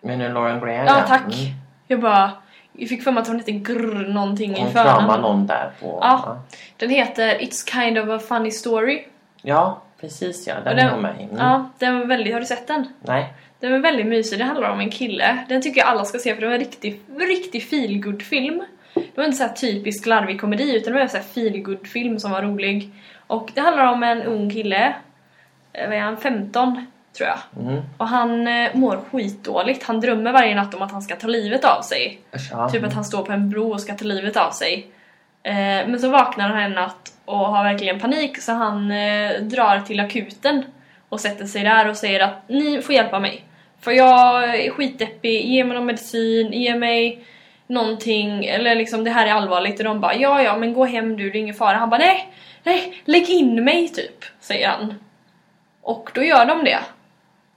Men 0.00 0.18
nu 0.18 0.32
Lauren 0.32 0.60
Graham, 0.60 0.86
Ja, 0.86 1.04
tack. 1.08 1.24
Mm. 1.24 1.54
Jag 1.86 2.00
bara... 2.00 2.30
Jag 2.72 2.88
fick 2.88 3.02
för 3.02 3.12
mig 3.12 3.20
att 3.20 3.28
hon 3.28 3.36
hette 3.36 3.52
Grr 3.52 4.08
någonting 4.08 4.56
i 4.56 4.60
Hon 4.60 4.72
kramar 4.72 5.00
förnamn. 5.00 5.22
någon 5.22 5.46
där 5.46 5.70
på... 5.80 5.98
Ja. 6.02 6.42
Den 6.76 6.90
heter 6.90 7.38
It's 7.38 7.70
kind 7.70 7.98
of 7.98 8.08
a 8.08 8.18
funny 8.28 8.50
story. 8.50 9.04
Ja, 9.42 9.82
precis 10.00 10.46
ja. 10.46 10.54
Den 10.64 10.76
den- 10.76 10.86
är 10.86 10.92
nog 10.92 11.02
med. 11.02 11.14
Mm. 11.14 11.36
Ja, 11.38 11.70
den 11.78 11.98
var 11.98 12.06
väldigt... 12.06 12.32
Har 12.32 12.40
du 12.40 12.46
sett 12.46 12.66
den? 12.66 12.86
Nej. 13.02 13.32
Den 13.60 13.72
var 13.72 13.78
väldigt 13.78 14.06
mysig. 14.06 14.38
Det 14.38 14.44
handlar 14.44 14.70
om 14.70 14.80
en 14.80 14.90
kille. 14.90 15.38
Den 15.48 15.62
tycker 15.62 15.80
jag 15.80 15.88
alla 15.88 16.04
ska 16.04 16.18
se 16.18 16.34
för 16.34 16.40
det 16.40 16.46
var 16.46 16.54
en 16.54 16.60
riktig, 16.60 17.00
riktig 17.18 17.68
feelgood 17.68 18.22
film 18.22 18.62
Det 18.98 19.16
var 19.20 19.24
inte 19.24 19.36
så 19.36 19.44
här 19.44 19.52
typisk 19.52 20.06
larvig 20.06 20.40
komedi 20.40 20.76
utan 20.76 20.92
det 20.92 20.98
var 20.98 21.02
en 21.04 21.08
så 21.08 21.16
här 21.16 21.24
feelgood 21.24 21.86
film 21.86 22.18
som 22.18 22.30
var 22.30 22.42
rolig. 22.42 22.90
Och 23.26 23.50
det 23.54 23.60
handlar 23.60 23.92
om 23.92 24.02
en 24.02 24.22
ung 24.22 24.50
kille. 24.50 24.94
eh, 25.72 25.88
Vad 25.88 25.96
är 25.96 26.00
han? 26.00 26.16
15 26.16 26.86
tror 27.16 27.28
jag. 27.28 27.64
Mm. 27.66 27.82
Och 27.96 28.08
han 28.08 28.46
eh, 28.48 28.70
mår 28.74 29.00
skitdåligt. 29.10 29.84
Han 29.84 30.00
drömmer 30.00 30.32
varje 30.32 30.54
natt 30.54 30.74
om 30.74 30.82
att 30.82 30.92
han 30.92 31.02
ska 31.02 31.16
ta 31.16 31.26
livet 31.26 31.64
av 31.64 31.82
sig. 31.82 32.20
Ja. 32.50 32.68
Typ 32.68 32.84
att 32.84 32.94
han 32.94 33.04
står 33.04 33.22
på 33.22 33.32
en 33.32 33.50
bro 33.50 33.72
och 33.72 33.80
ska 33.80 33.94
ta 33.94 34.04
livet 34.04 34.36
av 34.36 34.50
sig. 34.50 34.86
Eh, 35.42 35.54
men 35.88 35.98
så 36.00 36.08
vaknar 36.08 36.48
han 36.48 36.62
en 36.62 36.72
natt 36.72 37.12
och 37.24 37.36
har 37.38 37.64
verkligen 37.64 38.00
panik 38.00 38.42
så 38.42 38.52
han 38.52 38.90
eh, 38.90 39.32
drar 39.40 39.80
till 39.80 40.00
akuten 40.00 40.64
och 41.08 41.20
sätter 41.20 41.46
sig 41.46 41.64
där 41.64 41.88
och 41.88 41.96
säger 41.96 42.20
att 42.20 42.48
ni 42.48 42.82
får 42.82 42.94
hjälpa 42.94 43.18
mig. 43.20 43.44
För 43.80 43.92
jag 43.92 44.44
är 44.66 44.70
skitdeppig, 44.70 45.44
ge 45.46 45.64
mig 45.64 45.74
någon 45.76 45.86
medicin, 45.86 46.52
ge 46.52 46.74
mig 46.74 47.24
någonting, 47.68 48.44
eller 48.44 48.74
liksom 48.74 49.04
det 49.04 49.10
här 49.10 49.26
är 49.26 49.32
allvarligt. 49.32 49.78
Och 49.78 49.84
de 49.84 50.00
bara 50.00 50.14
ja 50.14 50.42
ja 50.42 50.56
men 50.56 50.72
gå 50.72 50.84
hem 50.84 51.16
du, 51.16 51.30
det 51.30 51.38
är 51.38 51.40
ingen 51.40 51.54
fara. 51.54 51.76
Han 51.76 51.90
bara 51.90 51.98
nej, 51.98 52.28
nej, 52.62 53.02
lägg 53.04 53.30
in 53.30 53.64
mig 53.64 53.88
typ, 53.88 54.24
säger 54.40 54.68
han. 54.68 54.94
Och 55.82 56.10
då 56.14 56.22
gör 56.22 56.46
de 56.46 56.64
det. 56.64 56.78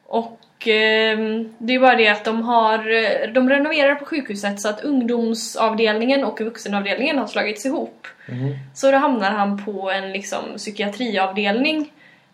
Och 0.06 0.68
ehm, 0.68 1.54
det 1.58 1.76
är 1.76 1.80
bara 1.80 1.96
det 1.96 2.08
att 2.08 2.26
de 2.26 2.42
har, 2.42 2.78
eh, 2.78 3.34
de 3.34 3.50
renoverar 3.50 3.96
på 3.96 4.06
sjukhuset 4.06 4.62
så 4.62 4.70
att 4.70 4.84
ungdomsavdelningen 4.84 6.24
och 6.24 6.42
vuxenavdelningen 6.42 7.18
har 7.18 7.28
slagits 7.28 7.66
ihop. 7.66 8.08
Mm. 8.28 8.54
Så 8.74 8.92
då 8.92 8.98
hamnar 8.98 9.32
han 9.32 9.66
på 9.66 9.92
en 9.92 10.12
liksom 10.12 10.44
psykiatriavdelning 10.58 11.92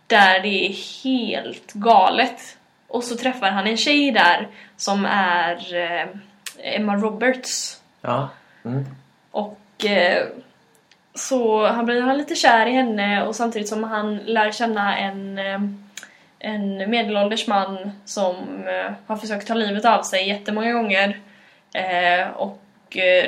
där 0.07 0.39
det 0.39 0.67
är 0.67 1.03
helt 1.03 1.73
galet. 1.73 2.57
Och 2.87 3.03
så 3.03 3.15
träffar 3.15 3.49
han 3.49 3.67
en 3.67 3.77
tjej 3.77 4.11
där 4.11 4.47
som 4.77 5.05
är 5.05 5.75
eh, 5.75 6.07
Emma 6.63 6.95
Roberts. 6.95 7.81
Ja. 8.01 8.29
Mm. 8.65 8.85
Och 9.31 9.85
eh, 9.85 10.27
så 11.17 11.67
han 11.67 11.85
blir 11.85 12.01
han 12.01 12.17
lite 12.17 12.35
kär 12.35 12.65
i 12.65 12.71
henne 12.71 13.25
och 13.25 13.35
samtidigt 13.35 13.69
som 13.69 13.83
han 13.83 14.17
lär 14.17 14.51
känna 14.51 14.97
en, 14.97 15.37
eh, 15.37 15.59
en 16.39 16.89
medelålders 16.89 17.47
man 17.47 17.91
som 18.05 18.35
eh, 18.67 18.91
har 19.07 19.17
försökt 19.17 19.47
ta 19.47 19.53
livet 19.53 19.85
av 19.85 20.03
sig 20.03 20.27
jättemånga 20.27 20.73
gånger. 20.73 21.19
Eh, 21.73 22.27
och 22.29 22.59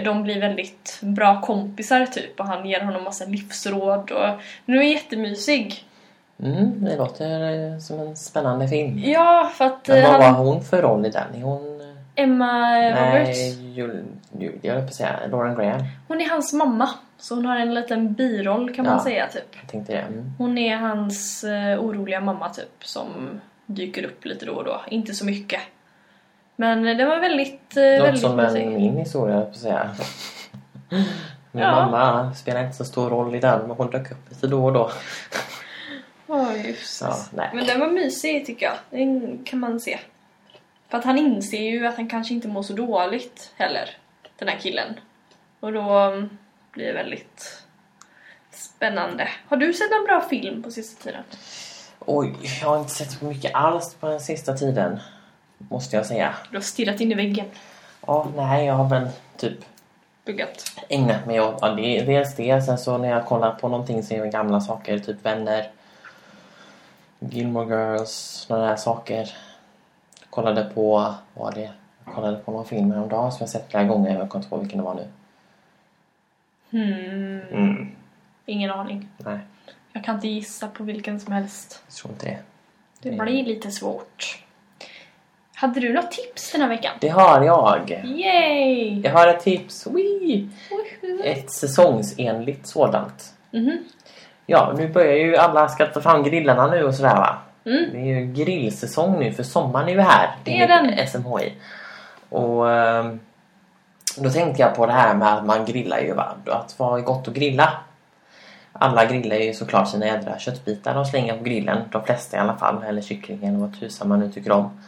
de 0.03 0.23
blir 0.23 0.41
väldigt 0.41 0.99
bra 1.01 1.41
kompisar 1.41 2.05
typ 2.05 2.39
och 2.39 2.45
han 2.45 2.65
ger 2.65 2.81
honom 2.81 3.03
massa 3.03 3.25
livsråd 3.25 4.11
och 4.11 4.29
den 4.65 4.77
är 4.77 4.81
jättemysig. 4.81 5.83
Mm, 6.43 6.85
det 6.85 6.95
låter 6.95 7.79
som 7.79 7.99
en 7.99 8.15
spännande 8.15 8.67
film. 8.67 8.99
Ja, 9.05 9.51
för 9.53 9.65
att 9.65 9.87
Men 9.87 10.03
vad 10.03 10.19
var 10.19 10.25
han, 10.25 10.35
hon 10.35 10.63
för 10.63 10.81
roll 10.81 11.05
i 11.05 11.09
den? 11.09 11.35
Är 11.35 11.41
hon... 11.41 11.79
Emma 12.23 12.77
Roberts, 12.89 13.37
Nej, 13.39 13.73
Jul, 13.73 14.03
Jul, 14.39 14.59
jag 14.61 14.73
höll 14.73 14.81
på 14.83 14.87
att 14.87 14.93
säga 14.93 15.19
Lauren 15.31 15.55
Graham. 15.55 15.81
hon 16.07 16.21
är 16.21 16.29
hans 16.29 16.53
mamma. 16.53 16.89
Så 17.17 17.35
hon 17.35 17.45
har 17.45 17.55
en 17.59 17.73
liten 17.73 18.13
biroll 18.13 18.75
kan 18.75 18.85
man 18.85 18.93
Ja. 18.97 19.03
säga 19.03 19.27
typ. 19.27 19.55
Jag 19.61 19.69
tänkte 19.71 19.93
det. 19.93 19.99
Mm. 19.99 20.31
Hon 20.37 20.57
är 20.57 20.75
hans 20.77 21.43
eh, 21.43 21.79
oroliga 21.79 22.21
mamma 22.21 22.49
typ 22.49 22.85
som 22.85 23.07
dyker 23.65 24.03
upp 24.03 24.25
lite 24.25 24.45
då 24.45 24.53
och 24.53 24.63
då. 24.63 24.81
Inte 24.89 25.13
så 25.13 25.25
mycket. 25.25 25.61
Men 26.55 26.87
eh, 26.87 26.97
det 26.97 27.05
var 27.05 27.19
väldigt, 27.19 27.77
eh, 27.77 27.83
Något 27.83 28.03
väldigt 28.07 28.21
som 28.21 28.39
en, 28.39 28.45
mysig. 28.45 28.67
min 28.67 28.97
historia, 28.97 29.35
höll 29.35 29.43
på 29.45 29.49
att 29.49 29.55
säga. 29.55 29.89
Min 31.51 31.63
Ja. 31.63 31.71
mamma 31.85 32.33
spelar 32.33 32.63
inte 32.63 32.77
så 32.77 32.85
stor 32.85 33.09
roll 33.09 33.35
i 33.35 33.39
den, 33.39 33.61
men 33.67 33.71
hon 33.77 33.91
dök 33.91 34.11
upp 34.11 34.29
lite 34.29 34.47
då 34.47 34.65
och 34.65 34.73
då. 34.73 34.91
Oj, 36.27 36.65
just 36.67 37.01
Ja, 37.01 37.15
nej. 37.33 37.49
Men 37.53 37.65
den 37.67 37.79
var 37.79 37.87
mysig 37.87 38.45
tycker 38.45 38.65
jag. 38.65 38.75
Den 38.99 39.39
kan 39.45 39.59
man 39.59 39.79
se. 39.79 39.99
För 40.89 40.97
att 40.97 41.05
han 41.05 41.17
inser 41.17 41.61
ju 41.61 41.87
att 41.87 41.95
han 41.95 42.09
kanske 42.09 42.33
inte 42.33 42.47
mår 42.47 42.63
så 42.63 42.73
dåligt 42.73 43.53
heller. 43.55 43.89
Den 44.37 44.47
här 44.47 44.57
killen. 44.57 44.99
Och 45.59 45.73
då 45.73 45.81
mm, 45.81 46.29
blir 46.71 46.85
det 46.85 46.93
väldigt 46.93 47.63
spännande. 48.51 49.27
Har 49.47 49.57
du 49.57 49.73
sett 49.73 49.91
en 49.91 50.03
bra 50.03 50.21
film 50.29 50.63
på 50.63 50.71
sista 50.71 51.03
tiden? 51.03 51.23
Oj, 51.99 52.35
jag 52.61 52.67
har 52.67 52.79
inte 52.79 52.93
sett 52.93 53.11
så 53.11 53.25
mycket 53.25 53.55
alls 53.55 53.93
på 53.93 54.07
den 54.07 54.19
sista 54.19 54.53
tiden. 54.53 54.99
Måste 55.57 55.95
jag 55.95 56.05
säga. 56.05 56.35
Du 56.51 56.57
har 56.57 56.61
stirrat 56.61 57.01
in 57.01 57.11
i 57.11 57.15
väggen. 57.15 57.45
Ja, 58.07 58.27
nej, 58.35 58.65
jag 58.65 58.73
har 58.73 58.89
väl 58.89 59.09
typ 59.37 59.59
Buggat. 60.25 60.63
ägnat 60.89 61.25
mig 61.25 61.41
åt 61.41 61.57
ja, 61.61 61.69
det, 61.69 62.01
dels 62.01 62.35
det. 62.35 62.61
Sen 62.61 62.77
så 62.77 62.97
när 62.97 63.09
jag 63.09 63.25
kollar 63.25 63.51
på 63.51 63.67
någonting 63.67 64.03
så 64.03 64.13
är 64.13 64.21
det 64.21 64.29
gamla 64.29 64.61
saker. 64.61 64.99
Typ 64.99 65.25
Vänner. 65.25 65.71
Gilmore 67.19 67.65
Girls. 67.65 68.11
Sådana 68.11 68.65
där 68.67 68.75
saker. 68.75 69.29
Kollade 70.39 70.63
på, 70.73 71.13
vad 71.33 71.53
det? 71.55 71.71
Jag 72.05 72.13
kollade 72.15 72.37
på 72.37 72.51
någon 72.51 72.65
film 72.65 72.91
häromdagen 72.91 73.31
som 73.31 73.37
jag 73.43 73.49
sett 73.49 73.71
flera 73.71 73.83
gånger. 73.83 74.19
Jag 74.19 74.29
kommer 74.29 74.43
inte 74.45 74.55
ihåg 74.55 74.61
vilken 74.63 74.77
det 74.77 74.83
var 74.85 74.95
nu. 74.95 75.07
Hmm. 76.71 77.39
Mm. 77.51 77.91
Ingen 78.45 78.71
aning. 78.71 79.07
Nej, 79.17 79.39
Jag 79.93 80.03
kan 80.03 80.15
inte 80.15 80.27
gissa 80.27 80.67
på 80.67 80.83
vilken 80.83 81.19
som 81.19 81.33
helst. 81.33 81.83
jag 81.87 81.95
tror 81.95 82.11
inte 82.13 82.25
det. 82.25 82.37
Det 83.01 83.09
Mm. 83.09 83.25
blir 83.25 83.45
lite 83.45 83.71
svårt. 83.71 84.43
Hade 85.55 85.79
du 85.79 85.93
något 85.93 86.11
tips 86.11 86.51
den 86.51 86.61
här 86.61 86.69
veckan? 86.69 86.91
Det 87.01 87.09
har 87.09 87.41
jag. 87.43 87.89
Yay! 88.05 89.01
Jag 89.01 89.11
har 89.11 89.27
ett 89.27 89.39
tips. 89.43 89.87
Wee! 89.87 90.49
Ett 91.23 91.51
säsongsenligt 91.51 92.67
sådant. 92.67 93.33
Mhm. 93.51 93.77
Ja, 94.45 94.73
nu 94.77 94.87
börjar 94.87 95.15
ju 95.15 95.37
alla 95.37 95.67
ska 95.69 95.85
ta 95.85 96.01
fram 96.01 96.23
grillarna 96.23 96.67
nu 96.67 96.83
och 96.83 96.95
sådär 96.95 97.15
va. 97.15 97.37
Mm. 97.65 97.89
Det 97.91 97.97
är 97.97 98.19
ju 98.19 98.33
grillsäsong 98.33 99.19
nu 99.19 99.31
för 99.31 99.43
sommaren 99.43 99.89
är 99.89 99.93
ju 99.93 100.01
här. 100.01 100.35
Det 100.43 100.61
är 100.61 100.67
den. 100.67 101.07
SMHI. 101.07 101.53
Och 102.29 102.71
ehm, 102.71 103.19
då 104.17 104.29
tänkte 104.29 104.61
jag 104.61 104.75
på 104.75 104.85
det 104.85 104.93
här 104.93 105.15
med 105.15 105.33
att 105.33 105.45
man 105.45 105.65
grillar 105.65 105.99
ju 105.99 106.13
va. 106.13 106.35
Att 106.45 106.79
vara 106.79 107.01
gott 107.01 107.27
att 107.27 107.33
grilla. 107.33 107.73
Alla 108.73 109.05
grillar 109.05 109.35
ju 109.35 109.53
såklart 109.53 109.89
sina 109.89 110.05
jädra 110.05 110.39
köttbitar 110.39 110.95
och 110.95 111.07
slänger 111.07 111.37
på 111.37 111.43
grillen. 111.43 111.77
De 111.91 112.03
flesta 112.03 112.37
i 112.37 112.39
alla 112.39 112.57
fall. 112.57 112.83
Eller 112.83 113.01
kyckling 113.01 113.45
eller 113.45 113.57
vad 113.57 113.79
tusan 113.79 114.07
man 114.07 114.19
nu 114.19 114.31
tycker 114.31 114.51
om. 114.51 114.81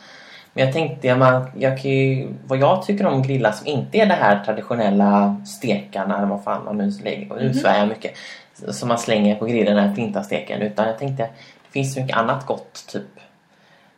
Men 0.54 0.66
jag 0.66 0.74
tänkte 0.74 1.08
jag, 1.08 1.20
man, 1.20 1.52
jag 1.58 1.82
kan 1.82 1.92
ju, 1.92 2.28
vad 2.48 2.58
jag 2.58 2.86
tycker 2.86 3.06
om 3.06 3.22
grillar 3.22 3.52
som 3.52 3.68
inte 3.68 3.98
är 3.98 4.06
det 4.06 4.14
här 4.14 4.44
traditionella 4.46 5.42
stekarna 5.46 6.18
eller 6.18 6.28
vad 6.28 6.44
fan 6.44 6.66
man 6.66 6.78
nu 6.78 6.92
lägger. 7.04 7.32
Och 7.32 7.42
nu 7.42 7.54
svär 7.54 7.80
jag 7.80 7.88
mycket. 7.88 8.18
Som 8.68 8.88
man 8.88 8.98
slänger 8.98 9.36
på 9.36 9.46
grillen, 9.46 9.76
den 9.76 9.88
här 9.88 9.96
flintasteken. 9.96 10.62
Utan 10.62 10.88
jag 10.88 11.00
tänkte 11.00 11.30
finns 11.72 11.94
så 11.94 12.02
mycket 12.02 12.18
annat 12.18 12.46
gott 12.46 12.86
typ. 12.88 13.20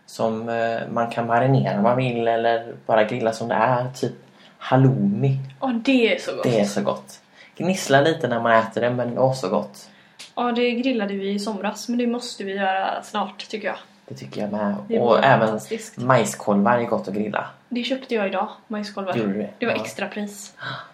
Som 0.06 0.50
eh, 0.50 0.80
man 0.92 1.12
kan 1.12 1.28
marinera 1.28 1.78
om 1.78 1.84
man 1.84 1.98
vill 1.98 2.28
eller 2.28 2.74
bara 2.86 3.04
grilla 3.04 3.34
som 3.34 3.48
det 3.48 3.56
är. 3.56 3.90
Typ 3.90 4.14
halloumi. 4.58 5.38
Ja, 5.62 5.74
det 5.86 6.16
är 6.16 6.20
så 6.20 6.36
gott. 6.36 6.44
Det 6.44 6.60
är 6.60 6.66
så 6.66 6.82
gott. 6.82 7.20
Gnisslar 7.58 8.02
lite 8.02 8.28
när 8.28 8.40
man 8.40 8.52
äter 8.52 8.82
det 8.82 8.90
men 8.90 9.18
åh 9.18 9.34
så 9.34 9.50
gott. 9.50 9.90
Ja, 10.36 10.52
det 10.52 10.72
grillade 10.72 11.14
vi 11.14 11.30
i 11.32 11.40
somras, 11.40 11.90
men 11.90 11.98
det 11.98 12.08
måste 12.08 12.44
vi 12.44 12.54
göra 12.56 13.04
snart 13.04 13.48
tycker 13.50 13.68
jag. 13.68 13.78
Det 14.06 14.16
tycker 14.16 14.42
jag 14.42 14.52
med. 14.52 15.02
Och 15.02 15.24
även 15.24 15.60
majskolvar 15.96 16.78
är 16.78 16.84
gott 16.84 17.08
att 17.08 17.14
grilla. 17.14 17.48
Det 17.70 17.84
köpte 17.84 18.16
jag 18.16 18.28
idag, 18.28 18.48
majskolvar. 18.68 19.14
Det? 19.14 19.66
Var 19.66 19.74
Ja. 19.74 19.82
extrapris. 19.84 20.54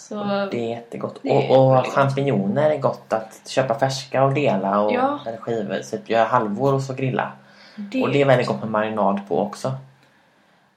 Så 0.00 0.14
Det 0.50 0.58
är 0.64 0.68
jättegott. 0.68 1.18
Det 1.22 1.46
är 1.46 1.58
och 1.58 1.78
och 1.78 1.86
champinjoner 1.86 2.70
är 2.70 2.78
gott 2.78 3.12
att 3.12 3.40
köpa 3.48 3.78
färska 3.78 4.24
och 4.24 4.34
dela 4.34 4.80
och 4.80 4.92
Ja. 4.92 5.18
eller 5.26 5.38
skivor. 5.38 5.80
Så 5.82 5.96
göra 6.06 6.24
halvor 6.24 6.74
och 6.74 6.82
så 6.82 6.94
grilla. 6.94 7.32
det, 7.76 8.02
Och 8.02 8.10
det 8.12 8.20
är 8.22 8.26
väldigt 8.26 8.46
gott 8.48 8.60
med 8.60 8.70
marinad 8.70 9.20
på 9.28 9.38
också. 9.40 9.68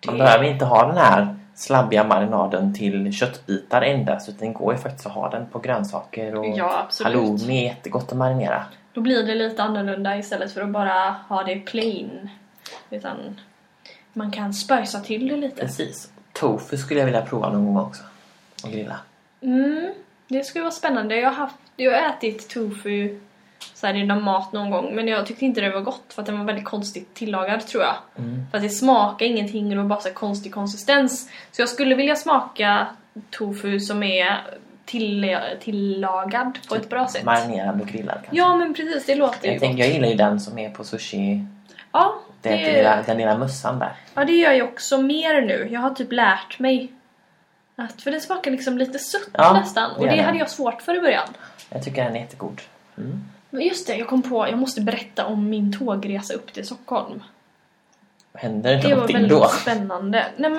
Man 0.06 0.16
Det- 0.18 0.24
behöver 0.24 0.44
inte 0.46 0.66
ha 0.66 0.88
den 0.88 0.98
här 0.98 1.36
slabbiga 1.56 2.04
marinaden 2.04 2.74
till 2.76 3.14
köttbitar 3.14 3.82
endast 3.82 4.30
utan 4.30 4.48
det 4.48 4.54
går 4.54 4.74
ju 4.74 4.80
faktiskt 4.80 5.06
att 5.06 5.14
ha 5.14 5.30
den 5.30 5.46
på 5.48 5.60
grönsaker 5.60 6.36
och 6.36 6.46
Ja, 6.58 6.88
halloumi 7.04 7.60
är 7.60 7.64
jättegott 7.70 8.12
att 8.12 8.18
marinera. 8.18 8.66
Då 8.94 9.02
blir 9.02 9.24
det 9.24 9.36
lite 9.36 9.64
annorlunda 9.64 10.18
istället 10.18 10.52
för 10.54 10.62
att 10.62 10.70
bara 10.70 11.16
ha 11.30 11.44
det 11.44 11.56
plain. 11.56 12.30
Utan 12.90 13.40
man 14.14 14.32
kan 14.32 14.54
spöjsa 14.54 15.00
till 15.00 15.28
det 15.28 15.36
lite. 15.38 15.62
Precis. 15.62 16.10
Tofu 16.34 16.78
skulle 16.78 17.00
jag 17.00 17.06
vilja 17.06 17.22
prova 17.22 17.50
någon 17.50 17.66
gång 17.66 17.78
också. 17.86 18.04
Och 18.64 18.72
grilla. 18.72 18.96
Mm, 19.44 19.94
det 20.28 20.44
skulle 20.44 20.64
vara 20.64 20.72
spännande. 20.72 21.16
Jag 21.16 21.30
har, 21.30 21.36
haft, 21.36 21.56
jag 21.76 21.92
har 21.92 22.10
ätit 22.10 22.50
tofu 22.50 23.20
så 23.74 23.88
här 23.88 23.94
inom 23.94 24.24
mat 24.24 24.54
någon 24.54 24.70
gång 24.70 24.96
men 24.96 25.08
jag 25.08 25.26
tyckte 25.26 25.46
inte 25.46 25.62
det 25.62 25.70
var 25.70 25.82
gott 25.82 26.14
för 26.14 26.22
att 26.22 26.26
den 26.26 26.38
var 26.40 26.46
väldigt 26.46 26.66
konstigt 26.66 27.14
tillagad 27.14 27.68
tror 27.68 27.84
jag. 27.84 27.96
Mm. 28.18 28.46
För 28.52 28.58
att 28.58 28.64
det 28.64 28.70
smakar 28.70 29.26
ingenting 29.26 29.66
och 29.66 29.70
det 29.70 29.78
var 29.78 29.84
bara 29.84 30.00
så 30.00 30.14
konstig 30.14 30.54
konsistens. 30.54 31.30
Så 31.52 31.62
jag 31.62 31.70
skulle 31.70 31.96
vilja 31.96 32.16
smaka 32.16 32.88
tofu 33.30 33.80
som 33.80 34.04
är 34.04 34.42
till, 34.86 35.38
tillagad 35.60 36.60
på 36.70 36.76
ett 36.76 36.90
bra 36.90 37.08
sätt. 37.08 37.24
Marinerad 37.24 37.82
och 37.82 37.88
grillad 37.88 38.16
kanske. 38.16 38.38
Ja 38.38 38.56
men 38.56 38.74
precis, 38.74 39.06
det 39.06 39.16
låter 39.16 39.48
ju 39.48 39.52
jag, 39.54 39.62
tänker, 39.62 39.78
gott. 39.78 39.86
jag 39.86 39.94
gillar 39.94 40.08
ju 40.08 40.16
den 40.16 40.40
som 40.40 40.60
är 40.60 40.70
på 40.70 40.84
sushi. 40.84 41.46
Ja, 41.92 42.16
Den, 42.42 42.58
det, 42.58 42.78
lilla, 42.78 43.02
den 43.06 43.18
lilla 43.18 43.38
mössan 43.38 43.80
där. 43.80 43.92
ja, 44.14 44.26
det 44.26 44.34
gör 44.34 44.52
jag 44.52 44.68
också 44.68 45.02
mer 45.02 45.42
nu. 45.42 45.68
Jag 45.72 45.80
har 45.80 45.90
typ 45.90 46.12
lärt 46.12 46.60
mig 46.60 46.92
att, 47.84 48.02
för 48.02 48.12
det 48.12 48.20
smakar 48.20 48.52
liksom 48.52 48.78
lite 48.78 49.00
sött 49.00 49.30
Ja, 49.34 49.54
nästan. 49.54 49.90
det 49.90 49.96
Och 50.00 50.06
det 50.06 50.16
den. 50.16 50.26
hade 50.26 50.38
jag 50.38 50.50
svårt 50.50 50.82
för 50.82 50.96
i 50.98 51.02
början. 51.02 51.28
Jag 51.70 51.84
tycker 51.84 52.04
den 52.04 52.16
är 52.16 52.20
jättegod. 52.20 52.62
Mm. 52.98 53.24
Men 53.50 53.62
just 53.62 53.88
det, 53.88 53.96
jag 53.96 54.08
kom 54.08 54.22
på, 54.22 54.48
jag 54.50 54.58
måste 54.60 54.82
berätta 54.82 55.26
om 55.26 55.50
min 55.50 55.78
tågresa 55.80 56.34
upp 56.34 56.54
till 56.54 56.66
Stockholm. 56.66 57.24
Händer 58.34 58.72
det 58.76 58.82
Det 58.82 58.88
var 58.88 58.92
någonting 58.96 59.16
väldigt 59.16 59.32
då? 59.32 59.48
spännande. 59.48 60.26
Nej 60.38 60.50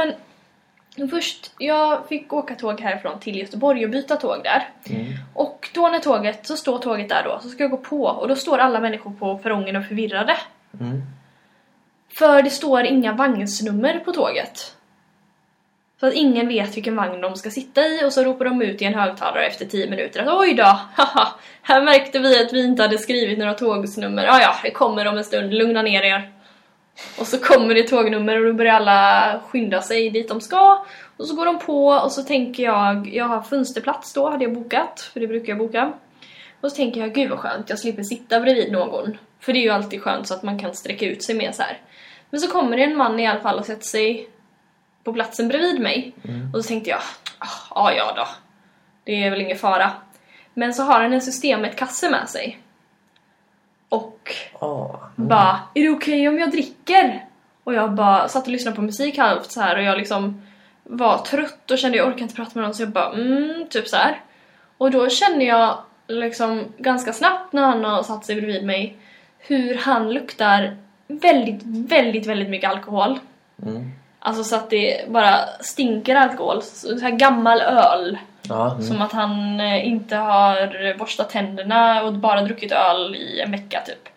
men, 0.96 1.10
först, 1.10 1.52
jag 1.58 2.08
fick 2.08 2.32
åka 2.32 2.54
tåg 2.54 2.80
härifrån 2.80 3.20
till 3.20 3.36
Göteborg 3.36 3.84
och 3.84 3.90
byta 3.90 4.16
tåg 4.16 4.40
där. 4.44 4.68
Mm. 4.94 5.12
Och 5.34 5.70
då 5.74 5.88
när 5.88 5.98
tåget, 5.98 6.46
så 6.46 6.56
står 6.56 6.78
tåget 6.78 7.08
där 7.08 7.22
då, 7.24 7.38
så 7.42 7.48
ska 7.48 7.62
jag 7.64 7.70
gå 7.70 7.76
på 7.76 8.02
och 8.04 8.28
då 8.28 8.36
står 8.36 8.58
alla 8.58 8.80
människor 8.80 9.10
på 9.12 9.38
perrongen 9.38 9.76
och 9.76 9.84
förvirrade. 9.86 10.36
Mm. 10.80 11.02
För 12.18 12.42
det 12.42 12.50
står 12.50 12.82
inga 12.84 13.12
vagnsnummer 13.12 13.98
på 14.04 14.12
tåget. 14.12 14.76
Så 16.00 16.06
att 16.06 16.14
ingen 16.14 16.48
vet 16.48 16.76
vilken 16.76 16.96
vagn 16.96 17.20
de 17.20 17.36
ska 17.36 17.50
sitta 17.50 17.86
i 17.86 18.04
och 18.04 18.12
så 18.12 18.24
ropar 18.24 18.44
de 18.44 18.62
ut 18.62 18.82
i 18.82 18.84
en 18.84 18.94
högtalare 18.94 19.46
efter 19.46 19.66
10 19.66 19.90
minuter 19.90 20.22
att 20.22 20.40
oj 20.40 20.54
då, 20.54 20.62
haha, 20.94 21.28
här 21.62 21.82
märkte 21.82 22.18
vi 22.18 22.42
att 22.42 22.52
vi 22.52 22.64
inte 22.64 22.82
hade 22.82 22.98
skrivit 22.98 23.38
några 23.38 23.54
tågsnummer. 23.54 24.24
Ja, 24.24 24.40
ja, 24.40 24.54
det 24.62 24.70
kommer 24.70 25.06
om 25.06 25.16
en 25.16 25.24
stund, 25.24 25.54
lugna 25.54 25.82
ner 25.82 26.02
er. 26.02 26.30
Och 27.18 27.26
så 27.26 27.38
kommer 27.38 27.74
det 27.74 27.82
tågnummer 27.82 28.38
och 28.40 28.46
då 28.46 28.52
börjar 28.52 28.74
alla 28.74 29.40
skynda 29.48 29.82
sig 29.82 30.10
dit 30.10 30.28
de 30.28 30.40
ska. 30.40 30.84
Och 31.16 31.26
så 31.26 31.34
går 31.34 31.46
de 31.46 31.58
på 31.58 31.86
och 31.86 32.12
så 32.12 32.22
tänker 32.22 32.62
jag, 32.62 33.08
jag 33.14 33.24
har 33.24 33.42
fönsterplats 33.42 34.12
då, 34.12 34.30
hade 34.30 34.44
jag 34.44 34.54
bokat, 34.54 35.10
för 35.12 35.20
det 35.20 35.26
brukar 35.26 35.48
jag 35.48 35.58
boka. 35.58 35.92
Och 36.60 36.70
så 36.70 36.76
tänker 36.76 37.00
jag, 37.00 37.14
gud 37.14 37.30
vad 37.30 37.38
skönt, 37.38 37.70
jag 37.70 37.78
slipper 37.78 38.02
sitta 38.02 38.40
bredvid 38.40 38.72
någon. 38.72 39.18
För 39.40 39.52
det 39.52 39.58
är 39.58 39.62
ju 39.62 39.70
alltid 39.70 40.02
skönt 40.02 40.28
så 40.28 40.34
att 40.34 40.42
man 40.42 40.58
kan 40.58 40.74
sträcka 40.74 41.06
ut 41.06 41.22
sig 41.22 41.34
mer 41.34 41.52
så 41.52 41.62
här. 41.62 41.78
Men 42.30 42.40
så 42.40 42.50
kommer 42.50 42.76
det 42.76 42.82
en 42.82 42.96
man 42.96 43.20
i 43.20 43.26
alla 43.26 43.40
fall 43.40 43.58
och 43.58 43.66
sätter 43.66 43.84
sig 43.84 44.28
på 45.04 45.12
platsen 45.12 45.48
bredvid 45.48 45.80
mig. 45.80 46.12
Och 46.54 46.64
så 46.64 46.68
tänkte 46.68 46.90
jag, 46.90 47.00
ah, 47.38 47.90
ja 47.90 47.92
ja 47.92 48.12
då. 48.16 48.26
Det 49.04 49.24
är 49.24 49.30
väl 49.30 49.40
ingen 49.40 49.58
fara. 49.58 49.92
Men 50.54 50.74
så 50.74 50.82
har 50.82 51.00
han 51.00 51.12
en 51.12 51.22
systemet-kasse 51.22 52.10
med 52.10 52.28
sig. 52.28 52.58
Och 53.88 54.34
Åh. 54.60 54.96
bara, 55.16 55.60
är 55.74 55.82
det 55.82 55.90
okej 55.90 56.28
om 56.28 56.38
jag 56.38 56.50
dricker? 56.50 57.24
Och 57.64 57.74
jag 57.74 57.94
bara 57.94 58.28
satt 58.28 58.46
och 58.46 58.52
lyssnade 58.52 58.76
på 58.76 58.82
musik 58.82 59.18
halvt 59.18 59.50
så 59.50 59.60
här 59.60 59.76
och 59.76 59.82
jag 59.82 59.98
liksom 59.98 60.42
var 60.82 61.18
trött 61.18 61.70
och 61.70 61.78
kände 61.78 61.98
jag 61.98 62.08
orkar 62.08 62.22
inte 62.22 62.34
prata 62.34 62.50
med 62.54 62.64
någon 62.64 62.74
så 62.74 62.82
jag 62.82 62.90
bara 62.90 63.12
mm, 63.12 63.66
typ 63.70 63.88
så 63.88 63.96
här. 63.96 64.20
Och 64.78 64.90
då 64.90 65.08
känner 65.08 65.46
jag 65.46 65.78
liksom 66.08 66.64
ganska 66.78 67.12
snabbt 67.12 67.52
när 67.52 67.62
han 67.62 67.84
har 67.84 68.02
satt 68.02 68.24
sig 68.24 68.36
bredvid 68.36 68.64
mig 68.64 68.96
hur 69.38 69.74
han 69.74 70.12
luktar 70.12 70.76
väldigt, 71.06 71.62
väldigt, 71.64 72.26
väldigt 72.26 72.48
mycket 72.48 72.70
alkohol. 72.70 73.18
Mm. 73.62 73.90
Alltså 74.26 74.44
så 74.44 74.56
att 74.56 74.70
det 74.70 75.08
bara 75.08 75.46
stinker 75.60 76.16
alkohol. 76.16 76.62
Så 76.62 76.98
här 76.98 77.10
gammal 77.10 77.60
öl. 77.60 78.18
Ja, 78.42 78.70
mm. 78.70 78.82
Som 78.82 79.02
att 79.02 79.12
han 79.12 79.60
eh, 79.60 79.88
inte 79.88 80.16
har 80.16 80.98
borstat 80.98 81.30
tänderna 81.30 82.02
och 82.02 82.12
bara 82.12 82.42
druckit 82.42 82.72
öl 82.72 83.16
i 83.16 83.40
en 83.40 83.50
vecka 83.50 83.80
typ. 83.86 84.08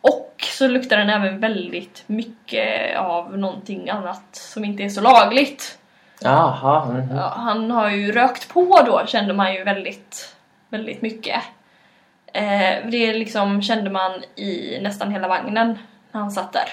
Och 0.00 0.34
så 0.58 0.68
luktar 0.68 0.96
den 0.96 1.10
även 1.10 1.40
väldigt 1.40 2.04
mycket 2.06 2.96
av 2.98 3.38
någonting 3.38 3.90
annat 3.90 4.24
som 4.32 4.64
inte 4.64 4.82
är 4.82 4.88
så 4.88 5.00
lagligt. 5.00 5.78
Jaha. 6.20 6.84
mhm. 6.84 7.16
Ja, 7.16 7.32
han 7.36 7.70
har 7.70 7.90
ju 7.90 8.12
rökt 8.12 8.48
på 8.48 8.82
då 8.86 9.06
kände 9.06 9.34
man 9.34 9.54
ju 9.54 9.64
väldigt, 9.64 10.36
väldigt 10.68 11.02
mycket. 11.02 11.42
Eh, 12.32 12.90
det 12.90 13.14
liksom 13.14 13.62
kände 13.62 13.90
man 13.90 14.12
i 14.36 14.78
nästan 14.82 15.12
hela 15.12 15.28
vagnen 15.28 15.78
när 16.12 16.20
han 16.20 16.30
satt 16.30 16.52
där. 16.52 16.68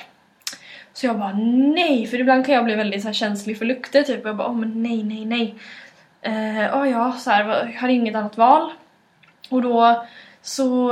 Så 0.96 1.06
jag 1.06 1.20
bara 1.20 1.34
nej, 1.76 2.08
för 2.08 2.20
ibland 2.20 2.46
kan 2.46 2.56
jag 2.56 2.66
bli 2.66 2.76
väldigt 2.76 3.02
så 3.02 3.08
här, 3.08 3.14
känslig 3.14 3.58
för 3.58 3.66
lukter 3.66 4.04
typ. 4.04 4.24
Och 4.24 4.30
jag 4.30 4.36
bara 4.36 4.48
åh 4.48 4.56
men 4.56 4.84
nej, 4.84 5.04
nej, 5.04 5.26
nej. 5.26 5.56
Eh, 6.22 6.82
oh, 6.82 6.90
ja, 6.90 7.12
så 7.12 7.30
här, 7.30 7.72
jag 7.74 7.82
hade 7.82 7.94
inget 7.94 8.16
annat 8.16 8.38
val. 8.38 8.72
Och 9.50 9.62
då 9.62 10.06
så 10.42 10.92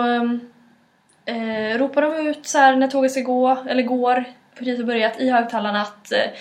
eh, 1.25 1.77
ropar 1.77 2.01
de 2.01 2.27
ut 2.27 2.45
så 2.45 2.57
här 2.57 2.75
när 2.75 2.87
tåget 2.87 3.11
ska 3.11 3.21
gå, 3.21 3.57
eller 3.69 3.83
går, 3.83 4.23
precis 4.57 4.77
har 4.77 4.85
börjat, 4.85 5.19
i 5.19 5.29
högtalarna 5.29 5.81
att 5.81 6.11
eh, 6.11 6.31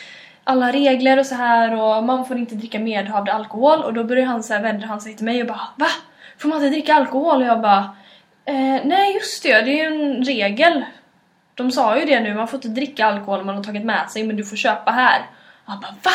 alla 0.45 0.73
regler 0.73 1.19
och 1.19 1.27
så 1.27 1.35
här 1.35 1.75
och 1.75 2.05
man 2.05 2.27
får 2.27 2.37
inte 2.37 2.55
dricka 2.55 2.79
medhavd 2.79 3.29
alkohol 3.29 3.83
och 3.83 3.95
då 3.95 4.05
börjar 4.05 4.27
han 4.27 4.43
så 4.43 4.55
här, 4.55 4.63
vänder 4.63 4.87
han 4.87 5.01
sig 5.01 5.17
till 5.17 5.25
mig 5.25 5.41
och 5.41 5.49
bara 5.49 5.69
Va? 5.77 5.87
Får 6.39 6.49
man 6.49 6.59
inte 6.59 6.71
dricka 6.71 6.95
alkohol? 6.95 7.43
Och 7.43 7.49
jag 7.49 7.61
bara 7.61 7.97
eh, 8.45 8.81
Nej 8.85 9.15
just 9.15 9.43
det, 9.43 9.63
det 9.63 9.81
är 9.81 9.91
ju 9.91 9.97
en 9.97 10.25
regel. 10.25 10.85
De 11.63 11.71
sa 11.71 11.99
ju 11.99 12.05
det 12.05 12.21
nu, 12.21 12.35
man 12.35 12.49
får 12.49 12.57
inte 12.57 12.69
dricka 12.69 13.07
alkohol 13.07 13.41
om 13.41 13.47
man 13.47 13.57
har 13.57 13.65
tagit 13.65 13.85
med 13.85 14.11
sig 14.11 14.27
men 14.27 14.37
du 14.37 14.45
får 14.45 14.57
köpa 14.57 14.91
här. 14.91 15.21
Och 15.65 15.73
han 15.73 15.81
bara 15.81 15.95
VA? 16.03 16.11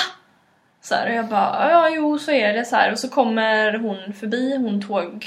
Så 0.82 0.96
här, 0.96 1.10
och 1.10 1.16
jag 1.16 1.26
bara 1.26 1.72
ja 1.72 1.90
jo 1.90 2.20
så 2.20 2.32
är 2.32 2.54
det 2.54 2.66
så 2.66 2.76
här 2.76 2.92
och 2.92 3.00
så 3.00 3.10
kommer 3.10 3.80
hon 3.80 4.14
förbi, 4.14 4.58
hon 4.58 4.82
tåg 4.82 5.26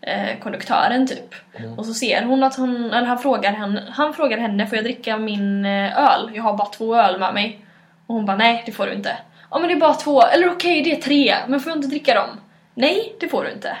eh, 0.00 0.38
konduktören 0.42 1.06
typ. 1.06 1.34
Och 1.76 1.86
så 1.86 1.94
ser 1.94 2.22
hon 2.22 2.42
att 2.42 2.56
hon, 2.56 2.92
eller 2.92 3.06
han 3.06 3.18
frågar 3.18 3.52
henne, 3.52 3.84
han 3.90 4.14
frågar 4.14 4.38
henne 4.38 4.66
får 4.66 4.76
jag 4.76 4.84
dricka 4.84 5.16
min 5.16 5.64
eh, 5.64 5.98
öl? 5.98 6.30
Jag 6.34 6.42
har 6.42 6.56
bara 6.56 6.68
två 6.68 6.96
öl 6.96 7.20
med 7.20 7.34
mig. 7.34 7.60
Och 8.06 8.14
hon 8.14 8.26
bara 8.26 8.36
nej 8.36 8.62
det 8.66 8.72
får 8.72 8.86
du 8.86 8.92
inte. 8.92 9.16
Ja 9.50 9.58
men 9.58 9.68
det 9.68 9.74
är 9.74 9.80
bara 9.80 9.94
två, 9.94 10.22
eller 10.22 10.50
okej 10.50 10.82
det 10.82 10.92
är 10.92 11.02
tre, 11.02 11.34
men 11.48 11.60
får 11.60 11.70
jag 11.70 11.78
inte 11.78 11.88
dricka 11.88 12.14
dem? 12.14 12.40
Nej 12.74 13.16
det 13.20 13.28
får 13.28 13.44
du 13.44 13.50
inte. 13.50 13.76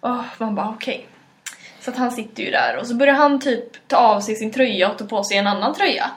Och 0.00 0.16
man 0.38 0.54
bara 0.54 0.68
okej. 0.68 1.06
Så 1.86 1.92
att 1.92 1.98
han 1.98 2.10
sitter 2.10 2.42
ju 2.42 2.50
där 2.50 2.76
och 2.76 2.86
så 2.86 2.94
börjar 2.94 3.14
han 3.14 3.40
typ 3.40 3.88
ta 3.88 3.96
av 3.96 4.20
sig 4.20 4.34
sin 4.34 4.52
tröja 4.52 4.90
och 4.90 4.98
ta 4.98 5.04
på 5.04 5.24
sig 5.24 5.36
en 5.36 5.46
annan 5.46 5.74
tröja. 5.74 6.10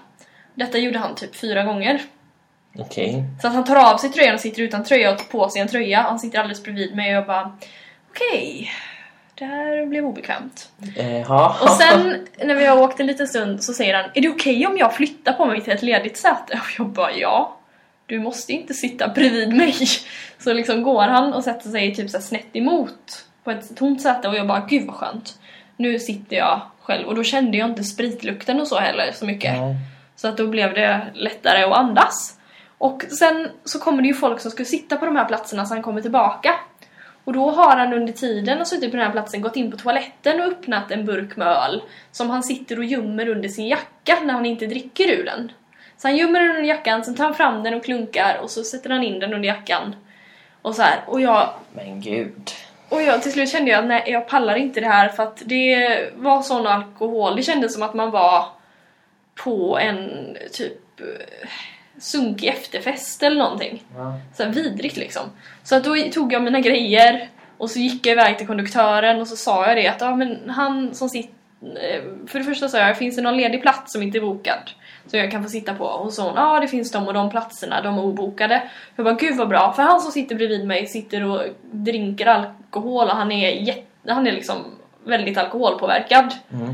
Detta 0.54 0.78
gjorde 0.78 1.00
han 1.00 1.16
typ 1.16 1.36
fyra 1.36 1.64
gånger. 1.64 2.02
Okej. 2.78 3.24
Så 3.42 3.48
att 3.48 3.54
han 3.54 3.64
tar 3.64 3.92
av 3.94 3.98
sig 3.98 4.10
tröjan 4.10 4.36
och 4.36 4.42
sitter 4.42 4.62
utan 4.62 4.84
tröja 4.84 5.12
och 5.12 5.18
tar 5.18 5.26
på 5.26 5.50
sig 5.50 5.62
en 5.62 5.68
tröja. 5.68 6.02
Han 6.02 6.20
sitter 6.20 6.40
alldeles 6.40 6.64
bredvid 6.64 6.96
mig 6.96 7.10
och 7.10 7.18
jag 7.18 7.28
bara 7.28 7.58
okej. 8.10 8.72
Det 9.36 9.46
här 9.46 9.86
blev 9.86 10.06
obekvämt. 10.06 10.72
Eh, 10.98 11.22
ja. 11.22 11.58
Och 11.62 11.70
sen 11.70 12.28
när 12.48 12.56
vi 12.56 12.66
har 12.66 12.82
åkt 12.82 13.00
en 13.00 13.08
liten 13.08 13.28
stund 13.28 13.64
så 13.64 13.74
säger 13.74 13.96
han 13.96 14.12
Är 14.14 14.22
det 14.22 14.30
okej 14.30 14.68
om 14.68 14.78
jag 14.78 14.96
flyttar 14.96 15.34
på 15.34 15.46
mig 15.46 15.62
till 15.62 15.74
ett 15.74 15.82
ledigt 15.82 16.18
säte? 16.18 16.54
Och 16.54 16.70
jag 16.78 16.88
bara 16.88 17.12
ja. 17.12 17.58
Du 18.06 18.20
måste 18.20 18.54
inte 18.54 18.74
sitta 18.74 19.08
bredvid 19.08 19.56
mig. 19.56 19.76
Så 20.40 20.54
liksom 20.54 20.84
går 20.84 21.04
han 21.04 21.34
och 21.34 21.44
sätter 21.44 21.70
sig 21.70 21.96
typ 21.96 22.10
så 22.10 22.22
snett 22.22 22.56
emot 22.56 23.26
på 23.44 23.52
ett 23.52 23.78
tomt 23.78 24.02
säte 24.02 24.28
och 24.28 24.36
jag 24.36 24.48
bara 24.48 24.66
gud 24.70 24.88
vad 24.88 24.96
skönt. 24.96 25.39
Nu 25.80 26.00
sitter 26.00 26.38
jag 26.38 26.62
själv 26.82 27.08
och 27.08 27.16
då 27.16 27.24
kände 27.24 27.58
jag 27.58 27.70
inte 27.70 27.84
spritlukten 27.84 28.62
och 28.62 28.68
så 28.68 28.80
heller 28.80 29.12
så 29.12 29.26
mycket. 29.26 29.54
Nej. 29.54 29.76
Så 30.16 30.28
att 30.28 30.38
då 30.38 30.48
blev 30.48 30.74
det 30.74 31.08
lättare 31.14 31.64
att 31.64 31.78
andas. 31.78 32.38
Och 32.78 33.04
sen 33.20 33.50
så 33.66 33.80
kommer 33.80 34.02
det 34.02 34.08
ju 34.08 34.14
folk 34.14 34.40
som 34.40 34.52
ska 34.52 34.66
sitta 34.66 34.98
på 34.98 35.06
de 35.06 35.16
här 35.16 35.26
platserna 35.26 35.66
så 35.66 35.74
han 35.74 35.84
kommer 35.84 36.02
tillbaka. 36.02 36.56
Och 37.24 37.34
då 37.34 37.50
har 37.50 37.78
han 37.78 37.94
under 37.94 38.14
tiden 38.14 38.62
och 38.62 38.68
suttit 38.68 38.92
på 38.92 38.98
den 38.98 39.06
här 39.06 39.12
platsen 39.12 39.42
gått 39.42 39.56
in 39.56 39.72
på 39.72 39.78
toaletten 39.78 40.42
och 40.42 40.48
öppnat 40.48 40.92
en 40.92 41.06
burk 41.06 41.36
med 41.36 41.48
öl 41.48 41.82
som 42.12 42.30
han 42.30 42.44
sitter 42.44 42.78
och 42.78 42.86
gömmer 42.86 43.30
under 43.30 43.50
sin 43.50 43.68
jacka 43.68 44.18
när 44.24 44.34
han 44.34 44.46
inte 44.46 44.66
dricker 44.66 45.10
ur 45.10 45.26
den. 45.26 45.52
Så 45.98 46.08
han 46.08 46.18
gömmer 46.18 46.40
den 46.40 46.50
under 46.50 46.64
jackan, 46.64 47.04
sen 47.04 47.16
tar 47.16 47.24
han 47.24 47.34
fram 47.34 47.64
den 47.64 47.74
och 47.74 47.84
klunkar 47.84 48.40
och 48.42 48.50
så 48.50 48.64
sätter 48.64 48.90
han 48.90 49.04
in 49.04 49.20
den 49.20 49.34
under 49.34 49.48
jackan. 49.48 49.96
Och 50.62 50.76
så 50.76 50.82
här. 50.82 51.04
Och 51.08 51.22
jag 51.22 51.50
Men 51.74 52.02
gud. 52.02 52.52
Och 52.90 53.02
jag, 53.02 53.22
till 53.24 53.32
slut 53.32 53.50
kände 53.50 53.72
jag 53.72 53.80
att 53.80 53.88
nej, 53.88 54.04
jag 54.08 54.28
pallar 54.28 54.56
inte 54.56 54.80
det 54.80 54.88
här 54.88 55.10
för 55.10 55.24
att 55.24 55.42
det 55.46 56.00
var 56.16 56.42
sån 56.42 56.68
alkohol. 56.68 57.36
Det 57.36 57.44
kändes 57.44 57.74
som 57.74 57.84
att 57.84 57.94
man 57.94 58.12
var 58.12 58.46
på 59.36 59.80
en 59.80 60.10
typ 60.54 61.00
eh, 61.00 61.50
sunkig 62.00 62.48
efterfest 62.48 63.24
eller 63.24 63.38
någonting. 63.38 63.84
Ja. 63.96 64.20
Så 64.36 64.44
här 64.44 64.52
vidrigt 64.52 64.98
liksom. 64.98 65.24
Så 65.64 65.76
att 65.76 65.84
då 65.84 65.96
tog 66.14 66.34
jag 66.34 66.44
mina 66.44 66.60
grejer 66.60 67.30
och 67.58 67.72
så 67.72 67.80
gick 67.80 68.06
jag 68.06 68.12
iväg 68.12 68.38
till 68.38 68.48
konduktören 68.48 69.22
och 69.22 69.28
så 69.28 69.36
sa 69.36 69.68
jag 69.68 69.78
det 69.78 69.88
att 69.88 70.02
ja, 70.02 70.16
men 70.16 70.50
han 70.50 70.96
som 70.96 71.10
sitter... 71.10 71.34
För 72.28 72.40
det 72.40 72.46
första 72.46 72.70
sa 72.70 72.78
jag, 72.78 72.98
finns 72.98 73.16
det 73.16 73.22
någon 73.22 73.38
ledig 73.38 73.62
plats 73.62 73.94
som 73.94 74.02
inte 74.02 74.18
är 74.18 74.22
bokad? 74.22 74.72
Som 75.10 75.20
jag 75.20 75.32
kan 75.32 75.44
få 75.44 75.50
sitta 75.50 75.74
på. 75.74 75.86
Och 75.86 76.14
så 76.14 76.22
hon, 76.22 76.34
ja 76.36 76.58
ah, 76.58 76.60
det 76.60 76.68
finns 76.68 76.92
de 76.92 77.08
och 77.08 77.14
de 77.14 77.30
platserna, 77.30 77.82
de 77.82 77.98
är 77.98 78.04
obokade. 78.04 78.64
Jag 78.96 79.06
bara, 79.06 79.16
gud 79.16 79.38
vad 79.38 79.50
bra, 79.50 79.74
för 79.74 79.84
han 79.84 80.02
som 80.02 80.12
sitter 80.12 80.36
bredvid 80.36 80.68
mig 80.68 80.88
sitter 80.88 81.26
och 81.26 81.42
dricker 81.72 82.26
alkohol 82.26 83.08
och 83.08 83.16
han 83.16 83.32
är, 83.32 83.50
jätte, 83.50 84.14
han 84.14 84.28
är 84.28 84.32
liksom 84.32 84.58
väldigt 85.04 85.38
alkoholpåverkad. 85.38 86.34
Mm. 86.54 86.70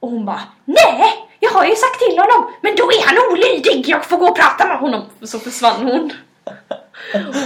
Och 0.00 0.10
hon 0.10 0.24
bara, 0.24 0.42
nej! 0.64 1.12
Jag 1.40 1.50
har 1.50 1.64
ju 1.64 1.74
sagt 1.74 1.98
till 1.98 2.18
honom, 2.18 2.50
men 2.60 2.76
då 2.76 2.84
är 2.84 3.06
han 3.06 3.32
olydig, 3.32 3.88
jag 3.88 4.04
får 4.04 4.16
gå 4.16 4.26
och 4.26 4.36
prata 4.36 4.66
med 4.66 4.78
honom. 4.78 5.02
Så 5.22 5.38
försvann 5.38 5.82
hon. 5.82 6.12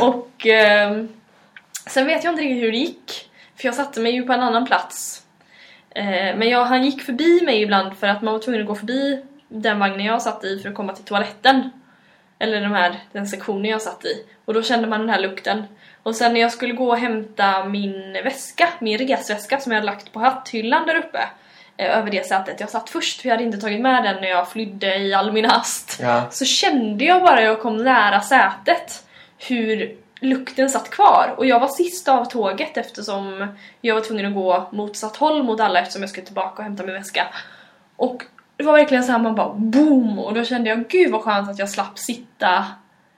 och 0.08 0.46
eh, 0.46 1.04
sen 1.86 2.06
vet 2.06 2.24
jag 2.24 2.32
inte 2.32 2.42
riktigt 2.42 2.62
hur 2.62 2.72
det 2.72 2.78
gick. 2.78 3.30
För 3.56 3.68
jag 3.68 3.74
satte 3.74 4.00
mig 4.00 4.12
ju 4.12 4.22
på 4.22 4.32
en 4.32 4.40
annan 4.40 4.66
plats. 4.66 5.22
Eh, 5.90 6.36
men 6.36 6.48
jag, 6.48 6.64
han 6.64 6.84
gick 6.84 7.02
förbi 7.02 7.40
mig 7.44 7.62
ibland 7.62 7.96
för 7.96 8.06
att 8.06 8.22
man 8.22 8.34
var 8.34 8.40
tvungen 8.40 8.60
att 8.60 8.66
gå 8.66 8.74
förbi 8.74 9.22
den 9.48 9.78
vagnen 9.78 10.06
jag 10.06 10.22
satt 10.22 10.44
i 10.44 10.58
för 10.58 10.68
att 10.68 10.74
komma 10.74 10.92
till 10.92 11.04
toaletten. 11.04 11.70
Eller 12.38 12.60
de 12.60 12.72
här, 12.72 13.00
den 13.12 13.26
sektionen 13.26 13.64
jag 13.64 13.82
satt 13.82 14.04
i. 14.04 14.24
Och 14.44 14.54
då 14.54 14.62
kände 14.62 14.88
man 14.88 15.00
den 15.00 15.08
här 15.08 15.20
lukten. 15.20 15.64
Och 16.02 16.14
sen 16.16 16.32
när 16.32 16.40
jag 16.40 16.52
skulle 16.52 16.74
gå 16.74 16.88
och 16.88 16.98
hämta 16.98 17.64
min 17.64 18.12
väska, 18.12 18.68
min 18.78 18.98
resväska 18.98 19.60
som 19.60 19.72
jag 19.72 19.76
hade 19.80 19.92
lagt 19.92 20.12
på 20.12 20.20
hatthyllan 20.20 20.86
där 20.86 20.96
uppe. 20.96 21.18
eh, 21.76 21.98
Över 21.98 22.10
det 22.10 22.26
sätet 22.26 22.60
jag 22.60 22.70
satt 22.70 22.90
först, 22.90 23.20
för 23.20 23.28
jag 23.28 23.36
hade 23.36 23.44
inte 23.44 23.58
tagit 23.58 23.80
med 23.80 24.04
den 24.04 24.16
när 24.16 24.28
jag 24.28 24.48
flydde 24.50 24.96
i 24.96 25.14
all 25.14 25.32
min 25.32 25.44
hast. 25.44 25.98
Ja. 26.02 26.22
Så 26.30 26.44
kände 26.44 27.04
jag 27.04 27.22
bara 27.22 27.34
när 27.34 27.42
jag 27.42 27.60
kom 27.60 27.76
nära 27.76 28.20
sätet 28.20 29.04
hur 29.38 29.96
lukten 30.20 30.70
satt 30.70 30.90
kvar. 30.90 31.34
Och 31.36 31.46
jag 31.46 31.60
var 31.60 31.68
sist 31.68 32.08
av 32.08 32.24
tåget 32.24 32.76
eftersom 32.76 33.46
jag 33.80 33.94
var 33.94 34.02
tvungen 34.02 34.26
att 34.26 34.34
gå 34.34 34.68
motsatt 34.72 35.16
håll 35.16 35.42
mot 35.42 35.60
alla 35.60 35.80
eftersom 35.80 36.02
jag 36.02 36.10
skulle 36.10 36.26
tillbaka 36.26 36.56
och 36.56 36.64
hämta 36.64 36.82
min 36.82 36.94
väska. 36.94 37.26
Och 37.96 38.24
det 38.58 38.64
var 38.64 38.72
verkligen 38.72 39.04
så 39.04 39.12
här 39.12 39.18
man 39.18 39.34
bara 39.34 39.54
boom! 39.54 40.18
Och 40.18 40.34
då 40.34 40.44
kände 40.44 40.70
jag 40.70 40.88
gud 40.88 41.12
vad 41.12 41.22
skönt 41.22 41.50
att 41.50 41.58
jag 41.58 41.68
slapp 41.70 41.98
sitta 41.98 42.64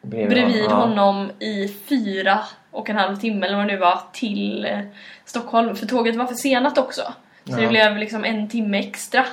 bredvid 0.03 0.65
ja. 0.65 0.75
honom 0.75 1.31
i 1.39 1.69
fyra 1.69 2.39
och 2.71 2.91
en 2.91 2.97
halv 2.97 3.17
timme 3.17 3.47
eller 3.47 3.57
vad 3.57 3.67
det 3.67 3.73
nu 3.73 3.79
var 3.79 4.01
till 4.13 4.65
eh, 4.65 4.79
Stockholm. 5.25 5.77
För 5.77 5.87
tåget 5.87 6.17
var 6.17 6.27
försenat 6.27 6.79
också. 6.79 7.03
Så 7.45 7.53
Ja. 7.53 7.57
det 7.57 7.67
blev 7.69 7.97
liksom 7.97 8.25
en 8.25 8.49
timme 8.49 8.79
extra. 8.79 9.25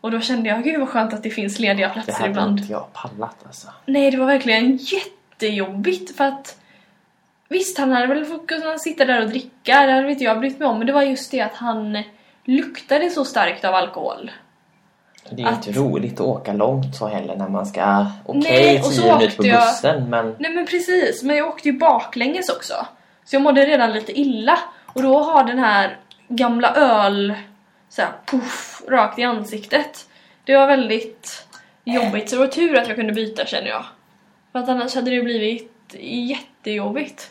Och 0.00 0.10
då 0.10 0.20
kände 0.20 0.48
jag 0.48 0.64
gud 0.64 0.80
vad 0.80 0.88
skönt 0.88 1.14
att 1.14 1.22
det 1.22 1.30
finns 1.30 1.58
lediga 1.58 1.88
Det 1.88 1.94
platser 1.94 2.12
hade 2.12 2.30
ibland. 2.30 2.58
inte 2.58 2.72
jag 2.72 2.92
pallat 2.92 3.36
alltså. 3.46 3.68
Nej, 3.86 4.10
det 4.10 4.16
var 4.16 4.26
verkligen 4.26 4.76
jättejobbigt 4.76 6.16
för 6.16 6.24
att 6.24 6.56
Visst, 7.48 7.78
han 7.78 7.92
hade 7.92 8.06
väl 8.06 8.24
fått 8.24 8.50
sitta 8.80 9.04
där 9.04 9.22
och 9.22 9.28
dricka, 9.28 9.86
det 9.86 9.92
hade 9.92 10.10
inte 10.10 10.24
jag 10.24 10.40
brytt 10.40 10.58
mig 10.58 10.68
om. 10.68 10.78
Men 10.78 10.86
det 10.86 10.92
var 10.92 11.02
just 11.02 11.30
det 11.30 11.40
att 11.40 11.54
han 11.54 12.02
luktade 12.44 13.10
så 13.10 13.24
starkt 13.24 13.64
av 13.64 13.74
alkohol. 13.74 14.30
Det 15.30 15.42
är 15.42 15.46
Att- 15.46 15.66
inte 15.66 15.80
roligt 15.80 16.14
att 16.14 16.26
åka 16.26 16.52
långt 16.52 16.96
så 16.96 17.06
heller 17.06 17.36
när 17.36 17.48
man 17.48 17.66
ska... 17.66 18.06
Okej, 18.26 18.82
så 18.82 18.90
tio 18.90 19.16
minuter 19.16 19.36
på 19.36 19.46
jag- 19.46 19.60
bussen 19.68 20.10
men... 20.10 20.36
Nej 20.38 20.54
men 20.54 20.66
precis, 20.66 21.22
men 21.22 21.36
jag 21.36 21.48
åkte 21.48 21.68
ju 21.68 21.78
baklänges 21.78 22.48
också. 22.48 22.74
Så 23.24 23.34
jag 23.36 23.42
mådde 23.42 23.66
redan 23.66 23.92
lite 23.92 24.20
illa. 24.20 24.58
Och 24.86 25.02
då 25.02 25.18
har 25.22 25.44
den 25.44 25.58
här 25.58 25.96
gamla 26.28 26.74
öl 26.74 27.34
så 27.88 28.02
här, 28.02 28.10
puff, 28.26 28.82
rakt 28.88 29.18
i 29.18 29.22
ansiktet. 29.22 30.06
Det 30.44 30.56
var 30.56 30.66
väldigt 30.66 31.46
jobbigt, 31.84 32.30
så 32.30 32.36
det 32.36 32.40
var 32.40 32.46
tur 32.48 32.78
att 32.78 32.88
jag 32.88 32.96
kunde 32.96 33.12
byta 33.12 33.46
känner 33.46 33.68
jag. 33.68 33.84
För 34.52 34.58
att 34.58 34.68
annars 34.68 34.94
hade 34.94 35.10
det 35.10 35.22
blivit 35.22 35.72
jättejobbigt. 36.00 37.30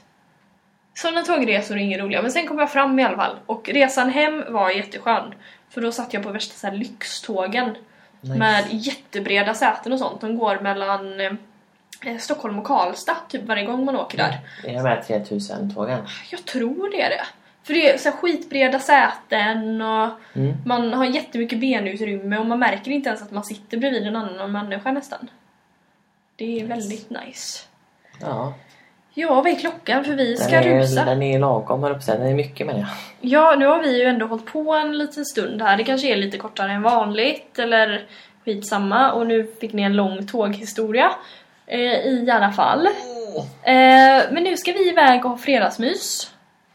Sådana 0.94 1.22
tågresor 1.22 1.76
är 1.76 1.80
inget 1.80 2.02
roliga, 2.02 2.22
men 2.22 2.32
sen 2.32 2.48
kom 2.48 2.60
jag 2.60 2.72
fram 2.72 3.00
i 3.00 3.04
alla 3.04 3.18
fall. 3.18 3.36
Och 3.46 3.70
resan 3.70 4.10
hem 4.10 4.44
var 4.50 4.70
jätteskön. 4.70 5.34
För 5.70 5.82
då 5.82 5.92
satt 5.92 6.14
jag 6.14 6.24
på 6.24 6.32
värsta 6.32 6.54
så 6.54 6.68
här 6.68 6.74
lyxtågen. 6.76 7.76
Nice. 8.22 8.36
Med 8.38 8.66
jättebreda 8.72 9.54
säten 9.54 9.94
och 9.94 10.00
sånt. 10.00 10.22
De 10.22 10.38
går 10.38 10.60
mellan 10.60 11.20
eh, 11.22 12.18
Stockholm 12.20 12.60
och 12.60 12.66
Karlstad 12.66 13.16
typ 13.30 13.44
varje 13.44 13.66
gång 13.66 13.86
man 13.86 13.96
åker 13.96 14.18
där. 14.18 14.40
Är 14.64 14.74
de 14.74 14.90
här 14.90 15.02
3000-tågen? 15.02 16.00
Jag 16.32 16.46
tror 16.46 16.90
det 16.92 17.02
är 17.02 17.10
det. 17.10 17.26
För 17.64 17.74
det 17.74 17.94
är 17.94 17.98
så 17.98 18.12
skitbreda 18.12 18.80
säten 18.80 19.82
och 19.82 20.10
Mm. 20.34 20.58
man 20.66 20.94
har 20.94 21.06
jättemycket 21.06 21.60
benutrymme 21.60 22.38
och 22.38 22.46
man 22.46 22.60
märker 22.60 22.92
inte 22.92 23.10
ens 23.10 23.22
att 23.22 23.32
man 23.32 23.44
sitter 23.44 23.78
bredvid 23.78 24.08
en 24.08 24.16
annan 24.16 24.52
människa 24.52 24.92
nästan. 24.92 25.30
Det 26.36 26.60
är 26.62 26.66
väldigt 26.68 27.10
nice. 27.10 27.60
Ja. 28.22 28.54
Ja, 29.14 29.34
vad 29.34 29.48
är 29.48 29.56
klockan? 29.56 30.04
För 30.06 30.14
vi 30.14 30.28
Den 30.36 30.38
ska 30.38 30.56
är, 30.56 30.80
rusa. 30.80 31.06
den 31.06 31.22
är 31.24 31.40
lagom 31.40 31.84
höll 31.84 31.98
jag. 32.08 32.18
Den 32.20 32.28
är 32.28 32.34
mycket 32.34 32.68
med 32.68 32.76
det. 32.76 32.88
Ja, 33.22 33.56
nu 33.60 33.66
har 33.66 33.84
vi 33.84 33.98
ju 34.02 34.04
ändå 34.10 34.26
hållit 34.26 34.46
på 34.46 34.74
en 34.74 34.98
liten 34.98 35.26
stund 35.26 35.62
här. 35.62 35.78
Det 35.78 35.84
kanske 35.84 36.08
är 36.08 36.16
lite 36.16 36.38
kortare 36.38 36.72
än 36.72 36.82
vanligt 36.82 37.60
eller 37.60 38.06
skitsamma. 38.46 39.12
Och 39.12 39.28
nu 39.28 39.48
fick 39.62 39.74
ni 39.74 39.82
en 39.82 39.96
lång 39.96 40.28
tåghistoria. 40.28 41.12
Eh, 41.68 41.80
I 41.80 42.30
alla 42.32 42.52
fall. 42.52 42.86
Eh, 43.64 43.74
men 44.32 44.44
nu 44.44 44.58
ska 44.58 44.72
vi 44.72 44.90
iväg 44.90 45.26
och 45.26 45.32
ha 45.32 45.38
fredagsmys. 45.38 46.32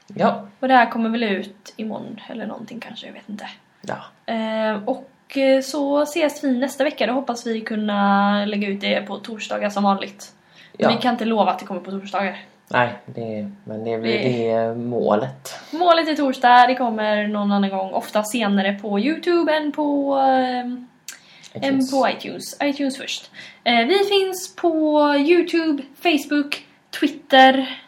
Ja. 0.06 0.46
Och 0.60 0.68
det 0.68 0.74
här 0.74 0.90
kommer 0.90 1.08
väl 1.08 1.22
ut 1.22 1.72
imorgon 1.76 2.20
eller 2.30 2.46
någonting 2.46 2.80
kanske, 2.80 3.06
jag 3.06 3.12
vet 3.14 3.28
inte. 3.28 3.46
Ja. 3.82 3.96
Eh, 4.34 4.82
och 4.84 5.36
eh, 5.36 5.60
så 5.60 6.02
ses 6.02 6.44
vi 6.44 6.58
nästa 6.58 6.84
vecka. 6.84 7.06
Då 7.06 7.12
hoppas 7.12 7.46
vi 7.46 7.60
kunna 7.60 8.44
lägga 8.44 8.68
ut 8.68 8.80
det 8.80 9.00
på 9.06 9.16
torsdagar 9.18 9.70
som 9.70 9.84
vanligt. 9.84 10.33
Ja. 10.78 10.88
Vi 10.88 10.96
kan 10.96 11.12
inte 11.14 11.24
lova 11.24 11.50
att 11.50 11.58
det 11.58 11.64
kommer 11.66 11.80
på 11.80 11.90
torsdagar. 11.90 12.38
Nej, 12.68 12.92
det, 13.06 13.50
men 13.64 13.84
det 13.84 13.96
Det- 13.96 14.02
det 14.02 14.50
är 14.50 14.74
målet. 14.74 15.54
Målet 15.70 16.08
är 16.08 16.14
torsdag, 16.14 16.66
det 16.66 16.74
kommer 16.74 17.26
någon 17.28 17.52
annan 17.52 17.70
gång. 17.70 17.92
Ofta 17.92 18.22
senare 18.22 18.72
på 18.82 18.98
Youtube 19.00 19.52
än 19.56 19.72
på, 19.72 20.16
eh, 20.18 21.66
än 21.68 21.86
på 21.90 22.08
iTunes. 22.08 22.56
iTunes 22.62 22.96
först. 22.98 23.30
Eh, 23.64 23.86
vi 23.86 23.98
finns 23.98 24.56
på 24.56 25.00
Youtube, 25.18 25.82
Facebook, 26.02 26.66
Twitter. 27.00 27.78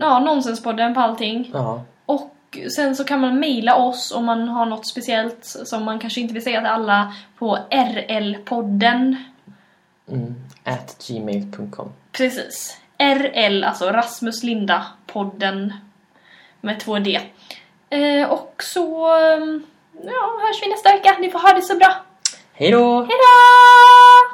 Ja, 0.00 0.18
Nonsenspodden 0.20 0.94
på 0.94 1.00
allting. 1.00 1.50
Ja. 1.54 1.82
Och 2.06 2.34
sen 2.76 2.96
så 2.96 3.04
kan 3.04 3.20
man 3.20 3.40
mejla 3.40 3.76
oss 3.76 4.12
om 4.16 4.24
man 4.24 4.48
har 4.48 4.66
något 4.66 4.86
speciellt 4.88 5.44
som 5.44 5.84
man 5.84 5.98
kanske 5.98 6.20
inte 6.20 6.34
vill 6.34 6.42
säga 6.44 6.60
till 6.60 6.66
alla 6.66 7.14
på 7.38 7.58
rlpodden. 8.08 9.16
Mm. 10.10 10.34
At 10.68 10.96
gmail.com. 11.08 11.92
Precis. 12.12 12.76
RL, 12.98 13.64
alltså 13.64 13.90
Rasmus 13.90 14.42
Linda 14.42 14.86
podden 15.06 15.72
med 16.60 16.80
två 16.80 16.98
D. 16.98 17.20
Eh, 17.90 18.30
och 18.30 18.54
så 18.58 19.06
eh, 19.16 19.38
ja, 20.04 20.38
hörs 20.42 20.62
vi 20.62 20.68
nästa 20.68 20.92
vecka. 20.92 21.16
Ni 21.20 21.30
får 21.30 21.38
ha 21.38 21.52
det 21.52 21.62
så 21.62 21.76
bra. 21.76 21.94
Hej 22.52 22.70
då! 22.70 22.94
Hejdå! 22.94 24.27